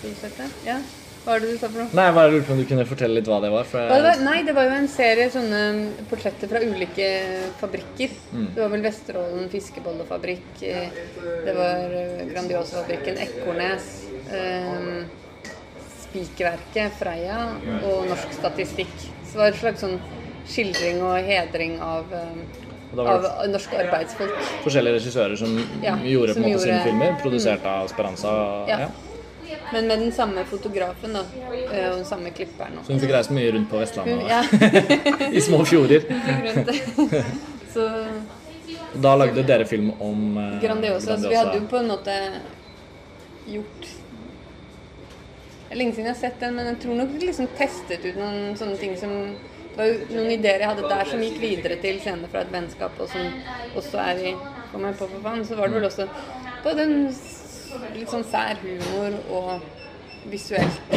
produserte. 0.00 0.50
Ja. 0.66 0.78
Hva 1.22 1.36
er 1.36 1.42
det 1.44 1.50
du 1.52 1.58
sa 1.60 1.68
for 1.70 1.78
noe? 1.84 1.94
Nei, 1.94 2.04
jeg 2.08 2.14
bare 2.16 2.30
lurte 2.32 2.46
på 2.48 2.54
om 2.56 2.58
du 2.58 2.64
kunne 2.66 2.84
fortelle 2.88 3.14
litt 3.20 3.28
hva 3.30 3.36
det 3.44 3.50
var. 3.52 3.68
Hva 3.70 3.82
det 3.92 4.06
var? 4.08 4.22
Nei, 4.26 4.38
det 4.42 4.54
var 4.56 4.64
jo 4.66 4.72
en 4.74 4.88
serie 4.90 5.28
sånne 5.30 5.60
portretter 6.10 6.50
fra 6.50 6.62
ulike 6.66 7.10
fabrikker. 7.60 8.16
Det 8.32 8.58
var 8.58 8.72
vel 8.72 8.82
Vesterålen 8.82 9.46
fiskebollefabrikk, 9.52 10.62
eh, 10.66 10.96
det 11.46 11.54
var 11.54 11.94
eh, 12.00 12.24
Grandiosa-fabrikken 12.32 13.20
Ekornes, 13.22 13.86
eh, 14.34 15.04
Spikerverket, 16.00 16.98
Freia 16.98 17.38
og 17.86 18.08
Norsk 18.10 18.34
Statistikk. 18.40 18.92
Så 19.22 19.36
det 19.38 19.44
var 19.44 19.52
en 19.54 19.60
slags 19.62 19.86
sånn 19.86 19.96
skildring 20.50 21.00
og 21.06 21.22
hedring 21.22 21.78
av, 21.80 22.10
eh, 22.18 22.98
av 22.98 23.30
norske 23.48 23.78
arbeidsfolk. 23.78 24.34
forskjellige 24.66 24.98
regissører 24.98 25.38
som 25.38 25.54
Ja, 25.86 25.94
gjorde 26.02 26.34
som 26.34 26.42
måte 26.42 26.58
sine 26.66 26.82
filmer, 26.84 27.14
produsert 27.22 27.64
av 27.64 27.86
Speranza. 27.88 28.34
Ja. 28.68 28.78
Ja. 28.78 28.88
Men 29.72 29.86
med 29.88 29.98
den 29.98 30.12
samme 30.12 30.44
fotografen 30.44 31.16
da, 31.16 31.22
eh, 31.72 31.90
og 31.90 31.96
den 31.96 32.04
samme 32.04 32.30
klipperen. 32.30 32.78
Så 32.84 32.92
hun 32.92 33.00
fikk 33.00 33.14
reist 33.14 33.32
mye 33.32 33.52
rundt 33.54 33.70
på 33.70 33.80
Vestlandet 33.80 34.28
ja, 34.28 34.42
i 35.38 35.40
små 35.40 35.62
fjorder. 35.64 36.04
Så 37.72 37.88
Da 39.02 39.14
lagde 39.16 39.42
dere 39.48 39.64
film 39.64 39.90
om 40.00 40.36
uh, 40.36 40.60
Grandiosa. 40.60 41.16
Så 41.16 41.28
vi 41.28 41.36
hadde 41.36 41.56
jo 41.56 41.66
på 41.70 41.80
en 41.80 41.88
måte 41.88 42.16
gjort 43.48 43.86
Det 43.88 45.72
er 45.72 45.80
lenge 45.80 45.96
siden 45.96 46.10
jeg 46.10 46.14
har 46.14 46.20
sett 46.20 46.40
den, 46.40 46.58
men 46.58 46.68
jeg 46.68 46.82
tror 46.84 47.00
nok 47.00 47.16
liksom 47.22 47.48
testet 47.56 48.04
ut 48.04 48.18
noen 48.20 48.52
sånne 48.60 48.76
ting 48.80 48.92
som 49.00 49.14
Det 49.72 49.78
var 49.78 49.88
jo 49.88 50.18
noen 50.18 50.34
ideer 50.34 50.60
jeg 50.60 50.68
hadde 50.74 50.90
der 50.90 51.12
som 51.14 51.24
gikk 51.24 51.38
videre 51.40 51.78
til 51.80 52.00
scener 52.04 52.28
fra 52.28 52.44
et 52.44 52.52
vennskap, 52.52 52.98
og 53.00 53.08
som 53.08 53.78
også 53.80 54.02
er 54.04 54.26
i 54.32 54.34
Kom 54.72 54.84
jeg 54.88 54.96
på 54.96 55.04
for 55.04 55.20
faen, 55.24 55.42
så 55.44 55.56
var 55.56 55.68
det 55.68 55.76
vel 55.76 55.84
også 55.88 56.06
på 56.62 56.72
den 56.78 56.94
litt 57.94 58.10
sånn 58.10 58.24
sær 58.26 58.58
humor 58.62 59.16
og 59.32 60.28
visuelt 60.30 60.94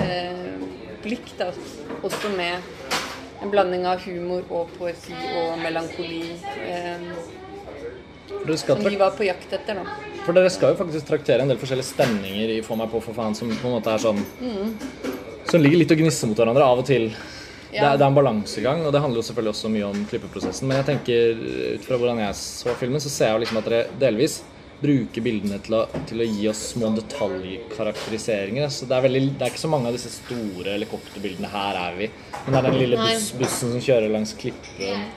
eh, 0.00 0.56
blikk, 1.04 1.32
da. 1.38 1.50
Også 2.06 2.30
med 2.36 2.60
en 3.40 3.52
blanding 3.52 3.86
av 3.88 4.02
humor 4.04 4.44
og 4.52 4.72
poesi 4.78 5.14
og 5.14 5.58
melankoli. 5.62 6.36
Eh, 6.66 7.10
som 8.60 8.84
de 8.84 8.96
var 8.96 9.16
på 9.18 9.26
jakt 9.26 9.52
etter, 9.52 9.80
da. 9.80 9.98
for 10.24 10.36
dere 10.36 10.50
skal 10.52 10.72
jo 10.72 10.78
faktisk 10.78 11.08
traktere 11.08 11.44
en 11.44 11.50
del 11.50 11.58
forskjellige 11.60 11.90
stemninger 11.90 12.52
i 12.54 12.60
Få 12.64 12.76
meg 12.78 12.88
på, 12.92 13.00
for 13.02 13.16
faen, 13.16 13.34
som 13.36 13.50
på 13.50 13.68
en 13.68 13.74
måte 13.74 13.90
er 13.90 14.00
sånn 14.00 14.20
Som 15.50 15.64
ligger 15.64 15.82
litt 15.82 15.92
og 15.92 16.00
gnisser 16.00 16.30
mot 16.30 16.38
hverandre 16.38 16.64
av 16.64 16.80
og 16.80 16.86
til. 16.86 17.08
Det, 17.70 17.78
er, 17.78 17.98
det 17.98 18.04
er 18.04 18.06
en 18.06 18.16
balansegang, 18.16 18.84
og 18.86 18.94
det 18.94 19.02
handler 19.02 19.20
jo 19.20 19.26
selvfølgelig 19.26 19.52
også 19.52 19.70
mye 19.74 19.88
om 19.88 20.06
klippeprosessen. 20.10 20.66
Men 20.70 20.80
jeg 20.80 20.86
tenker, 20.88 21.42
ut 21.74 21.84
fra 21.86 21.98
hvordan 22.00 22.22
jeg 22.22 22.38
så 22.38 22.74
filmen, 22.78 23.02
så 23.02 23.12
ser 23.12 23.30
jeg 23.30 23.36
jo 23.36 23.42
liksom 23.44 23.60
at 23.60 23.68
dere 23.70 24.00
delvis 24.00 24.40
bruker 24.80 25.20
bildene 25.24 25.58
til 25.64 25.74
å, 25.76 25.84
til 26.08 26.22
å 26.22 26.26
gi 26.28 26.46
oss 26.50 26.60
små 26.74 26.90
detaljkarakteriseringer. 26.96 28.68
Så 28.72 28.88
det 28.88 28.96
er, 28.96 29.04
veldig, 29.06 29.22
det 29.38 29.46
er 29.46 29.52
ikke 29.52 29.62
så 29.66 29.70
mange 29.72 29.90
av 29.90 29.96
disse 29.96 30.12
store 30.14 30.74
helikopterbildene. 30.76 31.50
Her 31.52 31.80
er 31.86 31.96
vi. 31.98 32.10
Men 32.46 32.52
det 32.54 32.60
er 32.62 32.68
den 32.70 32.78
lille 32.80 33.00
buss, 33.00 33.30
bussen 33.40 33.74
som 33.76 33.82
kjører 33.84 34.12
langs 34.12 34.32
klippen. 34.40 35.08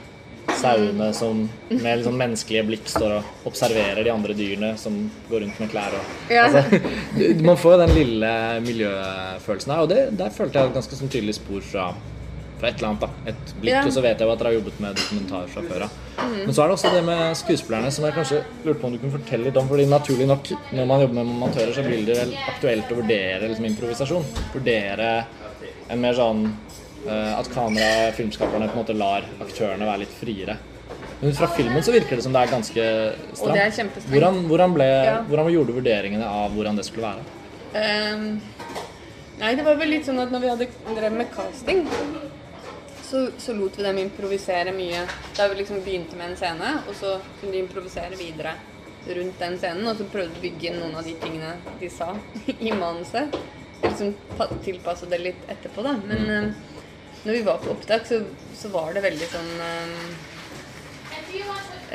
Sauene 0.59 1.07
som 1.15 1.45
med 1.71 2.01
sånn 2.03 2.17
menneskelige 2.19 2.65
blikk 2.67 2.89
står 2.91 3.13
og 3.21 3.47
observerer 3.47 4.03
de 4.03 4.11
andre 4.11 4.35
dyrene 4.35 4.73
som 4.79 4.97
går 5.29 5.45
rundt 5.45 5.61
med 5.63 5.71
klær. 5.71 5.95
Og, 5.95 6.09
Ja. 6.33 6.49
altså, 6.49 6.81
man 7.47 7.55
får 7.59 7.77
jo 7.77 7.79
den 7.85 7.93
lille 7.95 8.31
miljøfølelsen 8.65 9.71
her, 9.73 9.85
og 9.85 9.91
det, 9.93 10.01
der 10.19 10.35
følte 10.35 10.59
jeg 10.59 10.73
et 10.73 10.77
ganske 10.81 10.99
sånn 10.99 11.11
tydelig 11.15 11.37
spor 11.39 11.63
fra, 11.63 11.85
fra 12.63 12.71
et 12.71 12.79
eller 12.79 12.89
annet. 12.89 13.03
da 13.03 13.31
Et 13.31 13.53
blikk, 13.59 13.73
Ja. 13.73 13.81
Mm. 13.81 13.87
og 13.87 13.93
så 13.93 14.01
vet 14.01 14.17
jeg 14.19 14.27
jo 14.27 14.33
at 14.33 14.39
dere 14.39 14.51
har 14.51 14.57
jobbet 14.59 14.79
med 14.79 14.95
dokumentar 14.95 15.47
fra 15.53 15.61
før 15.69 15.83
av. 15.83 16.01
Men 16.33 16.53
så 16.53 16.63
er 16.63 16.67
det 16.67 16.75
også 16.77 16.91
det 16.93 17.03
med 17.03 17.37
skuespillerne 17.37 17.91
som 17.91 18.05
jeg 18.05 18.13
kanskje 18.13 18.43
lurte 18.65 18.79
på 18.79 18.87
om 18.87 18.93
du 18.93 18.99
kunne 18.99 19.17
fortelle 19.19 19.43
litt 19.49 19.57
om. 19.57 19.67
fordi 19.67 19.85
naturlig 19.89 20.27
nok, 20.27 20.51
når 20.71 20.85
man 20.87 21.01
jobber 21.01 21.13
med 21.19 21.25
montører, 21.25 21.73
så 21.73 21.83
blir 21.83 22.05
det 22.05 22.17
vel 22.17 22.35
aktuelt 22.47 22.91
å 22.91 22.99
vurdere 23.01 23.47
liksom, 23.49 23.65
improvisasjon. 23.65 24.25
Vurdere 24.53 25.25
en 25.89 26.01
mer 26.01 26.13
sånn 26.13 26.45
uh, 27.07 27.39
at 27.39 27.49
kamera, 27.53 28.11
filmskaperne, 28.15 28.69
på 28.69 28.77
en 28.79 28.85
måte 28.85 28.95
lar 28.97 29.25
aktørene 29.43 29.85
være 29.85 30.05
litt 30.05 30.15
friere. 30.15 30.57
Men 31.19 31.31
ut 31.31 31.37
fra 31.37 31.47
filmen 31.47 31.83
så 31.83 31.91
virker 31.91 32.15
det 32.19 32.23
som 32.23 32.33
det 32.35 32.41
er 32.41 32.51
ganske 32.51 32.85
stramt. 33.33 33.57
Er. 33.57 34.09
Hvordan, 34.11 34.45
hvordan, 34.47 34.73
ble, 34.73 34.83
Ja. 34.83 35.21
hvordan 35.27 35.51
gjorde 35.51 35.67
du 35.67 35.79
vurderingene 35.79 36.25
av 36.27 36.51
hvordan 36.51 36.75
det 36.75 36.85
skulle 36.85 37.07
være? 37.07 37.23
Um, 37.73 38.41
nei, 39.39 39.55
det 39.55 39.65
var 39.65 39.75
vel 39.75 39.89
litt 39.89 40.05
sånn 40.05 40.19
at 40.19 40.31
når 40.31 40.39
vi 40.41 40.49
hadde 40.51 40.67
drevet 40.95 41.17
med 41.17 41.31
casting, 41.33 41.87
så, 43.13 43.31
så 43.37 43.53
lot 43.53 43.79
vi 43.79 43.83
dem 43.83 43.97
improvisere 43.97 44.71
mye. 44.73 45.03
Da 45.37 45.45
vi 45.47 45.55
liksom 45.59 45.83
begynte 45.85 46.17
med 46.17 46.31
en 46.31 46.37
scene, 46.37 46.69
og 46.89 46.95
så 46.97 47.19
kunne 47.39 47.51
de 47.53 47.59
improvisere 47.61 48.17
videre 48.17 48.55
rundt 49.05 49.39
den 49.39 49.57
scenen, 49.61 49.85
og 49.85 49.99
så 49.99 50.07
prøvde 50.09 50.39
å 50.39 50.41
bygge 50.41 50.71
inn 50.71 50.79
noen 50.81 50.95
av 50.97 51.05
de 51.05 51.13
tingene 51.21 51.51
de 51.77 51.89
sa 51.93 52.07
i 52.57 52.71
manuset. 52.73 53.35
Liksom 53.83 54.15
pa- 54.37 54.49
tilpasse 54.65 55.09
det 55.11 55.19
litt 55.21 55.43
etterpå, 55.45 55.83
da. 55.85 55.91
Men 56.09 56.23
mm. 56.25 56.47
når 57.27 57.37
vi 57.37 57.43
var 57.45 57.61
på 57.61 57.69
opptak, 57.75 58.07
så, 58.09 58.23
så 58.57 58.71
var 58.73 58.97
det 58.97 59.03
veldig 59.05 59.29
sånn 59.35 59.51
ehm, 59.67 59.93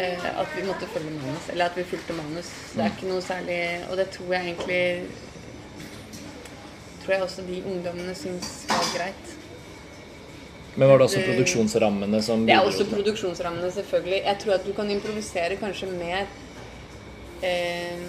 eh, 0.05 0.29
at 0.45 0.55
vi 0.55 0.69
måtte 0.69 0.91
følge 0.93 1.17
manus, 1.17 1.49
eller 1.51 1.73
at 1.73 1.81
vi 1.81 1.89
fulgte 1.97 2.15
manus. 2.21 2.53
Det 2.77 2.85
er 2.87 2.95
ikke 2.95 3.11
noe 3.11 3.27
særlig 3.27 3.59
Og 3.89 3.99
det 3.99 4.07
tror 4.15 4.37
jeg 4.37 4.53
egentlig 4.53 4.85
Tror 7.03 7.17
jeg 7.17 7.27
også 7.27 7.49
de 7.51 7.59
ungdommene 7.65 8.15
syns 8.15 8.55
var 8.71 8.95
greit. 8.95 9.38
Men 10.77 10.89
var 10.89 11.01
det 11.01 11.09
også 11.09 11.23
produksjonsrammene 11.27 12.21
som 12.23 12.45
Det 12.47 12.55
er 12.55 12.67
også 12.67 12.87
produksjonsrammene, 12.91 13.71
selvfølgelig. 13.75 14.21
Jeg 14.25 14.39
tror 14.43 14.55
at 14.59 14.67
du 14.67 14.73
kan 14.77 14.91
improvisere 14.91 15.57
kanskje 15.59 15.89
mer 15.91 16.29
eh, 17.43 18.05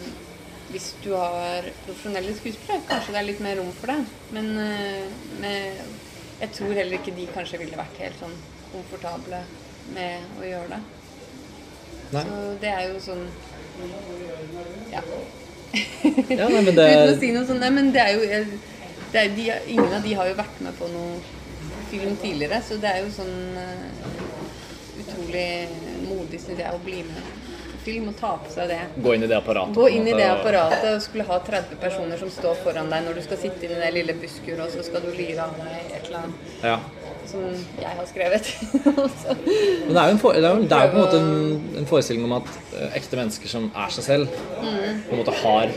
hvis 0.70 0.92
du 1.04 1.14
har 1.16 1.66
profesjonelle 1.88 2.36
skuespillere. 2.38 2.84
Kanskje 2.90 3.16
det 3.16 3.22
er 3.22 3.28
litt 3.32 3.42
mer 3.42 3.58
rom 3.58 3.72
for 3.80 3.94
det. 3.94 3.98
Men 4.36 4.52
eh, 4.62 5.10
med, 5.42 5.82
jeg 6.44 6.54
tror 6.60 6.78
heller 6.78 7.00
ikke 7.00 7.16
de 7.18 7.26
kanskje 7.34 7.62
ville 7.64 7.80
vært 7.80 8.02
helt 8.04 8.22
sånn 8.22 8.38
komfortable 8.70 9.42
med 9.96 10.40
å 10.40 10.46
gjøre 10.46 10.76
det. 10.76 10.82
Nei. 12.14 12.24
Så 12.26 12.38
det 12.62 12.74
er 12.74 12.88
jo 12.90 13.02
sånn 13.04 13.28
Ja. 14.92 15.02
Ja, 15.70 16.48
nei, 16.50 16.62
men 16.66 16.74
det 16.76 16.86
Uten 16.94 17.12
å 17.14 17.20
si 17.22 17.34
noe 17.34 17.46
sånt. 17.48 17.62
Nei, 17.62 17.70
men 17.74 17.92
det 17.94 18.02
er 18.02 18.16
jo 18.18 18.24
det 19.10 19.22
er, 19.22 19.30
de, 19.34 19.46
Ingen 19.74 19.94
av 19.94 20.06
de 20.06 20.16
har 20.18 20.30
jo 20.30 20.38
vært 20.38 20.64
med 20.66 20.78
på 20.78 20.90
noe 20.94 21.20
film 21.92 22.16
tidligere, 22.22 22.62
så 22.66 22.78
det 22.82 22.90
er 22.96 23.04
jo 23.04 23.12
sånn 23.16 23.36
eh, 23.58 23.86
utrolig 25.04 25.48
modig, 26.10 26.40
syns 26.44 26.60
jeg, 26.64 26.74
å 26.76 26.82
bli 26.84 27.04
med 27.08 27.38
film 27.80 28.10
og 28.12 28.16
ta 28.20 28.34
på 28.44 28.52
seg 28.52 28.68
det. 28.70 28.80
Gå 29.02 29.14
inn 29.16 29.24
i 29.24 29.28
det 29.32 29.38
apparatet. 29.40 29.76
Gå 29.80 29.86
inn 29.96 30.08
i 30.12 30.14
det 30.18 30.26
apparatet 30.28 30.90
og 30.98 31.02
skulle 31.02 31.24
ha 31.30 31.38
30 31.48 31.78
personer 31.80 32.20
som 32.20 32.30
står 32.34 32.58
foran 32.64 32.90
deg 32.92 33.06
når 33.06 33.16
du 33.18 33.22
skal 33.24 33.40
sitte 33.40 33.66
i 33.66 33.70
det 33.72 33.92
lille 33.96 34.16
busskuret, 34.20 34.60
og 34.66 34.74
så 34.74 34.84
skal 34.86 35.06
du 35.06 35.14
lire 35.16 35.46
av 35.46 35.56
deg 35.62 35.94
et 35.96 36.10
eller 36.10 36.26
annet 36.26 36.66
Ja. 36.68 36.76
som 37.30 37.46
jeg 37.80 37.94
har 38.02 38.06
skrevet. 38.10 38.52
Men 39.86 39.94
det 39.96 40.02
er 40.02 40.10
jo, 40.10 40.16
en 40.18 40.22
for, 40.22 40.34
det 40.36 40.44
er 40.50 40.60
det 40.66 40.80
er 40.82 40.92
på 40.92 40.98
en 41.00 41.06
måte 41.06 41.22
en, 41.24 41.64
en 41.80 41.88
forestilling 41.90 42.26
om 42.28 42.36
at 42.42 42.52
eh, 42.76 42.98
ekte 43.00 43.20
mennesker 43.22 43.52
som 43.56 43.70
er 43.72 43.96
seg 43.96 44.08
selv, 44.12 44.38
Mm. 44.60 45.00
på 45.08 45.16
en 45.16 45.22
måte 45.24 45.38
har 45.40 45.72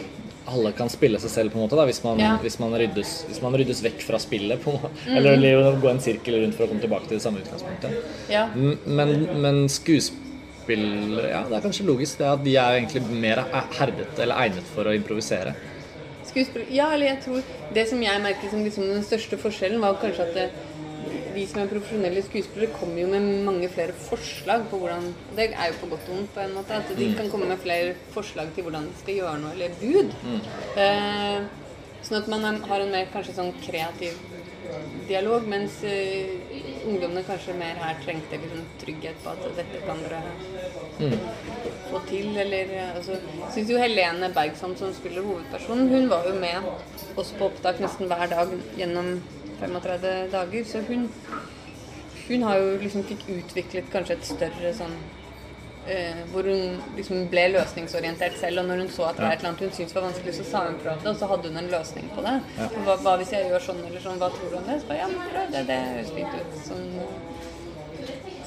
alle 0.53 0.73
kan 0.77 0.91
spille 0.93 1.19
seg 1.23 1.31
selv, 1.33 1.53
på 1.53 1.59
en 1.59 1.65
måte, 1.67 1.77
da, 1.79 1.85
hvis, 1.89 2.03
man, 2.05 2.21
Ja. 2.21 2.35
hvis, 2.43 2.59
man 2.61 2.75
ryddes, 2.79 3.13
hvis 3.29 3.41
man 3.43 3.57
ryddes 3.59 3.83
vekk 3.85 4.03
fra 4.07 4.19
spillet. 4.23 4.61
På. 4.63 4.75
Mm. 5.07 5.17
Eller 5.17 5.33
eller 5.39 5.81
gå 5.83 5.89
en 5.91 6.01
sirkel 6.05 6.39
rundt 6.43 6.55
for 6.59 6.67
å 6.67 6.69
komme 6.73 6.81
tilbake 6.85 7.09
til 7.09 7.19
det 7.19 7.25
samme 7.25 7.41
utgangspunktet. 7.43 7.93
ja. 8.31 8.47
Men, 8.87 9.15
men 9.43 9.63
skuespill 9.73 10.87
Ja, 11.19 11.43
det 11.49 11.57
er 11.59 11.65
kanskje 11.65 11.87
logisk 11.89 12.19
det 12.21 12.29
at 12.31 12.45
de 12.45 12.57
er 12.57 12.79
egentlig 12.79 13.03
mer 13.11 13.43
herdet 13.79 14.19
eller 14.23 14.39
egnet 14.45 14.69
for 14.75 14.87
å 14.87 14.95
improvisere. 14.95 15.55
Skuespill 16.29 16.69
Ja, 16.71 16.93
eller 16.95 17.07
jeg 17.11 17.23
tror 17.25 17.43
Det 17.75 17.89
som 17.91 18.03
jeg 18.03 18.23
merket 18.23 18.51
som 18.53 18.63
liksom 18.65 18.87
den 18.93 19.03
største 19.05 19.39
forskjellen, 19.43 19.81
var 19.83 19.99
kanskje 20.01 20.29
at 20.29 20.35
det, 20.37 20.51
de 21.35 21.47
som 21.49 21.63
er 21.63 21.71
profesjonelle 21.71 22.23
skuespillere, 22.27 22.75
kommer 22.77 23.03
jo 23.03 23.09
med 23.13 23.29
mange 23.47 23.71
flere 23.73 23.97
forslag 24.09 24.67
på 24.71 24.81
hvordan 24.83 25.09
Det 25.37 25.49
er 25.53 25.73
jo 25.73 25.81
på 25.81 25.91
godt 25.95 26.09
og 26.09 26.17
vondt, 26.17 26.35
på 26.35 26.45
en 26.45 26.55
måte. 26.59 26.79
At 26.79 26.93
de 26.99 27.09
kan 27.17 27.31
komme 27.31 27.49
med 27.49 27.63
flere 27.63 27.95
forslag 28.15 28.53
til 28.55 28.67
hvordan 28.67 28.89
de 28.91 29.01
skal 29.01 29.21
gjøre 29.21 29.41
noe, 29.43 29.55
eller 29.57 29.77
bud. 29.81 30.15
Eh, 30.77 31.41
sånn 32.03 32.21
at 32.23 32.31
man 32.33 32.63
har 32.69 32.85
en 32.85 32.95
mer 32.95 33.11
kanskje 33.13 33.37
sånn 33.39 33.53
kreativ 33.63 34.19
dialog, 35.09 35.47
mens 35.49 35.83
eh, 35.87 36.31
ungdommene 36.89 37.25
kanskje 37.27 37.55
mer 37.59 37.79
her 37.83 37.99
trengte 38.05 38.39
liksom, 38.41 38.65
trygghet 38.83 39.21
på 39.25 39.35
at 39.35 39.45
dette 39.59 39.83
kan 39.87 40.01
dere 40.05 40.23
få 41.91 42.01
til, 42.09 42.33
eller 42.45 42.73
eh, 42.79 42.95
altså, 42.97 43.19
syns 43.55 43.73
jo 43.73 43.81
Helene 43.83 44.31
Bergson, 44.35 44.77
som 44.79 44.95
spiller 44.97 45.27
hovedpersonen, 45.27 45.91
hun 45.93 46.11
var 46.13 46.29
jo 46.29 46.35
med 46.41 46.73
oss 47.21 47.35
på 47.39 47.51
opptak 47.51 47.83
nesten 47.83 48.11
hver 48.11 48.29
dag 48.33 48.55
gjennom 48.79 49.17
35 49.63 50.31
dager, 50.37 50.69
så 50.69 50.85
hun 50.89 51.09
hun 52.29 52.43
har 52.43 52.59
jo 52.59 52.79
liksom 52.79 53.03
fikk 53.05 53.27
utviklet 53.35 53.91
kanskje 53.93 54.15
et 54.17 54.29
større 54.29 54.71
sånn 54.77 54.95
eh, 55.91 56.23
hvor 56.33 56.47
hun 56.47 56.79
liksom 56.97 57.27
ble 57.33 57.49
løsningsorientert 57.57 58.39
selv, 58.41 58.63
og 58.63 58.71
når 58.71 58.85
hun 58.85 58.93
så 58.95 59.09
at 59.09 59.19
det 59.19 59.25
var 59.27 59.35
et 59.35 59.43
eller 59.43 59.51
annet 59.51 59.65
hun 59.67 59.75
syntes 59.79 59.97
var 59.97 60.07
vanskelig, 60.07 60.35
så 60.39 60.47
sa 60.49 60.65
hun 60.69 60.79
om 60.79 61.03
det, 61.03 61.11
og 61.11 61.19
så 61.19 61.31
hadde 61.33 61.51
hun 61.51 61.61
en 61.63 61.71
løsning 61.75 62.11
på 62.15 62.25
det. 62.27 62.37
Hva, 62.87 62.97
hva 63.05 63.17
hvis 63.21 63.35
jeg 63.35 63.51
gjør 63.51 63.67
sånn 63.67 63.85
eller 63.89 64.07
sånn, 64.07 64.21
hva 64.23 64.31
tror 64.37 64.53
du 64.53 64.59
om 64.61 64.69
det? 64.71 64.79
Så 64.81 64.91
bare, 64.91 65.01
ja, 65.03 65.11
men 65.13 65.33
prøv 65.35 65.55
det, 65.57 65.65
det 65.71 65.81
høres 65.91 66.15
fint 66.17 66.39
ut. 66.39 66.59
Sånn, 66.69 66.87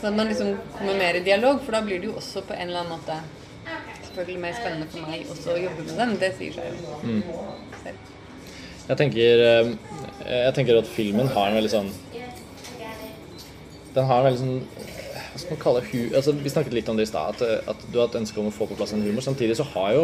at 0.06 0.13
man 0.13 0.30
liksom 0.30 0.51
kommer 0.75 0.99
mer 1.01 1.17
i 1.17 1.25
dialog, 1.25 1.63
for 1.65 1.75
da 1.75 1.82
blir 1.86 2.01
det 2.01 2.12
jo 2.12 2.19
også 2.21 2.45
på 2.45 2.56
en 2.56 2.67
eller 2.69 2.84
annen 2.84 2.99
måte 2.99 3.19
selvfølgelig 4.06 4.41
mer 4.43 4.60
spennende 4.60 4.91
for 4.91 5.10
meg 5.10 5.32
også 5.34 5.56
å 5.56 5.63
jobbe 5.63 5.88
med 5.88 5.97
dem. 6.04 6.19
Det 6.21 6.36
sier 6.38 6.60
seg 6.60 6.69
jo 6.69 7.32
selv. 7.84 8.14
Jeg 8.86 8.98
tenker, 9.00 9.41
eh, 9.45 9.69
jeg 10.45 10.54
tenker 10.58 10.78
at 10.78 10.89
filmen 10.93 11.28
har 11.34 11.50
en 11.50 11.58
veldig 11.58 11.71
sånn 11.74 11.88
Den 13.95 14.06
har 14.10 14.19
en 14.19 14.28
veldig 14.28 14.41
sånn 14.41 14.60
Hva 14.65 15.39
skal 15.41 15.56
man 15.56 15.62
kalle 15.63 15.82
hu... 15.89 16.00
Altså, 16.15 16.34
vi 16.38 16.52
snakket 16.54 16.75
litt 16.77 16.90
om 16.92 16.98
det 17.00 17.08
i 17.08 17.10
stad, 17.10 17.36
at, 17.42 17.71
at 17.73 17.86
du 17.92 17.98
har 18.00 18.08
et 18.08 18.19
ønske 18.21 18.40
om 18.40 18.48
å 18.52 18.54
få 18.56 18.67
på 18.69 18.77
plass 18.79 18.94
en 18.96 19.02
humor. 19.04 19.23
Samtidig 19.25 19.58
så 19.60 19.65
har 19.73 19.90
jo 19.96 20.04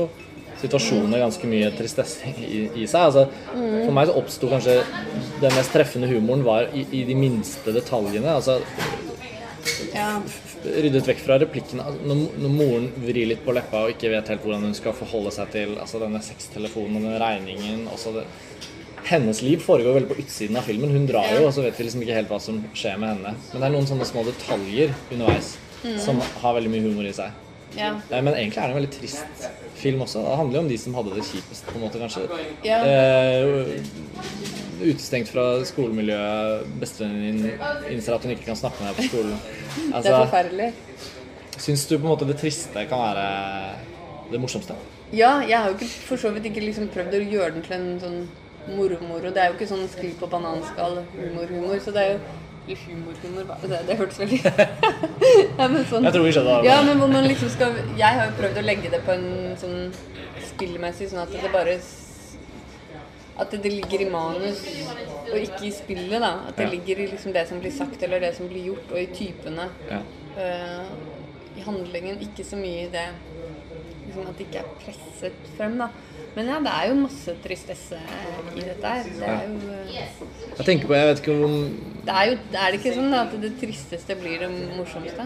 situasjonene 0.62 1.22
ganske 1.22 1.48
mye 1.50 1.70
tristesse 1.78 2.34
i, 2.36 2.66
i 2.84 2.88
seg. 2.90 3.06
Altså, 3.08 3.24
For 3.54 3.94
meg 3.96 4.10
så 4.10 4.18
oppsto 4.20 4.50
kanskje 4.52 4.76
den 5.42 5.56
mest 5.56 5.72
treffende 5.74 6.10
humoren 6.12 6.44
var 6.46 6.68
i, 6.76 6.84
i 7.00 7.06
de 7.08 7.16
minste 7.18 7.72
detaljene. 7.76 8.34
Altså 8.36 8.60
Ja. 9.96 10.20
ryddet 10.66 11.08
vekk 11.08 11.24
fra 11.24 11.40
replikkene. 11.42 11.86
Altså, 11.88 12.04
Når, 12.12 12.22
når 12.44 12.54
moren 12.58 12.92
vrir 13.08 13.32
litt 13.32 13.46
på 13.46 13.56
leppa 13.56 13.86
og 13.86 13.96
ikke 13.96 14.12
vet 14.14 14.34
helt 14.34 14.44
hvordan 14.46 14.68
hun 14.68 14.76
skal 14.78 14.94
forholde 15.00 15.32
seg 15.34 15.52
til 15.56 15.78
altså 15.82 16.02
denne 16.04 16.22
sextelefonen 16.28 17.00
og 17.00 17.08
den 17.08 17.20
regningen 17.24 17.88
også 17.94 18.14
det, 18.20 18.28
Hennes 19.10 19.42
liv 19.42 19.62
foregår 19.64 19.94
veldig 19.98 20.10
på 20.12 20.20
utsiden 20.24 20.58
av 20.60 20.64
filmen. 20.68 20.92
Hun 20.94 21.08
drar 21.10 21.28
jo, 21.36 21.48
og 21.48 21.54
så 21.56 21.64
vet 21.66 21.78
vi 21.80 21.84
liksom 21.88 22.02
ikke 22.06 22.16
helt 22.20 22.30
hva 22.32 22.40
som 22.44 22.60
skjer 22.78 23.00
med 23.02 23.10
henne. 23.16 23.34
Men 23.52 23.62
det 23.64 23.68
er 23.70 23.74
noen 23.76 23.88
sånne 23.90 24.06
små 24.08 24.24
detaljer 24.28 24.94
underveis 25.12 25.56
som 26.04 26.20
har 26.44 26.54
veldig 26.60 26.70
mye 26.70 26.84
humor 26.86 27.08
i 27.10 27.14
seg. 27.18 27.32
Ja. 27.78 27.94
Eh, 28.12 28.22
Men 28.22 28.34
egentlig 28.36 28.60
er 28.60 28.68
det 28.68 28.76
en 28.76 28.80
veldig 28.82 28.94
trist 28.94 29.46
film 29.82 30.02
også. 30.06 30.22
Det 30.28 30.38
handler 30.38 30.60
jo 30.60 30.64
om 30.66 30.70
de 30.70 30.78
som 30.78 30.94
hadde 31.00 31.16
det 31.16 31.24
kjipest, 31.26 31.66
på 31.72 31.78
en 31.80 31.86
måte, 31.86 32.02
kanskje. 32.02 32.28
Ja. 32.68 32.80
Eh, 32.86 33.82
utestengt 34.82 35.30
fra 35.32 35.46
skolemiljøet. 35.66 36.68
Bestevennen 36.82 37.42
din 37.42 37.52
innser 37.96 38.16
at 38.18 38.26
hun 38.26 38.34
ikke 38.36 38.50
kan 38.52 38.60
snakke 38.60 38.84
med 38.84 38.92
deg 38.92 39.00
på 39.02 39.10
skolen. 39.10 39.38
Det 39.78 39.96
Altså, 39.96 40.12
er 40.12 40.26
forferdelig. 40.26 40.70
Syns 41.62 41.86
du 41.88 41.96
på 41.98 42.04
en 42.06 42.12
måte 42.12 42.28
det 42.28 42.38
triste 42.42 42.86
kan 42.90 43.00
være 43.04 43.26
det 44.32 44.40
morsomste? 44.42 44.76
Ja, 45.14 45.40
jeg 45.44 45.58
har 45.60 45.70
jo 45.72 45.76
ikke, 45.78 45.90
for 46.08 46.18
så 46.22 46.32
vidt 46.36 46.46
ikke 46.50 46.64
liksom 46.64 46.88
prøvd 46.94 47.18
å 47.18 47.24
gjøre 47.34 47.54
den 47.58 47.66
til 47.66 47.76
en 47.78 47.90
sånn 48.02 48.20
moro-moro. 48.68 49.32
Det 49.34 49.42
er 49.42 49.50
jo 49.52 49.58
ikke 49.58 49.70
sånn 49.72 49.88
skli 49.92 50.14
på 50.20 50.30
bananskall 50.32 51.02
humor-humor. 51.16 51.80
Så 51.84 51.94
det 51.96 52.04
er 52.06 52.12
jo 52.14 52.20
humor-humor 52.86 53.48
Det, 53.68 53.80
det 53.88 53.98
hørtes 53.98 54.20
veldig 54.22 54.38
ja, 55.60 55.66
men 55.68 55.82
sånn, 55.90 56.06
Jeg 56.06 56.14
tror 56.14 56.24
vi 56.28 56.34
skjønner 56.36 56.62
det. 56.62 56.70
Ja, 56.70 56.78
men 56.86 57.02
hvor 57.02 57.10
man 57.12 57.26
liksom 57.28 57.50
skal 57.52 57.74
Jeg 57.98 58.20
har 58.20 58.30
jo 58.30 58.38
prøvd 58.38 58.62
å 58.62 58.64
legge 58.66 58.92
det 58.94 59.02
på 59.08 59.16
en 59.16 59.58
sånn 59.60 59.90
spillmessig, 60.52 61.10
sånn 61.12 61.24
at 61.26 61.34
det 61.34 61.52
bare 61.54 61.80
At 63.42 63.52
det 63.64 63.72
ligger 63.74 64.06
i 64.06 64.10
manus 64.14 64.62
og 65.32 65.38
ikke 65.40 65.66
i 65.70 65.72
spillet, 65.74 66.20
da. 66.22 66.32
At 66.50 66.58
det 66.60 66.66
Ja. 66.68 66.72
ligger 66.76 67.00
i 67.00 67.08
liksom 67.14 67.34
det 67.34 67.48
som 67.50 67.60
blir 67.60 67.72
sagt 67.72 68.04
eller 68.04 68.20
det 68.20 68.36
som 68.36 68.48
blir 68.52 68.66
gjort, 68.72 68.90
og 68.92 69.00
i 69.00 69.06
typene. 69.16 69.70
Ja. 69.90 70.02
Uh, 70.36 70.86
I 71.58 71.64
handlingen, 71.66 72.20
ikke 72.22 72.44
så 72.44 72.60
mye 72.60 72.86
i 72.86 72.90
det 72.92 73.08
liksom 74.06 74.28
At 74.28 74.38
det 74.38 74.48
ikke 74.50 74.60
er 74.60 74.74
presset 74.84 75.52
frem, 75.58 75.78
da. 75.80 75.88
Men 76.36 76.48
ja, 76.48 76.60
det 76.64 76.72
er 76.72 76.86
jo 76.88 77.00
masse 77.02 77.34
tristesse 77.44 77.98
i 78.56 78.62
dette 78.64 78.92
her. 78.94 79.08
Det 79.08 79.28
er 79.28 79.48
jo 79.50 79.74
eh, 79.76 80.06
Jeg 80.58 80.68
tenker 80.68 80.88
på, 80.88 80.96
jeg 80.96 81.10
vet 81.10 81.24
ikke 81.24 81.40
om 81.48 81.58
det 82.02 82.14
er 82.18 82.30
jo 82.32 82.38
er 82.58 82.72
det 82.74 82.78
ikke 82.80 82.94
sånn 82.96 83.14
at 83.14 83.34
det 83.44 83.52
tristeste 83.60 84.16
blir 84.18 84.42
det 84.42 84.48
morsomste? 84.50 85.26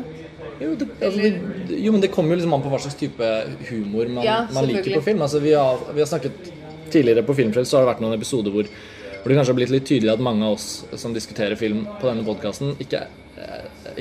Jo, 0.60 0.74
det, 0.76 0.88
altså, 1.00 1.22
det, 1.22 1.78
jo, 1.80 1.94
men 1.96 2.04
det 2.04 2.10
kommer 2.12 2.36
jo 2.36 2.42
liksom 2.42 2.56
an 2.58 2.66
på 2.66 2.72
hva 2.74 2.82
slags 2.84 2.98
type 3.00 3.30
humor 3.70 4.12
man, 4.12 4.26
Ja, 4.26 4.42
man 4.56 4.68
liker 4.68 4.98
på 4.98 5.06
film. 5.06 5.24
Altså, 5.24 5.40
vi, 5.44 5.54
har, 5.56 5.86
vi 5.96 6.04
har 6.04 6.10
snakket 6.10 6.52
tidligere 6.92 7.24
på 7.28 7.38
Filmfrelst, 7.38 7.72
så 7.72 7.80
har 7.80 7.86
det 7.86 7.94
vært 7.94 8.04
noen 8.04 8.18
episoder 8.18 8.54
hvor, 8.54 8.68
hvor 8.68 9.32
det 9.32 9.38
kanskje 9.40 9.54
har 9.54 9.60
blitt 9.62 9.74
litt 9.74 9.88
tydelig 9.88 10.12
at 10.14 10.26
mange 10.28 10.44
av 10.48 10.58
oss 10.58 10.68
som 11.00 11.16
diskuterer 11.16 11.56
film 11.60 11.86
på 12.02 12.10
denne 12.10 12.28
podkasten, 12.28 12.76
ikke, 12.84 13.06
eh, 13.08 13.25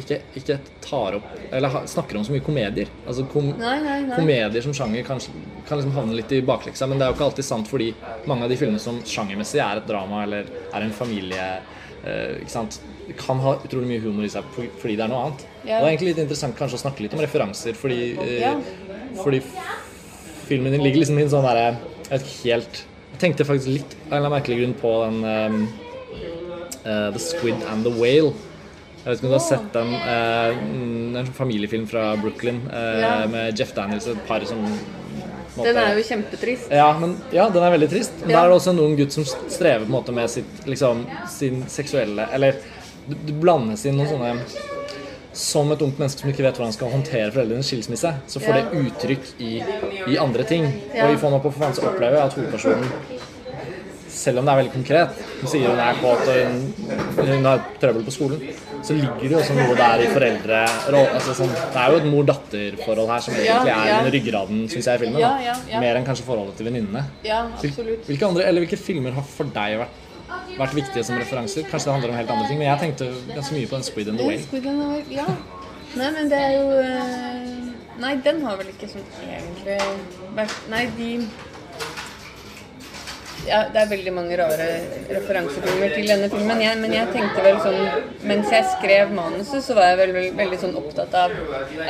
ikke, 0.00 0.18
ikke 0.38 0.56
tar 0.84 1.16
opp 1.18 1.26
Eller 1.52 1.86
snakker 1.90 2.18
om 2.18 2.24
så 2.26 2.32
mye 2.34 2.44
komedier. 2.44 2.90
Altså 3.06 3.26
kom, 3.30 3.52
Nei, 3.58 3.76
nei, 3.84 3.98
nei. 4.06 4.16
Komedier 4.16 4.64
som 4.64 4.74
sjanger 4.76 5.06
kan, 5.06 5.20
kan 5.68 5.80
liksom 5.80 5.94
havne 5.96 6.16
litt 6.18 6.32
i 6.34 6.40
bakleksa, 6.44 6.88
men 6.90 6.98
det 6.98 7.06
er 7.06 7.12
jo 7.12 7.18
ikke 7.18 7.28
alltid 7.30 7.48
sant 7.48 7.70
fordi 7.70 7.92
mange 8.30 8.46
av 8.46 8.52
de 8.52 8.58
filmene 8.60 8.82
som 8.82 9.00
sjangermessig 9.08 9.62
er 9.62 9.80
et 9.80 9.88
drama 9.88 10.24
eller 10.26 10.50
er 10.72 10.86
en 10.86 10.94
familie 10.94 11.46
eh, 12.04 12.40
ikke 12.42 12.54
sant? 12.56 12.80
kan 13.20 13.36
ha 13.44 13.58
utrolig 13.60 13.84
mye 13.90 14.00
humor 14.00 14.24
i 14.24 14.30
seg 14.32 14.46
fordi 14.56 14.94
det 14.96 15.04
er 15.04 15.10
noe 15.12 15.26
annet. 15.26 15.42
Ja. 15.64 15.76
Og 15.78 15.84
det 15.84 15.88
er 15.88 15.90
egentlig 15.90 16.10
litt 16.14 16.22
interessant 16.24 16.56
kanskje 16.56 16.78
å 16.78 16.82
snakke 16.86 17.04
litt 17.04 17.16
om 17.16 17.20
referanser, 17.20 17.76
fordi, 17.76 18.14
eh, 18.16 18.40
Ja. 18.40 18.54
fordi 19.20 19.42
filmen 20.48 20.72
din 20.72 20.82
ligger 20.82 21.02
liksom 21.04 21.18
i 21.18 21.22
en 21.22 21.32
sånn 21.32 21.44
derre 21.46 21.76
Jeg 22.10 22.20
helt 22.44 22.82
Jeg 23.12 23.20
tenkte 23.20 23.44
faktisk 23.44 23.68
litt 23.68 23.96
av 24.10 24.24
en 24.24 24.32
merkelig 24.32 24.58
grunn 24.60 24.74
på 24.80 24.90
den 25.04 25.20
um, 25.24 25.68
uh, 26.84 27.10
The 27.14 27.18
Squid 27.22 27.62
and 27.70 27.84
the 27.86 27.90
Whale. 27.90 28.32
Jeg 29.04 29.10
vet 29.10 29.18
ikke 29.18 29.26
om 29.28 29.32
du 29.34 29.36
har 29.36 29.44
sett 29.44 29.72
den? 29.74 29.94
eh, 29.94 30.58
en 30.64 31.26
sånn 31.26 31.34
familiefilm 31.36 31.86
fra 31.90 32.16
Brooklyn 32.16 32.62
eh, 32.72 33.00
Ja. 33.02 33.26
med 33.28 33.58
Jeff 33.58 33.74
Daniels, 33.76 34.06
et 34.08 34.26
par 34.26 34.40
som 34.48 34.62
måte- 34.64 35.64
Den 35.68 35.76
er 35.76 35.94
jo 35.98 36.02
kjempetrist. 36.02 36.70
ja, 36.70 36.98
men, 36.98 37.20
ja, 37.30 37.48
den 37.50 37.62
er 37.62 37.70
veldig 37.78 37.90
trist. 37.90 38.12
Men 38.22 38.30
Ja. 38.30 38.36
der 38.40 38.44
er 38.46 38.48
det 38.48 38.60
også 38.60 38.70
en 38.70 38.78
ung 38.80 38.96
gutt 38.96 39.12
som 39.12 39.24
strever 39.24 39.86
måte 39.86 40.12
med 40.12 40.30
sitt, 40.30 40.64
liksom, 40.66 41.06
sin 41.28 41.64
seksuelle 41.66 42.28
Eller 42.32 42.52
det 43.08 43.38
blandes 43.40 43.84
inn 43.84 43.96
noen 43.98 44.08
sånne 44.08 44.40
Som 45.34 45.72
et 45.72 45.82
ungt 45.82 45.98
menneske 45.98 46.20
som 46.20 46.30
ikke 46.30 46.42
vet 46.44 46.54
hvordan 46.54 46.66
han 46.66 46.72
skal 46.72 46.90
håndtere 46.90 47.32
foreldrenes 47.32 47.66
skilsmisse, 47.66 48.14
så 48.28 48.40
får 48.40 48.54
det 48.54 48.64
uttrykk 48.72 49.40
i, 49.40 49.64
i 50.12 50.16
andre 50.16 50.44
ting. 50.44 50.64
Og 50.94 51.10
i 51.10 51.16
på 51.16 51.52
forfatteren 51.52 51.74
så 51.74 51.88
opplever 51.88 52.12
jeg 52.12 52.22
at 52.22 52.34
hovedpersonen 52.34 52.84
selv 54.14 54.40
om 54.40 54.46
det 54.46 54.52
er 54.52 54.60
veldig 54.60 54.72
konkret, 54.74 55.18
hun 55.40 55.50
sier 55.50 55.72
hun 55.72 55.80
er 55.82 55.98
kåt 56.00 56.30
og 56.30 57.26
hun, 57.28 57.48
har 57.48 57.64
trøbbel 57.82 58.06
på 58.06 58.14
skolen, 58.14 58.44
så 58.84 58.96
ligger 58.96 59.22
det 59.22 59.32
jo 59.32 59.40
også 59.40 59.56
noe 59.58 59.76
der 59.78 60.04
i 60.04 60.08
foreldre 60.12 60.60
altså 61.02 61.34
sånn, 61.40 61.52
Det 61.54 61.82
er 61.82 61.92
jo 61.92 62.00
et 62.00 62.08
mor-datter-forhold 62.12 63.12
her 63.14 63.26
som 63.26 63.36
egentlig 63.36 63.74
er 63.74 63.90
ja. 63.90 63.98
ryggraden, 64.16 64.62
synes 64.72 64.88
jeg, 64.90 65.00
i 65.00 65.04
filmen. 65.04 65.20
Ja, 65.22 65.34
ja, 65.42 65.56
ja. 65.70 65.82
Mer 65.82 66.00
enn 66.00 66.06
kanskje 66.06 66.26
forholdet 66.28 66.58
til 66.60 66.68
venninnene. 66.68 67.04
Ja, 67.26 67.44
absolutt. 67.50 68.08
Hvilke, 68.08 68.30
andre, 68.30 68.46
eller 68.48 68.64
hvilke 68.64 68.80
filmer 68.80 69.16
har 69.16 69.26
for 69.28 69.50
deg 69.56 69.78
vært, 69.82 70.00
vært 70.58 70.78
viktige 70.78 71.06
som 71.06 71.18
referanser? 71.20 71.66
Kanskje 71.70 71.90
det 71.90 71.96
handler 71.98 72.14
om 72.14 72.20
helt 72.20 72.34
andre 72.36 72.48
ting, 72.50 72.60
men 72.60 72.70
jeg 72.70 72.82
tenkte 72.84 73.10
ganske 73.32 73.58
mye 73.58 73.70
på 73.70 73.78
den 73.78 73.88
Squid 73.88 74.12
and 74.12 74.22
the 74.22 74.28
Whale. 74.28 74.46
Squid 74.46 74.68
and 74.70 74.82
the 74.84 74.90
Whale, 74.92 75.06
ja. 75.22 75.26
Nei, 75.94 76.10
men 76.10 76.30
det 76.30 76.38
er 76.42 76.54
jo 76.56 76.70
eh, 76.82 77.50
Nei, 78.02 78.16
den 78.24 78.40
har 78.42 78.56
vel 78.58 78.70
ikke 78.72 78.88
sånn 78.90 79.04
egentlig 79.22 79.76
vært 80.34 80.64
Nei, 80.72 80.86
de 80.98 81.10
ja, 83.48 83.60
Det 83.72 83.80
er 83.80 83.90
veldig 83.90 84.12
mange 84.16 84.38
rare 84.40 84.68
referansefilmer 85.10 85.94
til 85.94 86.08
denne 86.10 86.28
filmen, 86.32 86.62
jeg, 86.64 86.80
men 86.82 86.94
jeg 86.96 87.12
tenkte 87.14 87.44
vel 87.44 87.60
sånn 87.64 87.80
Mens 88.30 88.52
jeg 88.52 88.68
skrev 88.76 89.14
manuset, 89.16 89.60
så 89.66 89.76
var 89.78 89.92
jeg 89.92 90.00
vel, 90.02 90.14
vel, 90.16 90.28
veldig 90.38 90.60
sånn 90.64 90.76
opptatt 90.80 91.14
av 91.18 91.34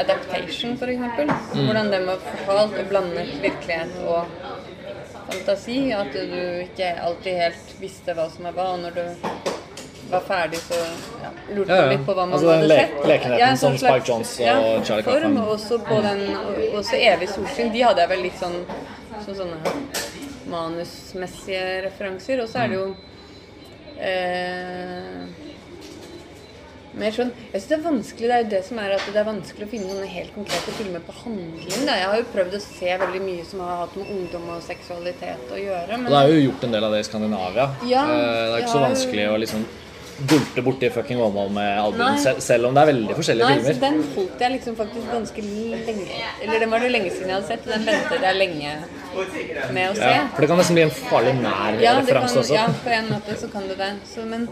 adaptation, 0.01 0.75
f.eks. 0.79 1.53
Hvordan 1.55 1.93
den 1.95 2.09
var 2.11 2.23
fortalt, 2.27 2.79
og 2.81 2.91
blandet 2.91 3.35
virkelighet 3.45 3.99
og 4.03 4.31
fantasi. 5.29 5.79
At 5.97 6.15
du 6.15 6.65
ikke 6.65 6.95
alltid 7.07 7.43
helt 7.45 7.77
visste 7.81 8.17
hva 8.17 8.29
som 8.33 8.49
var 8.49 8.59
hva, 8.59 8.71
når 8.83 8.99
du 8.99 9.54
var 10.15 10.25
ferdig, 10.29 10.61
så 10.65 10.79
ja, 11.23 11.31
lurte 11.57 11.69
Ja, 11.77 11.83
ja. 11.85 11.91
litt 11.93 12.05
på 12.07 12.15
hva 12.17 12.25
man 12.27 12.39
Altså 12.39 12.51
hadde 12.55 12.69
le- 12.71 12.81
sett. 12.81 13.07
lekenheten 13.13 13.39
Ja, 13.43 13.51
som 13.57 13.73
sånn 13.73 13.79
slags- 13.83 14.05
Spike 14.05 14.13
Jonze 14.13 14.57
og 14.57 14.85
Charlie 14.87 15.03
Kaufman. 15.09 15.39
Og 15.45 15.55
også 15.59 15.79
på 15.89 16.01
den 16.03 16.25
også 16.81 16.97
Evig 17.13 17.29
solskinn. 17.35 17.73
De 17.73 17.83
hadde 17.83 18.01
jeg 18.05 18.09
vel 18.15 18.23
litt 18.29 18.39
sånn 18.41 18.61
som 19.25 19.35
sånne 19.35 19.59
manusmessige 20.51 21.83
referanser. 21.89 22.43
Og 22.43 22.49
så 22.49 22.65
er 22.65 22.69
det 22.69 22.79
jo 22.81 22.89
eh, 23.99 25.25
mer 26.95 27.11
sånn 27.15 27.31
Jeg 27.53 27.61
syns 27.63 27.69
det 27.71 27.77
er 27.77 27.83
vanskelig 27.85 28.29
Det 28.29 28.35
er 28.35 28.43
jo 28.45 28.51
det 28.53 28.61
som 28.69 28.79
er 28.83 28.93
at 28.97 29.07
det 29.11 29.19
er 29.23 29.27
vanskelig 29.27 29.67
å 29.67 29.71
finne 29.71 29.89
sånne 29.91 30.11
helt 30.13 30.35
konkrete 30.37 30.75
filmer 30.79 31.03
på 31.07 31.15
handling. 31.25 31.87
Da. 31.89 31.97
Jeg 31.99 32.09
har 32.11 32.17
jo 32.21 32.27
prøvd 32.35 32.55
å 32.59 32.61
se 32.63 32.93
veldig 33.05 33.23
mye 33.25 33.47
som 33.49 33.63
har 33.65 33.81
hatt 33.85 33.97
med 33.99 34.13
ungdom 34.15 34.45
og 34.55 34.61
seksualitet 34.67 35.51
å 35.55 35.59
gjøre. 35.59 35.97
Men 35.99 36.11
det 36.13 36.21
er 36.21 36.35
jo 36.35 36.45
gjort 36.51 36.65
en 36.69 36.77
del 36.77 36.85
av 36.85 36.93
det 36.95 37.01
i 37.03 37.09
Skandinavia. 37.09 37.67
Ja, 37.91 38.05
Eh, 38.05 38.15
det 38.15 38.55
er 38.55 38.61
ikke 38.63 38.75
så 38.77 38.85
vanskelig 38.85 39.25
vanskelig 39.25 39.27
å 39.33 39.41
liksom 39.43 39.65
dulte 40.31 40.63
borti 40.63 40.91
fucking 40.95 41.21
Åmål 41.21 41.49
med 41.57 41.81
albuen, 41.81 42.19
sel 42.23 42.41
selv, 42.45 42.69
om 42.69 42.75
det 42.77 42.83
er 42.85 42.89
veldig 42.93 43.17
forskjellige 43.19 43.49
Nei, 43.49 43.57
filmer. 43.65 43.81
den 43.83 43.97
holdt 44.15 44.45
jeg 44.45 44.53
liksom 44.55 44.77
faktisk 44.79 45.09
ganske 45.11 45.43
lenge 45.43 46.19
Eller 46.43 46.59
den 46.65 46.71
var 46.71 46.85
det 46.85 46.91
lenge 46.95 47.11
siden 47.15 47.33
jeg 47.33 47.37
hadde 47.41 47.49
sett, 47.51 47.67
og 47.67 47.73
den 47.75 47.87
ventet 47.89 48.27
jeg 48.29 48.39
lenge 48.39 48.75
med 49.75 49.91
å 49.91 49.95
se. 49.99 50.11
Ja, 50.15 50.23
for 50.35 50.41
det 50.45 50.49
kan 50.53 50.59
nesten 50.63 50.79
bli 50.79 50.87
en 50.87 50.95
farlig 50.99 51.35
nær 51.41 51.81
Ja, 51.83 51.97
referanse 51.99 52.41
også. 52.45 52.55
ja, 52.55 52.67
på 52.85 52.95
en 52.95 53.11
måte 53.11 53.37
så 53.41 53.51
kan 53.53 53.67
det 53.71 53.79
det. 53.83 53.91
Så, 54.11 54.25
men 54.27 54.49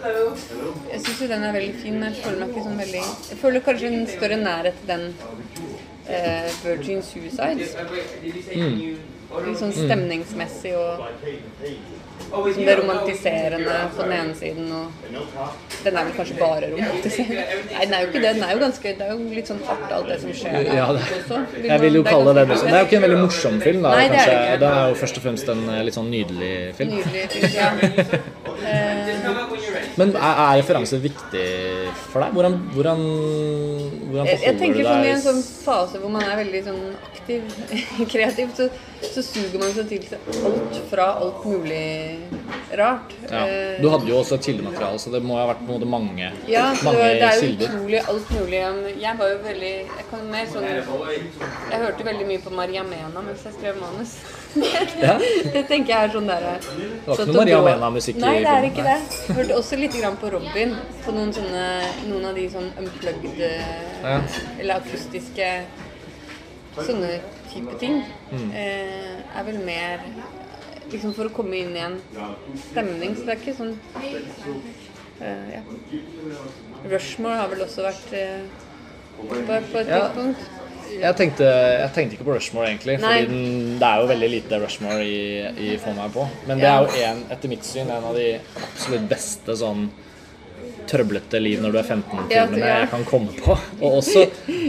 jeg 0.00 1.00
syns 1.04 1.18
jo 1.20 1.26
den 1.28 1.42
er 1.44 1.52
veldig 1.52 1.74
fin, 1.82 1.96
men 2.00 2.08
jeg 2.12 2.22
føler 2.24 2.38
meg 2.40 2.52
ikke 2.54 2.62
sånn 2.64 2.78
veldig 2.80 3.02
Jeg 3.04 3.38
føler 3.42 3.64
kanskje 3.66 3.90
en 3.92 4.06
større 4.08 4.38
nærhet 4.40 4.78
til 4.80 4.92
den 4.94 5.08
eh, 6.10 6.50
Virgin 6.64 7.02
Suicides. 7.02 7.76
Litt 9.30 9.60
sånn 9.60 9.74
stemningsmessig 9.74 10.74
og 10.74 11.04
liksom 12.46 12.66
det 12.66 12.76
romantiserende 12.76 13.88
på 13.96 14.02
den 14.02 14.12
ene 14.12 14.34
siden 14.34 14.72
og 14.72 14.86
Den 15.84 15.96
er 15.96 16.04
vel 16.04 16.12
kanskje 16.16 16.36
bare 16.38 16.70
romantiserende. 16.70 17.44
Nei, 17.72 17.84
den 17.84 17.94
er 17.94 18.00
jo 18.02 18.06
ikke 18.10 18.22
det. 18.22 18.34
Den 18.34 18.42
er 18.44 18.52
jo 18.52 18.58
ganske 18.60 18.88
Det 18.98 19.04
er 19.06 19.10
jo 19.14 19.18
litt 19.38 19.48
sånn 19.50 19.62
hardt, 19.66 19.92
alt 19.96 20.08
det 20.10 20.18
som 20.22 20.30
skjer 20.40 20.52
der 20.58 20.62
Ja, 20.76 20.86
det, 20.94 21.02
også. 21.16 21.36
Vil 21.54 21.64
jeg 21.70 21.78
vil 21.84 21.94
jo 21.98 22.02
kalle 22.06 22.30
det 22.38 22.44
det 22.50 22.56
Det 22.60 22.74
er 22.74 22.78
jo 22.78 22.86
ikke 22.90 22.98
en 23.00 23.06
veldig 23.06 23.20
morsom 23.24 23.54
film, 23.64 23.80
da. 23.86 23.90
Nei, 23.96 24.06
det 24.12 24.20
er 24.26 24.30
det 24.60 24.68
er 24.70 24.84
jo 24.92 24.96
først 25.00 25.16
og 25.20 25.24
fremst 25.26 25.46
en 25.54 25.62
eh, 25.70 25.74
litt 25.88 25.96
sånn 25.96 26.10
nydelig 26.12 26.54
film. 26.78 26.90
Nydelig 26.98 27.22
film, 27.34 27.52
ja. 27.56 27.68
Men 30.00 30.08
er, 30.14 30.34
er 30.44 30.52
referanse 30.60 30.96
viktig 31.02 31.48
for 32.10 32.18
deg? 32.22 32.30
Hvordan, 32.36 32.54
hvordan, 32.74 33.00
hvordan 34.10 34.26
Jeg, 34.30 34.40
jeg 34.46 34.58
tenker 34.60 34.84
sånn 34.90 35.04
i 35.06 35.12
en 35.14 35.22
sånn 35.24 35.42
fase 35.64 35.98
hvor 36.02 36.10
man 36.14 36.22
er 36.26 36.36
veldig 36.44 36.62
sånn 36.68 36.82
aktiv, 37.10 37.42
kreativ, 38.12 38.52
så, 38.58 38.68
så 39.14 39.22
suger 39.24 39.58
man 39.62 39.72
seg 39.76 39.88
til 39.92 40.06
seg 40.10 40.30
alt 40.44 40.80
fra 40.90 41.06
alt 41.22 41.44
mulig 41.46 41.84
rart. 42.78 43.14
ja. 43.30 43.44
Eh, 43.46 43.78
Du 43.82 43.88
hadde 43.90 44.06
jo 44.10 44.18
også 44.20 44.36
et 44.38 44.44
kildemateriale, 44.50 44.98
så 45.02 45.10
det 45.14 45.22
må 45.26 45.38
ha 45.40 45.46
vært 45.50 45.62
på 45.64 45.70
en 45.72 45.78
måte 45.80 45.88
mange, 45.90 46.28
kilder. 46.30 46.52
ja, 46.52 46.66
mange 46.86 47.06
det 47.06 47.22
er 47.28 47.38
jo 47.38 47.46
kilder. 47.46 47.72
utrolig 47.72 48.02
alt 48.12 48.30
mulig. 48.36 48.60
Jeg 49.00 49.18
var 49.18 49.32
jo 49.32 49.38
veldig 49.46 49.72
Jeg 49.80 50.04
kan 50.10 50.26
mer 50.30 50.46
sånn 50.52 50.68
Jeg 50.70 51.80
hørte 51.84 52.04
veldig 52.10 52.26
mye 52.28 52.42
på 52.44 52.50
Maria 52.54 52.82
Mena 52.86 53.22
mens 53.24 53.42
jeg 53.46 53.56
skrev 53.58 53.80
manus. 53.80 54.18
Ja. 55.00 55.12
Det 55.54 55.60
tenker 55.68 55.92
jeg 55.92 56.08
er 56.08 56.10
sånn 56.10 56.26
derre 56.26 56.56
var 57.06 57.20
ikke 57.20 57.26
noe 57.28 57.36
Maria 57.38 57.60
Mena-musikk 57.62 58.16
i 58.18 58.22
Nei, 58.24 58.32
det 58.42 58.50
er 58.50 58.64
ikke 58.66 58.82
det. 58.82 58.96
Hørte 59.36 59.58
også 59.60 59.78
litt 59.78 59.94
grann 59.94 60.16
på 60.18 60.30
Robin. 60.34 60.72
På 61.04 61.14
noen 61.14 61.30
sånne 61.36 61.62
Noen 62.08 62.24
av 62.32 62.34
de 62.34 62.48
sånn 62.50 62.66
unplugged 62.82 63.38
eh, 63.46 63.99
Ja. 64.02 64.20
Eller 64.58 64.74
akustiske 64.80 65.48
Sånne 66.80 67.16
type 67.50 67.74
ting. 67.80 67.96
Mm. 68.30 68.52
Eh, 68.54 69.16
er 69.36 69.46
vel 69.48 69.58
mer 69.66 70.04
Liksom 70.90 71.12
for 71.14 71.28
å 71.28 71.32
komme 71.34 71.54
inn 71.54 71.74
i 71.76 71.82
en 71.86 71.98
stemning. 72.70 73.12
Så 73.14 73.26
det 73.26 73.34
er 73.36 73.42
ikke 73.42 73.54
sånn 73.58 73.76
eh, 75.20 75.52
Ja. 75.54 75.60
Rushmore 76.90 77.36
har 77.38 77.50
vel 77.52 77.62
også 77.66 77.84
vært 77.86 78.14
eh, 78.16 78.40
på, 79.20 79.28
på 79.46 79.82
et 79.82 79.88
Ja. 79.92 80.00
tidspunkt. 80.08 80.48
Jeg 80.90 81.14
tenkte, 81.16 81.44
jeg 81.46 81.90
tenkte 81.94 82.16
ikke 82.16 82.24
på 82.26 82.34
Rushmore, 82.34 82.66
egentlig. 82.72 82.96
Fordi 82.98 83.26
den, 83.30 83.76
det 83.78 83.86
er 83.86 84.00
jo 84.00 84.06
veldig 84.10 84.30
lite 84.32 84.58
Rushmore 84.58 85.04
i, 85.06 85.20
i 85.70 85.76
Få 85.78 85.92
meg 85.94 86.10
på. 86.16 86.24
Men 86.50 86.58
det 86.58 86.66
er 86.66 86.80
jo 86.82 87.04
en, 87.06 87.20
etter 87.30 87.52
mitt 87.52 87.62
syn 87.68 87.86
en 87.94 88.08
av 88.10 88.16
de 88.18 88.32
absolutt 88.58 89.06
beste 89.12 89.54
sånn 89.60 89.84
trøblete 90.90 91.38
liv 91.42 91.60
når 91.62 91.74
du 91.74 91.78
er 91.78 91.86
15-filmene 91.86 92.58
Ja, 92.58 92.66
ja. 92.66 92.78
jeg 92.82 92.88
kan 92.90 93.04
komme 93.06 93.34
på. 93.36 93.54
Og 93.80 93.98
også 94.00 94.24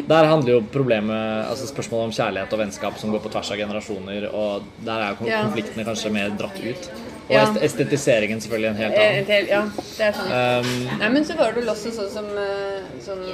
der 0.08 0.28
handler 0.30 0.54
jo 0.54 0.60
problemet 0.74 1.48
Altså 1.50 1.68
spørsmålet 1.70 2.12
om 2.12 2.14
kjærlighet 2.18 2.54
og 2.54 2.62
vennskap 2.62 3.00
som 3.02 3.14
går 3.16 3.24
på 3.24 3.32
tvers 3.34 3.52
av 3.56 3.58
generasjoner, 3.64 4.28
og 4.30 4.68
der 4.86 5.08
er 5.08 5.16
jo 5.16 5.32
konfliktene 5.32 5.88
kanskje 5.88 6.14
mer 6.14 6.36
dratt 6.38 6.60
ut. 6.62 6.92
Og 7.32 7.58
estetiseringen 7.64 8.42
selvfølgelig 8.44 8.70
en 8.70 8.80
helt 8.84 9.02
annen. 9.02 9.26
helt- 9.26 9.50
Ja, 9.50 9.62
det 9.98 10.08
er 10.08 10.16
sånn. 10.20 10.32
Um, 10.32 11.00
Nei, 11.00 11.10
men 11.10 11.26
så 11.26 11.38
var 11.40 11.54
det 11.56 11.66
også 11.68 11.94
sånn 11.96 12.10
som 12.12 12.26
eh, 12.38 12.82
sånn 13.06 13.26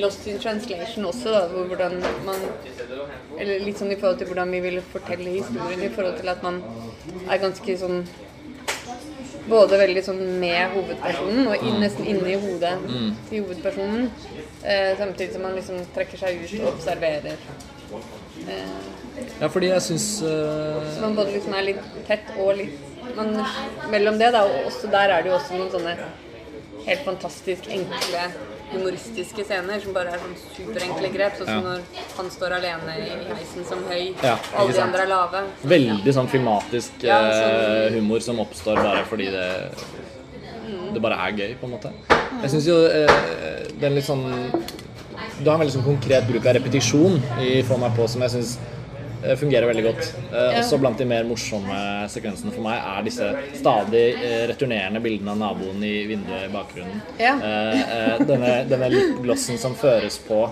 Lost 0.00 0.26
in 0.26 0.38
translation 0.40 1.04
også, 1.04 1.30
da, 1.34 1.42
hvor 1.52 1.66
hvordan 1.68 1.98
man 2.24 2.36
Eller 3.38 3.60
litt 3.60 3.78
sånn 3.80 3.92
i 3.92 3.98
forhold 4.00 4.18
til 4.22 4.30
hvordan 4.30 4.50
vi 4.56 4.60
ville 4.64 4.82
fortelle 4.92 5.34
historien, 5.36 5.82
i 5.84 5.90
forhold 5.92 6.16
til 6.20 6.28
at 6.32 6.42
man 6.42 6.62
er 7.28 7.38
ganske 7.42 7.76
sånn 7.78 8.06
Både 9.48 9.78
veldig 9.80 10.02
sånn 10.06 10.20
med 10.38 10.74
hovedpersonen 10.76 11.48
og 11.50 11.64
inn, 11.66 11.80
nesten 11.82 12.06
inne 12.06 12.30
i 12.30 12.38
hodet 12.38 12.76
til 13.28 13.42
hovedpersonen. 13.42 14.08
Eh, 14.62 14.92
samtidig 14.98 15.32
som 15.34 15.42
man 15.46 15.56
liksom 15.58 15.82
trekker 15.96 16.20
seg 16.20 16.44
ut 16.44 16.54
og 16.60 16.68
observerer. 16.76 17.42
Eh, 18.46 18.76
ja, 19.40 19.48
fordi 19.48 19.68
jeg 19.72 19.84
syns 19.84 20.06
eh... 20.24 20.86
så 20.94 21.02
man 21.02 21.18
både 21.18 21.34
liksom 21.34 21.56
er 21.58 21.66
litt 21.66 21.82
tett 22.08 22.30
og 22.40 22.54
litt 22.56 22.88
man, 23.16 23.34
Mellom 23.92 24.16
det, 24.18 24.30
da, 24.32 24.44
og 24.46 24.70
også 24.70 24.88
der 24.92 25.12
er 25.12 25.24
det 25.24 25.32
jo 25.32 25.36
også 25.36 25.58
noen 25.58 25.72
sånne 25.74 25.96
helt 26.86 27.04
fantastisk 27.04 27.68
enkle 27.70 28.24
humoristiske 28.72 29.44
scener 29.44 29.80
som 29.82 29.92
bare 29.96 30.12
er 30.14 30.18
sånn 30.22 30.36
superenkle 30.56 31.10
grep. 31.14 31.36
Sånn 31.38 31.46
som 31.46 31.54
Ja. 31.54 31.60
når 31.60 31.80
han 32.16 32.30
står 32.30 32.52
alene 32.58 32.96
i 32.98 33.34
heisen 33.34 33.64
som 33.68 33.78
høy, 33.88 34.14
Ja, 34.22 34.38
alle 34.56 34.72
de 34.72 34.80
andre 34.82 35.02
er 35.02 35.06
lave. 35.08 35.44
veldig 35.64 36.12
sånn 36.14 36.28
filmatisk 36.28 36.90
Ja, 37.02 37.18
eh, 37.20 37.32
sånn- 37.90 37.94
humor 37.98 38.20
som 38.20 38.38
oppstår 38.40 38.76
bare 38.76 39.04
fordi 39.04 39.30
det 39.30 39.70
det 40.92 41.00
bare 41.02 41.14
er 41.14 41.32
gøy, 41.32 41.54
på 41.58 41.64
en 41.64 41.70
måte. 41.70 41.90
Jeg 42.42 42.50
syns 42.50 42.66
jo 42.66 42.86
eh, 42.86 43.66
den 43.80 43.94
litt 43.94 44.04
sånn 44.04 44.50
Du 45.42 45.50
har 45.50 45.54
en 45.58 45.66
veldig 45.66 45.72
sånn 45.72 45.84
konkret 45.84 46.26
bruk 46.28 46.44
av 46.46 46.54
repetisjon 46.54 47.20
i 47.40 47.62
Få 47.62 47.78
meg 47.78 47.92
på 47.96 48.08
som 48.08 48.20
jeg 48.22 48.30
syns 48.30 48.58
fungerer 49.38 49.66
veldig 49.70 49.84
godt. 49.86 50.08
Eh, 50.32 50.58
Også 50.60 50.78
blant 50.82 50.98
de 50.98 51.06
mer 51.08 51.24
morsomme 51.28 51.76
sekvensene 52.12 52.52
for 52.54 52.64
meg 52.66 52.78
er 52.80 53.06
disse 53.06 53.28
stadig 53.58 54.02
eh, 54.18 54.42
returnerende 54.50 55.02
bildene 55.04 55.34
av 55.34 55.40
naboen 55.42 55.82
i 55.86 55.94
vinduet 56.10 56.48
i 56.48 56.52
bakgrunnen. 56.52 57.00
Ja. 57.22 57.36
Eh, 57.38 57.84
eh, 57.98 58.24
denne, 58.28 58.52
denne 58.70 58.90
lipglossen 58.92 59.58
som 59.62 59.74
føres 59.78 60.18
på 60.26 60.42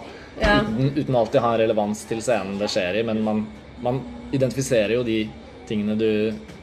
Ja. 0.41 0.61
uten, 0.63 0.93
uten 0.97 1.17
alltid 1.19 1.41
å 1.41 1.45
ha 1.45 1.55
en 1.57 1.61
relevans 1.61 2.05
til 2.09 2.23
scenen 2.25 2.57
det 2.61 2.71
skjer 2.73 3.01
i, 3.01 3.03
men 3.05 3.19
man, 3.27 3.43
man 3.85 3.99
identifiserer 4.33 4.95
jo 4.95 5.03
de 5.05 5.19
tingene 5.69 5.97
du 5.99 6.09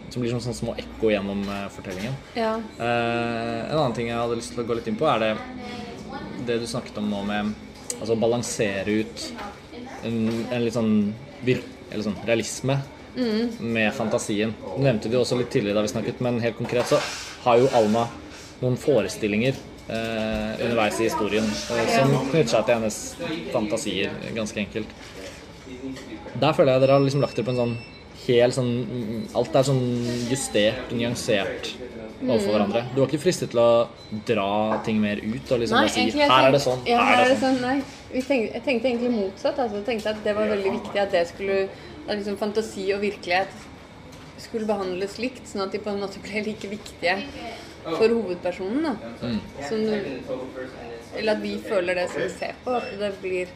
som 0.09 0.21
blir 0.23 0.31
som 0.31 0.39
sånne 0.39 0.55
små 0.55 0.73
ekko 0.79 1.11
gjennom 1.11 1.41
eh, 1.51 1.65
fortellingen. 1.75 2.15
Ja. 2.39 2.53
Eh, 2.79 3.59
en 3.67 3.75
annen 3.77 3.93
ting 3.97 4.07
jeg 4.07 4.15
hadde 4.17 4.37
lyst 4.39 4.53
til 4.55 4.63
å 4.63 4.67
gå 4.69 4.77
litt 4.79 4.87
inn 4.87 4.97
på, 4.99 5.05
er 5.11 5.19
det, 5.19 5.31
det 6.47 6.59
du 6.63 6.67
snakket 6.71 6.97
om 7.03 7.09
nå 7.11 7.21
med 7.27 7.51
altså 7.99 8.15
balansere 8.19 9.01
ut 9.03 9.25
en, 10.05 10.17
en 10.53 10.63
litt 10.63 10.75
sånn 10.77 10.93
vir 11.45 11.59
eller 11.91 12.05
sånn 12.05 12.19
realisme 12.27 12.79
med 13.59 13.93
fantasien. 13.97 14.53
Du 14.75 14.83
nevnte 14.83 15.09
jo 15.09 15.23
også 15.23 15.39
litt 15.39 15.49
tidligere 15.53 15.79
da 15.79 15.85
vi 15.87 15.93
snakket, 15.93 16.21
men 16.21 16.37
helt 16.43 16.59
konkret 16.59 16.89
så 16.91 16.99
har 17.47 17.57
jo 17.61 17.71
Alma 17.77 18.05
noen 18.61 18.77
forestillinger 18.77 19.57
eh, 19.87 20.51
underveis 20.61 20.99
i 21.01 21.07
historien 21.07 21.45
eh, 21.45 21.91
som 21.95 22.13
knytter 22.29 22.51
seg 22.53 22.67
til 22.67 22.77
hennes 22.77 22.99
fantasier, 23.53 24.17
ganske 24.37 24.61
enkelt. 24.61 24.95
Der 26.37 26.53
føler 26.53 26.75
jeg 26.75 26.85
dere 26.85 26.97
har 26.97 27.05
liksom 27.05 27.23
lagt 27.25 27.37
dere 27.37 27.47
på 27.47 27.55
en 27.55 27.61
sånn 27.63 27.77
helt 28.27 28.55
sånn 28.55 28.71
mm, 28.83 29.21
Alt 29.37 29.55
er 29.55 29.67
sånn 29.67 29.83
justert, 30.29 30.93
nyansert 30.95 31.71
overfor 32.21 32.55
hverandre. 32.55 32.83
Du 32.93 33.01
var 33.01 33.11
ikke 33.11 33.21
fristet 33.21 33.51
til 33.53 33.61
å 33.61 33.69
dra 34.27 34.49
ting 34.85 34.99
mer 35.01 35.21
ut 35.21 35.51
og 35.53 35.61
liksom 35.61 35.77
Nei, 35.77 35.89
si 35.93 36.07
her 36.17 36.47
er 36.47 36.55
det 36.55 36.61
sånn, 36.63 36.81
Ja, 36.89 37.03
her 37.05 37.23
er 37.25 37.31
det 37.33 37.39
sånn. 37.41 37.59
Nei, 37.61 37.77
vi 38.11 38.23
tenkte, 38.25 38.57
jeg 38.57 38.65
tenkte 38.65 38.91
egentlig 38.91 39.13
motsatt. 39.13 39.59
Altså, 39.59 39.81
jeg 39.81 39.87
tenkte 39.91 40.13
at 40.15 40.23
det 40.25 40.35
var 40.37 40.51
veldig 40.53 40.73
viktig 40.79 41.01
at 41.03 41.13
det 41.13 41.25
skulle 41.31 41.59
at 42.07 42.15
liksom 42.15 42.37
fantasi 42.39 42.87
og 42.95 43.01
virkelighet 43.03 43.65
skulle 44.41 44.67
behandles 44.69 45.17
likt, 45.19 45.43
sånn 45.49 45.65
at 45.65 45.73
de 45.75 45.81
på 45.83 45.91
en 45.91 46.03
måte 46.03 46.21
ble 46.23 46.43
like 46.45 46.69
viktige 46.71 47.17
for 47.87 48.07
hovedpersonen. 48.11 48.85
Da. 48.85 48.93
Mm. 49.21 49.39
Som, 49.67 49.83
eller 51.17 51.33
at 51.33 51.43
vi 51.43 51.55
føler 51.63 51.99
det 52.01 52.07
som 52.13 52.23
vi 52.23 52.29
ser 52.35 52.55
på. 52.63 52.77
At 52.77 52.93
det 52.99 53.13
blir 53.23 53.55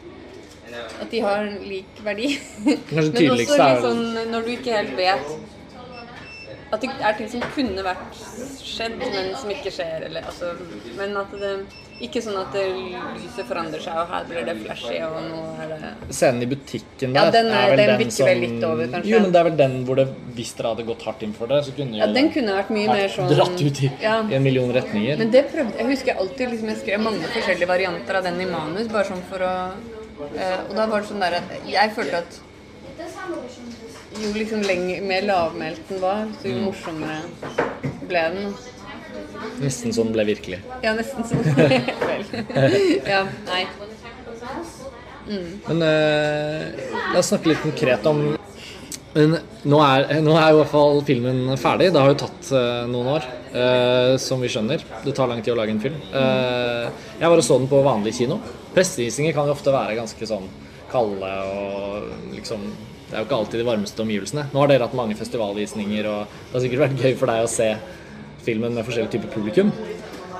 At 0.71 1.09
de 1.11 1.19
har 1.19 1.49
lik 1.67 1.97
verdi. 2.03 2.29
Men 2.65 3.09
også 3.11 3.35
litt 3.41 3.55
sånn 3.85 4.05
når 4.31 4.45
du 4.45 4.53
ikke 4.55 4.77
helt 4.77 4.93
vet 4.99 5.33
at 6.71 6.81
det 6.81 6.89
er 7.03 7.15
ting 7.19 7.27
som 7.29 7.41
kunne 7.55 7.83
vært 7.83 8.19
skjedd, 8.63 8.93
men 9.01 9.31
som 9.35 9.49
ikke 9.51 9.71
skjer. 9.75 10.05
Eller, 10.07 10.23
altså, 10.29 10.53
men 10.97 11.17
at 11.19 11.31
det 11.41 11.49
ikke 12.01 12.21
sånn 12.23 12.37
at 12.39 12.53
det, 12.55 12.63
lyset 13.19 13.45
forandrer 13.45 13.81
seg, 13.83 13.93
og 14.01 14.07
her 14.09 14.23
blir 14.25 14.45
det 14.47 14.55
flashy, 14.63 14.95
og 15.05 15.17
nå 15.27 15.41
er 15.61 15.67
det 15.75 15.89
Scenen 16.17 16.41
i 16.41 16.47
butikken 16.49 17.13
Ja, 17.13 17.25
der 17.29 17.35
den 17.43 17.51
er- 17.53 17.75
vel 17.75 17.91
den 17.99 18.09
som... 18.15 18.25
vel 18.25 18.39
litt 18.41 18.63
over, 18.65 18.87
kanskje. 18.95 19.11
Jo, 19.11 19.19
men 19.21 19.35
det 19.35 19.39
er 19.41 19.45
vel 19.49 19.57
den 19.59 19.75
hvor 19.85 19.99
det, 20.01 20.07
hvis 20.39 20.53
dere 20.57 20.71
hadde 20.73 20.85
gått 20.87 21.05
hardt 21.05 21.21
inn 21.27 21.35
for 21.37 21.51
det, 21.51 21.59
så 21.67 21.75
kunne 21.77 21.99
Ja, 21.99 22.07
jo 22.09 22.15
den 22.17 22.31
kunne 22.33 22.55
vært 22.57 22.71
mye 22.73 22.87
mer 22.89 23.07
sånn 23.13 23.29
dratt 23.29 23.61
ut 23.61 23.83
i, 23.85 23.91
Ja. 24.01 24.15
i 24.25 24.33
en 24.39 24.43
million 24.47 24.71
retninger. 24.73 25.17
Men 25.21 25.29
det 25.35 25.45
prøvde 25.53 25.77
Jeg 25.77 25.91
husker 25.93 26.17
alltid 26.23 26.49
liksom, 26.55 26.69
Jeg 26.73 26.77
skrev 26.81 27.03
mange 27.05 27.29
forskjellige 27.35 27.67
varianter 27.69 28.15
av 28.17 28.23
den 28.23 28.41
i 28.41 28.45
manus, 28.49 28.87
bare 28.87 29.05
sånn 29.11 29.21
for 29.29 29.45
å 29.45 29.53
eh, 30.39 30.57
Og 30.69 30.73
da 30.79 30.87
var 30.87 31.01
det 31.05 31.11
sånn 31.11 31.19
der 31.21 31.37
at 31.43 31.53
Jeg 31.69 31.93
følte 31.99 32.23
at 32.23 32.41
jo 34.19 34.33
liksom 34.35 34.61
lenger, 34.67 35.01
mer 35.07 35.21
lavmælt 35.27 35.87
den 35.89 36.01
var, 36.01 36.25
så 36.41 36.47
Mm. 36.47 36.57
jo 36.57 36.65
morsommere 36.65 37.21
ble 38.09 38.21
den. 38.35 38.53
Nesten 39.61 39.93
sånn 39.93 40.11
ble 40.13 40.25
virkelig. 40.25 40.59
Ja, 40.83 40.93
nesten 40.97 41.23
sånn. 41.23 41.43
Ja, 43.07 43.23
nei. 43.47 43.65
Men 45.67 45.81
eh, 45.85 46.63
la 47.13 47.19
oss 47.19 47.29
snakke 47.31 47.51
litt 47.51 47.61
konkret 47.63 48.05
om 48.09 48.23
men 49.13 49.33
nå 49.67 49.79
er, 49.83 50.05
nå 50.23 50.37
er 50.39 50.53
i 50.53 50.55
hvert 50.55 50.69
fall 50.71 51.01
filmen 51.03 51.41
ferdig. 51.59 51.89
Det 51.91 51.99
har 51.99 52.13
jo 52.13 52.19
tatt 52.21 52.51
eh, 52.55 52.85
noen 52.87 53.09
år, 53.17 53.25
eh, 53.51 54.13
som 54.23 54.39
vi 54.39 54.47
skjønner. 54.47 54.79
Det 55.03 55.11
tar 55.17 55.27
lang 55.27 55.41
tid 55.43 55.51
å 55.51 55.57
lage 55.59 55.73
en 55.75 55.81
film. 55.83 55.97
Eh, 56.15 56.85
jeg 57.19 57.27
bare 57.33 57.43
så 57.43 57.57
den 57.59 57.67
på 57.67 57.81
vanlig 57.83 58.13
kino. 58.15 58.37
Pressevisninger 58.71 59.35
kan 59.35 59.49
jo 59.51 59.55
ofte 59.57 59.73
være 59.75 59.97
ganske 59.99 60.29
sånn 60.29 60.47
kalde 60.93 61.27
og 61.43 62.07
liksom 62.37 62.63
Det 63.11 63.17
er 63.17 63.25
jo 63.25 63.27
ikke 63.27 63.39
alltid 63.41 63.59
de 63.59 63.67
varmeste 63.67 64.03
omgivelsene. 64.05 64.45
Nå 64.53 64.61
har 64.63 64.71
dere 64.71 64.87
hatt 64.87 64.95
mange 64.97 65.17
festivalvisninger, 65.19 66.07
og 66.07 66.31
det 66.31 66.55
har 66.55 66.63
sikkert 66.63 66.83
vært 66.85 67.03
gøy 67.03 67.17
for 67.19 67.31
deg 67.31 67.43
å 67.43 67.51
se 67.51 67.67
filmen 68.45 68.73
med 68.73 68.87
forskjellig 68.87 69.11
type 69.11 69.31
publikum. 69.33 69.73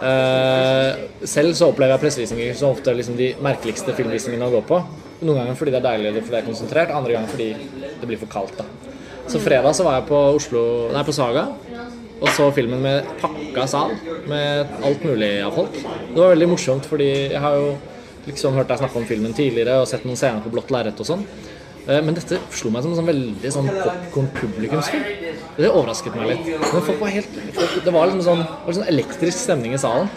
Eh, 0.02 1.02
selv 1.30 1.54
så 1.60 1.68
opplever 1.70 1.94
jeg 1.94 2.04
pressevisninger 2.06 2.56
som 2.58 2.72
ofte 2.72 2.96
liksom 2.96 3.20
de 3.20 3.34
merkeligste 3.44 3.94
filmvisningene 3.98 4.48
å 4.48 4.56
gå 4.56 4.64
på. 4.72 4.80
Noen 5.22 5.44
ganger 5.44 5.60
fordi 5.60 5.76
det 5.76 5.82
er 5.84 5.90
deilig 5.92 6.16
fordi 6.24 6.34
det 6.34 6.40
er 6.40 6.48
konsentrert, 6.48 6.96
andre 6.96 7.18
ganger 7.18 7.36
fordi 7.36 7.52
det 8.00 8.10
blir 8.10 8.22
for 8.24 8.32
kaldt. 8.32 8.58
da. 8.58 8.66
Så 9.30 9.44
fredag 9.44 9.76
så 9.78 9.86
var 9.86 10.00
jeg 10.00 10.08
på 10.10 10.22
Oslo, 10.40 10.64
nei 10.96 11.04
på 11.06 11.14
Saga 11.14 11.52
og 12.22 12.30
så 12.36 12.48
filmen 12.54 12.82
med 12.84 13.08
pakka 13.22 13.64
sal 13.70 13.96
med 14.30 14.70
alt 14.86 15.06
mulig 15.06 15.32
av 15.42 15.56
folk. 15.58 15.74
Det 15.74 16.20
var 16.20 16.36
veldig 16.36 16.50
morsomt 16.52 16.86
fordi 16.90 17.10
jeg 17.34 17.42
har 17.42 17.58
jo 17.58 17.72
liksom 18.28 18.54
hørt 18.54 18.70
deg 18.70 18.82
snakke 18.84 19.00
om 19.02 19.08
filmen 19.10 19.34
tidligere 19.34 19.80
og 19.82 19.90
sett 19.90 20.06
noen 20.06 20.20
scener 20.20 20.44
på 20.44 20.52
blått 20.54 20.70
lerret 20.74 21.02
og 21.02 21.08
sånn. 21.08 21.24
Eh, 21.88 22.02
Men 22.02 22.18
dette 22.18 22.40
slo 22.54 22.72
meg 22.74 22.84
som 22.86 22.94
en 22.94 23.00
sånn 23.00 23.10
veldig 23.10 23.52
sånn 23.54 23.70
popkorn-publikumsfilm. 23.72 25.04
Det 25.58 25.70
overrasket 25.72 26.16
meg 26.16 26.32
litt. 26.34 26.52
Men 26.62 26.86
folk 26.88 27.02
var 27.02 27.14
helt, 27.16 27.42
folk, 27.58 27.76
det 27.86 27.94
var 27.96 28.08
liksom 28.10 28.24
sånn, 28.28 28.46
var 28.66 28.78
sånn 28.78 28.90
elektrisk 28.92 29.38
stemning 29.42 29.76
i 29.76 29.82
salen. 29.82 30.10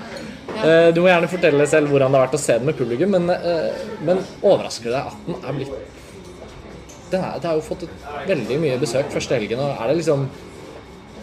Ja. 0.55 0.91
Du 0.95 1.01
må 1.03 1.09
gjerne 1.09 1.29
fortelle 1.29 1.67
selv 1.67 1.91
hvordan 1.91 2.13
det 2.13 2.21
har 2.21 2.29
vært 2.29 2.37
å 2.39 2.43
se 2.45 2.59
den 2.61 2.69
med 2.69 2.77
publikum, 2.79 3.11
men, 3.17 3.31
eh, 3.33 3.85
men 4.07 4.21
overrasker 4.41 4.93
det 4.93 4.99
deg 4.99 5.09
at 5.11 5.27
den 5.27 5.41
er 5.41 5.57
blitt 5.57 5.73
det, 7.11 7.19
er, 7.19 7.39
Det 7.41 7.49
har 7.49 7.57
jo 7.59 7.65
fått 7.65 7.85
veldig 8.29 8.59
mye 8.63 8.79
besøk 8.81 9.11
første 9.13 9.35
helgen, 9.37 9.61
og 9.61 9.81
er 9.81 9.91
det 9.91 9.97
liksom 10.03 10.29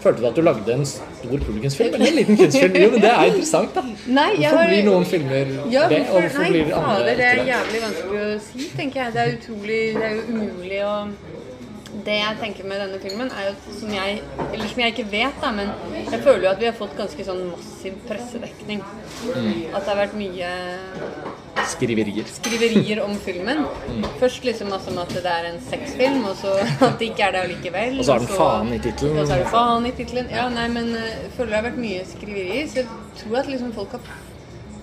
Følte 0.02 0.22
du 0.22 0.26
at 0.26 0.36
du 0.36 0.42
lagde 0.42 0.74
en 0.74 0.84
stor 0.86 1.36
publikumsfilm 1.46 1.94
eller 1.94 2.08
en 2.10 2.16
liten 2.18 2.38
kunstfilm? 2.40 2.78
Jo, 2.82 2.88
men 2.90 3.04
det 3.04 3.10
er 3.12 3.28
interessant, 3.30 3.76
da. 3.76 3.84
Nei, 4.18 4.30
Hvorfor 4.40 4.64
blir 4.72 4.88
noen 4.88 5.06
filmer 5.06 5.52
Ja, 5.70 5.84
det, 5.92 6.00
og 6.08 6.16
hvorfor, 6.16 6.26
hvorfor 6.26 6.42
nei, 6.42 6.50
blir 6.56 6.74
andre 6.78 6.88
fader, 6.88 7.20
det 7.20 7.28
er 7.28 7.44
jævlig 7.52 7.82
vanskelig 7.84 8.24
å 8.24 8.32
si, 8.48 8.66
tenker 8.80 9.02
jeg. 9.04 9.14
Det 9.14 9.22
er 9.22 9.36
utrolig 9.36 9.80
Det 9.94 10.08
er 10.08 10.16
jo 10.16 10.24
umulig 10.32 10.80
å 10.88 10.96
Det 12.08 12.16
jeg 12.18 12.40
tenker 12.40 12.66
med 12.72 12.82
denne 12.82 12.98
filmen, 13.04 13.30
er 13.36 13.48
jo 13.50 13.76
som 13.78 13.94
jeg 13.94 14.18
Eller 14.48 14.66
som 14.72 14.82
jeg 14.82 14.94
ikke 14.96 15.08
vet, 15.12 15.38
da, 15.44 15.52
men 15.60 15.70
jeg 16.08 16.20
føler 16.24 16.48
jo 16.48 16.52
at 16.54 16.60
vi 16.64 16.70
har 16.70 16.76
fått 16.82 16.98
ganske 16.98 17.28
sånn 17.28 17.42
massiv 17.52 17.98
pressedekning. 18.08 18.82
Mm. 19.28 19.50
At 19.70 19.84
det 19.84 19.90
har 19.92 20.00
vært 20.02 20.18
mye 20.18 20.50
Skriverier. 21.68 22.24
skriverier 22.26 23.02
om 23.04 23.12
filmen. 23.20 23.64
Mm. 23.88 24.06
Først 24.18 24.44
liksom 24.44 24.72
om 24.72 24.98
at 24.98 25.14
det 25.14 25.28
er 25.28 25.48
en 25.52 25.60
sexfilm, 25.68 26.24
og 26.24 26.36
så 26.40 26.54
at 26.86 26.98
det 26.98 27.12
ikke 27.12 27.28
er 27.28 27.36
det 27.36 27.42
allikevel. 27.46 27.98
Og 27.98 28.04
så 28.04 28.16
har 28.16 28.24
den 28.24 28.32
faen 28.32 28.72
i 28.72 28.80
tittelen. 28.82 29.18
Og 29.18 29.26
så 29.26 29.36
er 29.36 29.44
det 29.44 29.52
faen 29.52 29.86
i 29.86 29.94
tittelen. 29.96 30.30
Ja, 30.32 30.48
nei, 30.52 30.66
men 30.72 30.92
eh, 30.96 31.08
jeg 31.26 31.32
føler 31.36 31.54
det 31.54 31.58
har 31.60 31.66
vært 31.68 31.80
mye 31.84 32.04
skriverier, 32.08 32.68
så 32.72 32.82
jeg 32.82 32.88
tror 33.20 33.40
at 33.42 33.50
liksom 33.52 33.72
folk 33.76 33.96
har 33.98 34.12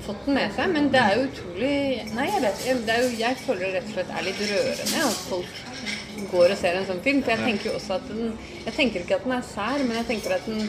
fått 0.05 0.25
den 0.25 0.37
med 0.39 0.55
seg. 0.55 0.73
Men 0.75 0.89
det 0.93 1.01
er 1.03 1.17
jo 1.17 1.27
utrolig 1.27 1.73
Nei, 2.15 2.27
jeg 2.29 2.43
vet. 2.45 2.65
Det 2.87 2.97
jo, 3.03 3.09
jeg 3.19 3.41
føler 3.45 3.65
det 3.65 3.73
rett 3.77 3.89
og 3.89 3.97
slett 3.97 4.13
er 4.15 4.27
litt 4.29 4.43
rørende 4.51 5.05
at 5.09 5.23
folk 5.29 5.55
går 6.31 6.53
og 6.53 6.59
ser 6.59 6.79
en 6.79 6.89
sånn 6.89 7.03
film. 7.05 7.23
For 7.23 7.35
jeg 7.35 7.45
tenker 7.45 7.71
jo 7.71 7.77
også 7.79 7.97
at 7.99 8.09
den 8.11 8.35
Jeg 8.65 8.75
tenker 8.77 9.05
ikke 9.05 9.19
at 9.19 9.27
den 9.27 9.37
er 9.37 9.47
sær, 9.47 9.85
men 9.85 10.01
jeg 10.01 10.09
tenker 10.13 10.35
at 10.35 10.49
den 10.49 10.61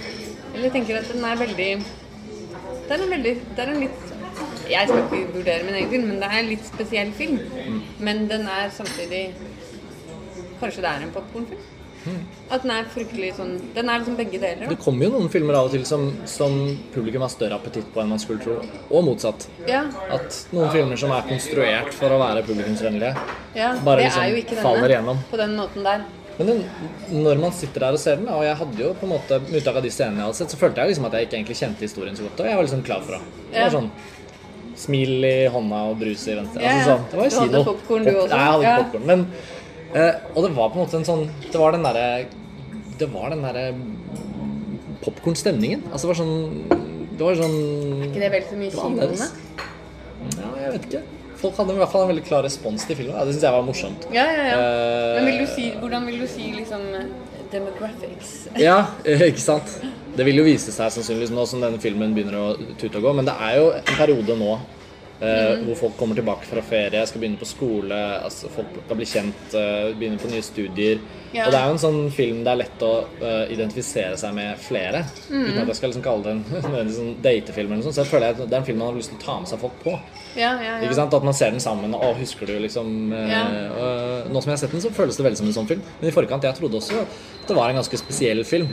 Eller 0.54 0.68
jeg 0.68 0.76
tenker 0.78 1.00
at 1.00 1.12
den 1.12 1.26
er 1.26 1.40
veldig 1.40 1.70
Det 1.80 2.96
er 2.96 3.04
en 3.04 3.14
veldig 3.16 3.34
Det 3.42 3.64
er 3.64 3.74
en 3.74 3.84
litt 3.84 4.16
Jeg 4.70 4.88
skal 4.88 5.02
ikke 5.04 5.34
vurdere 5.34 5.66
min 5.66 5.74
egen 5.80 5.90
film, 5.90 6.08
men 6.12 6.20
det 6.22 6.28
er 6.30 6.38
en 6.44 6.50
litt 6.52 6.64
spesiell 6.68 7.12
film. 7.16 7.40
Men 7.98 8.26
den 8.30 8.46
er 8.48 8.70
samtidig 8.74 9.24
Kanskje 10.60 10.82
det 10.84 10.90
er 10.90 11.04
en 11.06 11.12
popkornfilm? 11.14 11.68
At 12.50 12.62
den 12.64 12.70
er 12.72 12.86
fryktelig 12.88 13.34
sånn 13.36 13.50
Den 13.74 13.90
er 13.92 14.00
liksom 14.00 14.16
begge 14.16 14.38
deler. 14.40 14.68
Det 14.70 14.78
kommer 14.80 15.04
jo 15.06 15.10
noen 15.18 15.28
filmer 15.32 15.58
av 15.58 15.68
og 15.68 15.74
til 15.74 15.82
som, 15.88 16.06
som 16.28 16.54
publikum 16.94 17.24
har 17.24 17.32
større 17.32 17.58
appetitt 17.60 17.90
på 17.92 18.00
enn 18.00 18.12
man 18.14 18.22
skulle 18.22 18.40
tro. 18.44 18.56
Og 18.88 19.04
motsatt. 19.04 19.44
Ja, 19.68 19.82
At 20.12 20.38
noen 20.54 20.72
filmer 20.72 21.00
som 21.00 21.12
er 21.16 21.26
konstruert 21.28 21.92
for 21.96 22.12
å 22.16 22.20
være 22.22 22.44
publikumsvennlige, 22.48 23.12
ja. 23.58 23.74
bare 23.84 24.06
liksom 24.06 24.24
er 24.24 24.62
faller 24.62 24.86
denne 24.86 24.94
igjennom. 24.94 25.20
på 25.30 25.40
den 25.42 25.56
måten 25.60 25.84
der. 25.90 26.06
Men 26.38 26.48
den, 26.48 26.62
når 27.20 27.40
man 27.42 27.52
sitter 27.52 27.84
der 27.84 27.96
og 27.98 28.00
ser 28.00 28.16
den, 28.16 28.30
og 28.32 28.46
jeg 28.46 28.56
hadde 28.62 28.80
jo 28.80 28.94
på 28.96 29.04
en 29.04 29.12
måte 29.12 29.40
med 29.42 29.58
unntak 29.58 29.76
av 29.76 29.84
de 29.84 29.90
scenene 29.92 30.22
jeg 30.22 30.28
hadde 30.30 30.38
sett, 30.38 30.54
så 30.54 30.60
følte 30.62 30.80
jeg 30.80 30.94
liksom 30.94 31.08
at 31.10 31.16
jeg 31.18 31.28
ikke 31.28 31.36
egentlig 31.36 31.58
kjente 31.58 31.84
historien 31.84 32.16
så 32.16 32.24
godt. 32.24 32.40
Og 32.40 32.48
jeg 32.48 32.56
var 32.56 32.64
liksom 32.68 32.84
klar 32.86 33.04
for 33.04 33.18
det. 33.18 33.20
Det 33.50 33.58
Ja. 33.60 33.66
var 33.66 33.76
sånn 33.76 33.90
smil 34.80 35.24
i 35.28 35.34
hånda 35.52 35.80
og 35.90 35.98
brus 36.00 36.26
i 36.30 36.34
venstre. 36.38 36.62
Ja. 36.64 36.72
Altså, 36.78 36.90
sånn. 36.90 37.06
Det 37.10 37.18
var 37.20 37.24
jo 37.24 37.30
Du 37.30 37.40
hadde 37.44 37.64
popkorn, 37.70 38.04
du 38.06 38.10
også? 38.16 38.28
Nei, 38.32 38.40
jeg 38.40 38.50
hadde 38.50 38.64
ikke 38.64 38.70
Ja. 38.70 38.82
popcorn. 38.84 39.06
Men, 39.06 39.26
eh, 39.94 40.12
og 40.34 40.42
det 40.46 40.52
var 40.56 40.68
på 40.70 40.78
en 40.78 40.84
måte 40.86 40.98
en 41.00 41.04
sånn 41.10 41.24
Det 41.52 41.58
var 41.60 41.72
den 41.72 41.82
derre 41.84 42.26
Det 42.98 43.08
var 43.12 43.30
den 43.30 43.42
derre 43.42 43.64
popkornstemningen. 45.04 45.82
Altså 45.92 46.06
det 46.08 46.12
var 46.12 46.18
sånn 46.20 46.36
Det 47.16 47.24
var 47.24 47.38
sånn 47.40 47.56
Ikke 48.08 48.20
det 48.24 48.30
vel 48.34 48.44
så 48.50 48.58
mye 48.60 48.74
kinoene? 48.74 49.30
Ja, 50.36 50.50
jeg 50.60 50.72
vet 50.76 50.86
ikke. 50.90 51.02
Folk 51.40 51.56
hadde 51.56 51.72
i 51.72 51.80
hvert 51.80 51.92
fall 51.94 52.02
en 52.04 52.10
veldig 52.12 52.24
klar 52.26 52.42
respons 52.44 52.82
til 52.84 52.96
filmen. 52.98 53.14
Ja, 53.16 53.24
det 53.24 53.32
syns 53.32 53.44
jeg 53.46 53.54
var 53.54 53.62
morsomt. 53.64 54.02
Ja, 54.12 54.24
ja, 54.28 54.42
ja. 54.50 54.58
Eh, 54.60 55.14
Men 55.16 55.26
vil 55.30 55.38
du 55.40 55.46
si, 55.48 55.70
hvordan 55.80 56.04
vil 56.10 56.18
du 56.20 56.26
si 56.28 56.50
liksom 56.52 56.82
demographics? 57.50 58.34
Ja, 58.60 58.82
ikke 59.30 59.40
sant? 59.40 59.78
Det 60.16 60.26
vil 60.26 60.40
jo 60.40 60.46
vise 60.46 60.74
seg 60.74 60.92
sannsynligvis 60.94 61.32
nå 61.34 61.46
som 61.48 61.62
denne 61.62 61.80
filmen 61.82 62.14
begynner 62.16 62.38
å 62.38 62.74
tute 62.80 62.98
og 62.98 63.06
gå, 63.06 63.16
men 63.18 63.28
det 63.28 63.36
er 63.46 63.58
jo 63.60 63.72
en 63.78 63.98
periode 63.98 64.36
nå 64.38 64.52
eh, 65.20 65.62
hvor 65.66 65.78
folk 65.84 65.96
kommer 65.98 66.18
tilbake 66.18 66.48
fra 66.48 66.62
ferie, 66.64 67.02
skal 67.06 67.22
begynne 67.22 67.40
på 67.40 67.48
skole, 67.48 67.98
altså 68.24 68.50
folk 68.52 68.80
skal 68.84 68.98
bli 68.98 69.08
kjent, 69.08 69.56
eh, 69.56 69.90
begynne 69.96 70.20
på 70.20 70.30
nye 70.32 70.44
studier. 70.44 71.00
Ja. 71.30 71.46
Og 71.46 71.54
det 71.54 71.60
er 71.60 71.68
jo 71.68 71.74
en 71.76 71.82
sånn 71.82 72.00
film 72.14 72.40
det 72.42 72.50
er 72.50 72.58
lett 72.58 72.80
å 72.82 72.90
uh, 73.20 73.44
identifisere 73.54 74.16
seg 74.18 74.32
med 74.34 74.58
flere, 74.58 75.04
uten 75.28 75.60
at 75.60 75.68
jeg 75.70 75.78
skal 75.78 75.92
liksom 75.92 76.02
kalle 76.02 76.24
det 76.24 76.32
en, 76.32 76.72
en 76.80 76.90
sånn 76.96 77.12
datefilm 77.22 77.70
eller 77.70 77.78
noe 77.78 77.86
sånt. 77.86 77.98
Så 78.00 78.02
jeg 78.02 78.10
føler 78.10 78.34
at 78.34 78.40
det 78.40 78.48
er 78.50 78.58
en 78.58 78.66
film 78.66 78.82
man 78.82 78.90
har 78.90 78.98
lyst 78.98 79.12
til 79.12 79.20
å 79.20 79.22
ta 79.22 79.36
med 79.38 79.52
seg 79.52 79.62
folk 79.62 79.76
på. 79.84 79.94
Ja, 80.34 80.56
ja, 80.62 80.76
Ikke 80.82 80.96
sant? 80.98 81.14
At 81.14 81.26
man 81.26 81.36
ser 81.38 81.54
den 81.54 81.62
sammen, 81.62 81.94
og 81.94 82.18
husker 82.18 82.50
du 82.50 82.54
liksom 82.62 83.10
eh, 83.14 84.26
Nå 84.30 84.38
som 84.42 84.50
jeg 84.50 84.54
har 84.54 84.60
sett 84.62 84.74
den, 84.74 84.82
så 84.82 84.92
føles 84.94 85.18
det 85.18 85.26
veldig 85.26 85.40
som 85.40 85.48
en 85.50 85.56
sånn 85.60 85.70
film. 85.70 85.86
Men 86.00 86.10
i 86.10 86.14
forkant, 86.14 86.46
jeg 86.46 86.58
trodde 86.58 86.78
også 86.78 87.04
at 87.04 87.48
det 87.48 87.56
var 87.58 87.70
en 87.70 87.80
ganske 87.80 87.98
spesiell 88.02 88.42
film. 88.46 88.70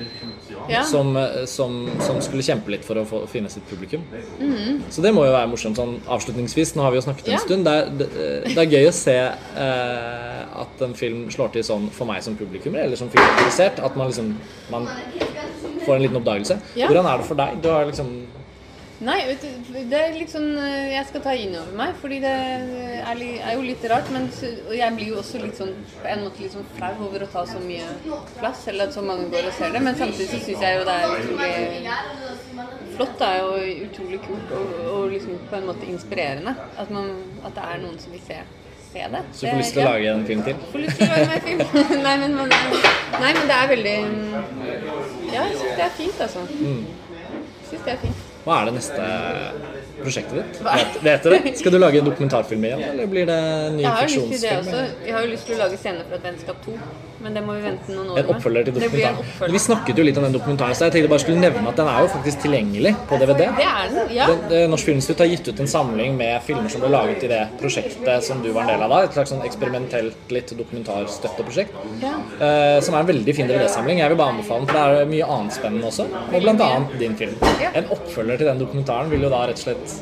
Ja. 0.69 0.83
Som, 0.87 1.15
eh, 1.17 1.45
som, 1.49 1.75
som 2.03 2.21
skulle 2.21 2.43
kjempe 2.45 2.71
litt 2.73 2.85
for 2.85 2.99
å 3.01 3.05
få, 3.07 3.21
finne 3.31 3.49
sitt 3.49 3.65
publikum. 3.69 4.03
Mm. 4.39 4.83
Så 4.93 5.01
det 5.05 5.13
må 5.15 5.25
jo 5.27 5.33
være 5.35 5.49
morsomt 5.51 5.77
sånn 5.79 5.97
avslutningsvis. 6.07 6.75
Nå 6.77 6.85
har 6.85 6.91
vi 6.91 6.99
jo 7.01 7.05
snakket 7.07 7.27
en 7.27 7.37
Ja. 7.37 7.43
stund. 7.43 7.65
Det 7.67 7.73
er, 7.73 7.91
det, 7.99 8.09
det 8.53 8.57
er 8.65 8.71
gøy 8.77 8.87
å 8.89 8.95
se 8.95 9.17
eh, 9.17 10.41
at 10.63 10.81
en 10.87 10.93
film 10.97 11.25
slår 11.33 11.53
til 11.57 11.63
sånn 11.67 11.89
for 11.93 12.09
meg 12.09 12.23
som 12.25 12.35
publikummer, 12.39 12.83
eller 12.85 12.99
som 12.99 13.09
filminteressert. 13.13 13.79
At 13.83 13.95
man 13.99 14.07
liksom 14.11 14.33
man 14.73 14.87
får 15.85 15.95
en 15.95 16.01
liten 16.07 16.19
oppdagelse. 16.19 16.59
Ja. 16.75 16.87
Hvordan 16.89 17.05
er 17.11 17.21
det 17.21 17.27
for 17.29 17.39
deg? 17.39 17.61
Du 17.63 17.69
har 17.71 17.85
liksom 17.89 18.11
Nei, 19.05 19.17
det 19.29 19.93
er 19.93 20.15
litt 20.15 20.31
sånn 20.31 20.55
eh, 20.57 20.95
Jeg 20.95 21.05
skal 21.11 21.21
ta 21.21 21.33
inn 21.37 21.51
over 21.53 21.75
meg, 21.77 21.91
fordi 22.01 22.17
det 22.23 22.31
er, 22.33 23.11
li, 23.19 23.27
er 23.37 23.53
jo 23.53 23.65
litt 23.67 23.83
rart. 23.91 24.09
Men 24.13 24.25
jeg 24.73 24.95
blir 24.95 25.11
jo 25.11 25.19
også 25.21 25.41
litt 25.43 25.59
sånn 25.59 25.73
på 25.99 26.07
en 26.09 26.23
måte 26.25 26.41
litt 26.41 26.55
sånn 26.55 26.65
flau 26.73 26.93
over 27.05 27.25
å 27.27 27.29
ta 27.29 27.43
så 27.45 27.61
mye 27.61 27.85
plass, 28.39 28.63
eller 28.71 28.89
at 28.89 28.97
så 28.97 29.03
mange 29.05 29.27
går 29.33 29.51
og 29.51 29.57
ser 29.59 29.75
det. 29.75 29.83
Men 29.85 29.99
samtidig 29.99 30.29
så 30.31 30.39
syns 30.41 30.65
jeg 30.65 30.79
jo 30.79 30.87
det 30.87 30.95
er 30.97 31.13
utrolig 31.13 31.51
flott. 32.95 33.13
da, 33.21 33.31
og 33.45 33.83
utrolig 33.85 34.21
kult 34.25 34.53
og, 34.57 34.71
og 34.95 35.03
liksom 35.13 35.43
på 35.51 35.59
en 35.59 35.67
måte 35.69 35.89
inspirerende 35.91 36.55
at, 36.57 36.89
man, 36.93 37.11
at 37.45 37.53
det 37.53 37.65
er 37.67 37.83
noen 37.83 37.99
som 38.01 38.15
vil 38.15 38.23
se, 38.25 38.39
se 38.87 39.03
det. 39.13 39.21
Så 39.29 39.45
du 39.45 39.51
får 39.51 39.61
lyst 39.61 39.77
til 39.77 39.83
å 39.83 39.91
lage 39.91 40.15
en 40.15 40.25
film 40.31 40.41
til? 40.47 40.63
Får 40.71 40.83
lyst 40.87 41.03
til 41.03 41.05
å 41.05 41.11
lage 41.13 41.27
meg 41.35 41.45
film. 41.51 41.61
nei, 42.07 42.15
men, 42.23 42.39
man 42.39 42.49
nei, 42.49 43.29
men 43.29 43.43
det 43.45 43.59
er 43.59 43.69
veldig 43.75 43.97
Ja, 45.35 45.43
jeg 45.43 45.61
syns 45.61 45.77
det 45.77 45.85
er 45.85 45.93
fint, 46.01 46.23
altså. 46.25 46.47
Jeg 46.57 47.69
synes 47.69 47.85
det 47.85 47.93
er 47.93 48.01
fint. 48.07 48.26
Hva 48.47 48.61
er 48.61 48.69
det 48.69 48.77
neste 48.77 49.05
prosjektet 49.97 50.37
ditt? 50.37 50.59
Vet, 50.63 50.93
vet 51.03 51.25
dere? 51.27 51.51
Skal 51.59 51.73
du 51.73 51.77
lage 51.81 51.99
dokumentarfilm 52.05 52.63
igjen, 52.69 52.83
eller 52.93 53.09
blir 53.11 53.27
det 53.27 53.39
ny 53.75 53.83
til 54.07 54.37
det 54.39 54.53
også. 54.61 54.83
Jeg 55.03 55.15
har 55.17 55.25
jo 55.25 55.31
lyst 55.33 55.49
til 55.49 55.57
å 55.57 55.59
lage 55.65 55.79
scener 55.81 56.07
fra 56.07 56.15
et 56.21 56.27
vennskap 56.29 56.61
2, 56.63 56.75
men 57.23 57.37
det 57.37 57.41
må 57.45 57.55
vi 57.57 57.63
vente 57.65 57.93
noen 57.93 58.11
år 58.13 58.19
En 58.21 58.31
oppfølger 58.33 58.67
til 58.67 58.75
dokumentaren. 58.77 59.19
oppfølger. 59.23 59.53
Vi 59.53 59.61
snakket 59.63 59.99
jo 60.01 60.05
litt 60.07 60.17
om 60.19 60.25
den 60.27 60.35
dokumentaren, 60.35 60.77
så 60.77 60.87
jeg 60.87 60.95
tenkte 60.95 61.11
bare 61.13 61.23
skulle 61.23 61.41
nevne 61.41 61.71
at 61.71 61.79
den 61.81 61.91
er 61.91 62.01
jo 62.05 62.09
faktisk 62.13 62.43
tilgjengelig 62.45 62.93
på 63.09 63.19
DVD. 63.21 63.43
Det 63.57 63.67
er 63.67 63.93
den, 63.93 64.11
ja. 64.15 64.27
Den, 64.31 64.43
det, 64.51 64.61
Norsk 64.71 64.89
Filminstitutt 64.89 65.23
har 65.23 65.31
gitt 65.31 65.49
ut 65.49 65.61
en 65.63 65.71
samling 65.71 66.17
med 66.19 66.41
filmer 66.47 66.73
som 66.73 66.83
ble 66.83 66.91
laget 66.93 67.25
i 67.27 67.31
det 67.31 67.41
prosjektet 67.61 68.27
som 68.27 68.43
du 68.43 68.51
var 68.51 68.67
en 68.67 68.73
del 68.73 68.85
av 68.87 68.93
da. 68.95 69.01
Et 69.07 69.17
slags 69.17 69.33
sånn 69.33 69.45
eksperimentelt, 69.47 70.19
litt 70.33 70.53
dokumentarstøtteprosjekt. 70.57 71.79
Ja. 72.03 72.13
Eh, 72.37 72.77
som 72.85 72.97
er 72.97 73.05
en 73.05 73.11
veldig 73.13 73.37
fin 73.37 73.49
DVD-samling. 73.49 74.03
Jeg 74.03 74.13
vil 74.13 74.21
bare 74.21 74.35
anbefale 74.35 74.65
den, 74.65 74.69
for 74.71 74.77
det 74.77 75.05
er 75.05 75.11
mye 75.15 75.31
annet 75.37 75.57
spennende 75.57 75.91
også. 75.91 76.07
Og 76.27 76.51
annet 76.53 76.99
din 77.01 77.17
film. 77.17 77.35
En 77.73 77.91
oppfølger 77.97 78.43
til 78.43 78.51
den 78.51 78.61
dokumentaren 78.61 79.11
vil 79.11 79.27
jo 79.27 79.33
da 79.33 79.45
rett 79.49 79.59
og 79.61 79.67
slett 79.69 79.97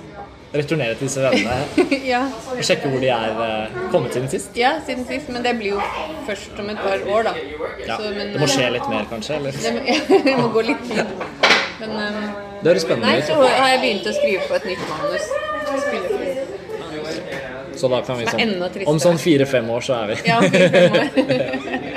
returnere 0.55 0.95
til 0.99 1.07
disse 1.09 1.21
vennene 1.23 1.55
ja. 2.13 2.21
og 2.53 2.61
sjekke 2.65 2.91
hvor 2.91 3.03
de 3.03 3.09
er 3.13 3.41
eh, 3.45 3.77
kommet 3.93 4.15
siden 4.15 4.29
sist. 4.31 4.49
ja, 4.57 4.75
siden 4.87 5.05
sist, 5.09 5.29
men 5.33 5.45
det 5.45 5.55
blir 5.59 5.75
jo 5.75 5.81
først 6.27 6.59
om 6.63 6.69
et 6.73 6.81
par 6.81 6.97
år, 7.17 7.29
da. 7.29 7.33
Ja, 7.85 7.97
Så, 7.97 8.11
men, 8.15 8.33
det 8.33 8.41
må 8.41 8.47
skje 8.49 8.69
litt 8.77 8.87
mer, 8.91 9.07
kanskje? 9.11 9.39
Eller? 9.39 9.51
Det 9.65 9.71
må, 9.75 9.79
det 10.29 10.35
må 10.39 10.47
gå 10.53 10.61
litt 10.71 10.83
tid. 10.89 11.05
Men 11.79 11.89
um, 11.91 12.21
Det 12.61 12.69
høres 12.71 12.85
spennende 12.85 13.11
Nei, 13.11 13.23
så 13.27 13.39
har 13.43 13.69
jeg 13.73 13.81
begynt 13.83 14.07
å 14.07 14.13
skrive 14.15 14.41
på 14.47 14.53
et 14.59 14.65
nytt 14.71 14.83
manus. 14.91 15.25
Så 17.75 17.89
da 17.91 17.99
kan 18.07 18.17
vi 18.19 18.25
sånn. 18.29 18.85
Om 18.87 18.99
sånn 19.03 19.17
fire-fem 19.19 19.67
år 19.75 19.83
så 19.83 19.97
er 19.99 20.13
vi 20.13 20.15
Ja, 20.29 20.37
fire-fem 20.41 20.95
år. 20.95 21.03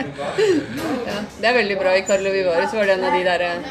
ja, 1.11 1.19
det 1.39 1.51
er 1.51 1.55
veldig 1.61 1.77
bra. 1.79 1.95
I 1.95 2.03
Carlo 2.09 2.33
Vivare 2.35 2.67
så 2.71 2.81
var 2.81 2.91
det 2.91 2.99
en 2.99 3.07
av 3.07 3.15
de 3.15 3.23
der 3.29 3.45
eh, 3.47 3.71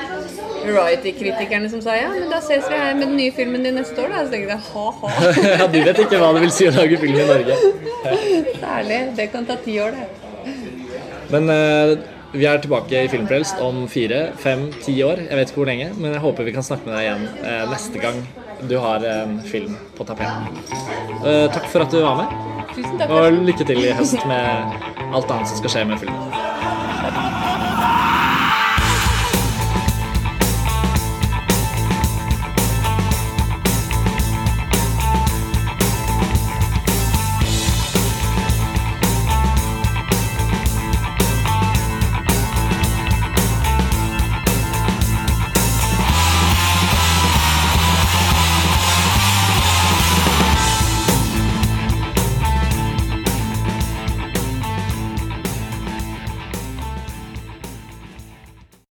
Variety-kritikerne 0.76 1.70
som 1.72 1.82
sa 1.84 1.95
ja, 1.97 2.09
men 2.13 2.28
da 2.32 2.41
ses 2.43 2.68
vi 2.70 2.76
her 2.78 2.93
med 2.97 3.07
den 3.07 3.18
nye 3.20 3.34
filmen 3.36 3.63
din 3.65 3.78
neste 3.80 4.03
år, 4.03 4.13
da. 4.13 4.26
Så 4.26 4.34
tenkte 4.36 4.55
jeg 4.55 4.63
ha-ha. 4.74 5.13
ja, 5.61 5.68
Du 5.72 5.80
vet 5.88 6.03
ikke 6.05 6.22
hva 6.22 6.34
det 6.36 6.43
vil 6.47 6.53
si 6.55 6.68
å 6.70 6.76
lage 6.76 6.99
film 7.01 7.18
i 7.18 7.28
Norge. 7.32 7.57
Særlig. 8.61 9.01
Det 9.18 9.32
kan 9.34 9.47
ta 9.47 9.57
ti 9.63 9.80
år, 9.84 9.97
det. 9.97 10.28
Men 11.32 11.51
uh, 11.51 11.97
vi 12.32 12.45
er 12.47 12.59
tilbake 12.63 13.03
i 13.03 13.07
Filmfrelst 13.11 13.61
om 13.63 13.86
fire, 13.91 14.28
fem, 14.39 14.68
ti 14.84 14.95
år. 15.03 15.24
Jeg 15.28 15.39
vet 15.39 15.51
ikke 15.51 15.61
hvor 15.63 15.72
lenge, 15.72 15.89
men 15.97 16.15
jeg 16.15 16.24
håper 16.24 16.47
vi 16.47 16.55
kan 16.55 16.65
snakke 16.65 16.88
med 16.88 16.97
deg 16.97 17.07
igjen 17.07 17.26
uh, 17.43 17.63
neste 17.72 18.03
gang 18.03 18.22
du 18.68 18.78
har 18.82 19.03
en 19.05 19.39
film 19.45 19.76
på 19.97 20.07
tapeten. 20.07 20.47
Uh, 21.22 21.45
takk 21.53 21.68
for 21.72 21.86
at 21.86 21.93
du 21.93 22.01
var 22.01 22.24
med, 22.24 22.38
Tusen 22.74 22.99
takk. 22.99 23.13
og 23.13 23.41
lykke 23.47 23.68
til 23.70 23.84
i 23.86 23.95
høst 23.97 24.24
med 24.30 24.78
alt 25.13 25.32
annet 25.32 25.51
som 25.51 25.61
skal 25.61 25.76
skje 25.78 25.89
med 25.91 26.01
filmen. 26.01 27.36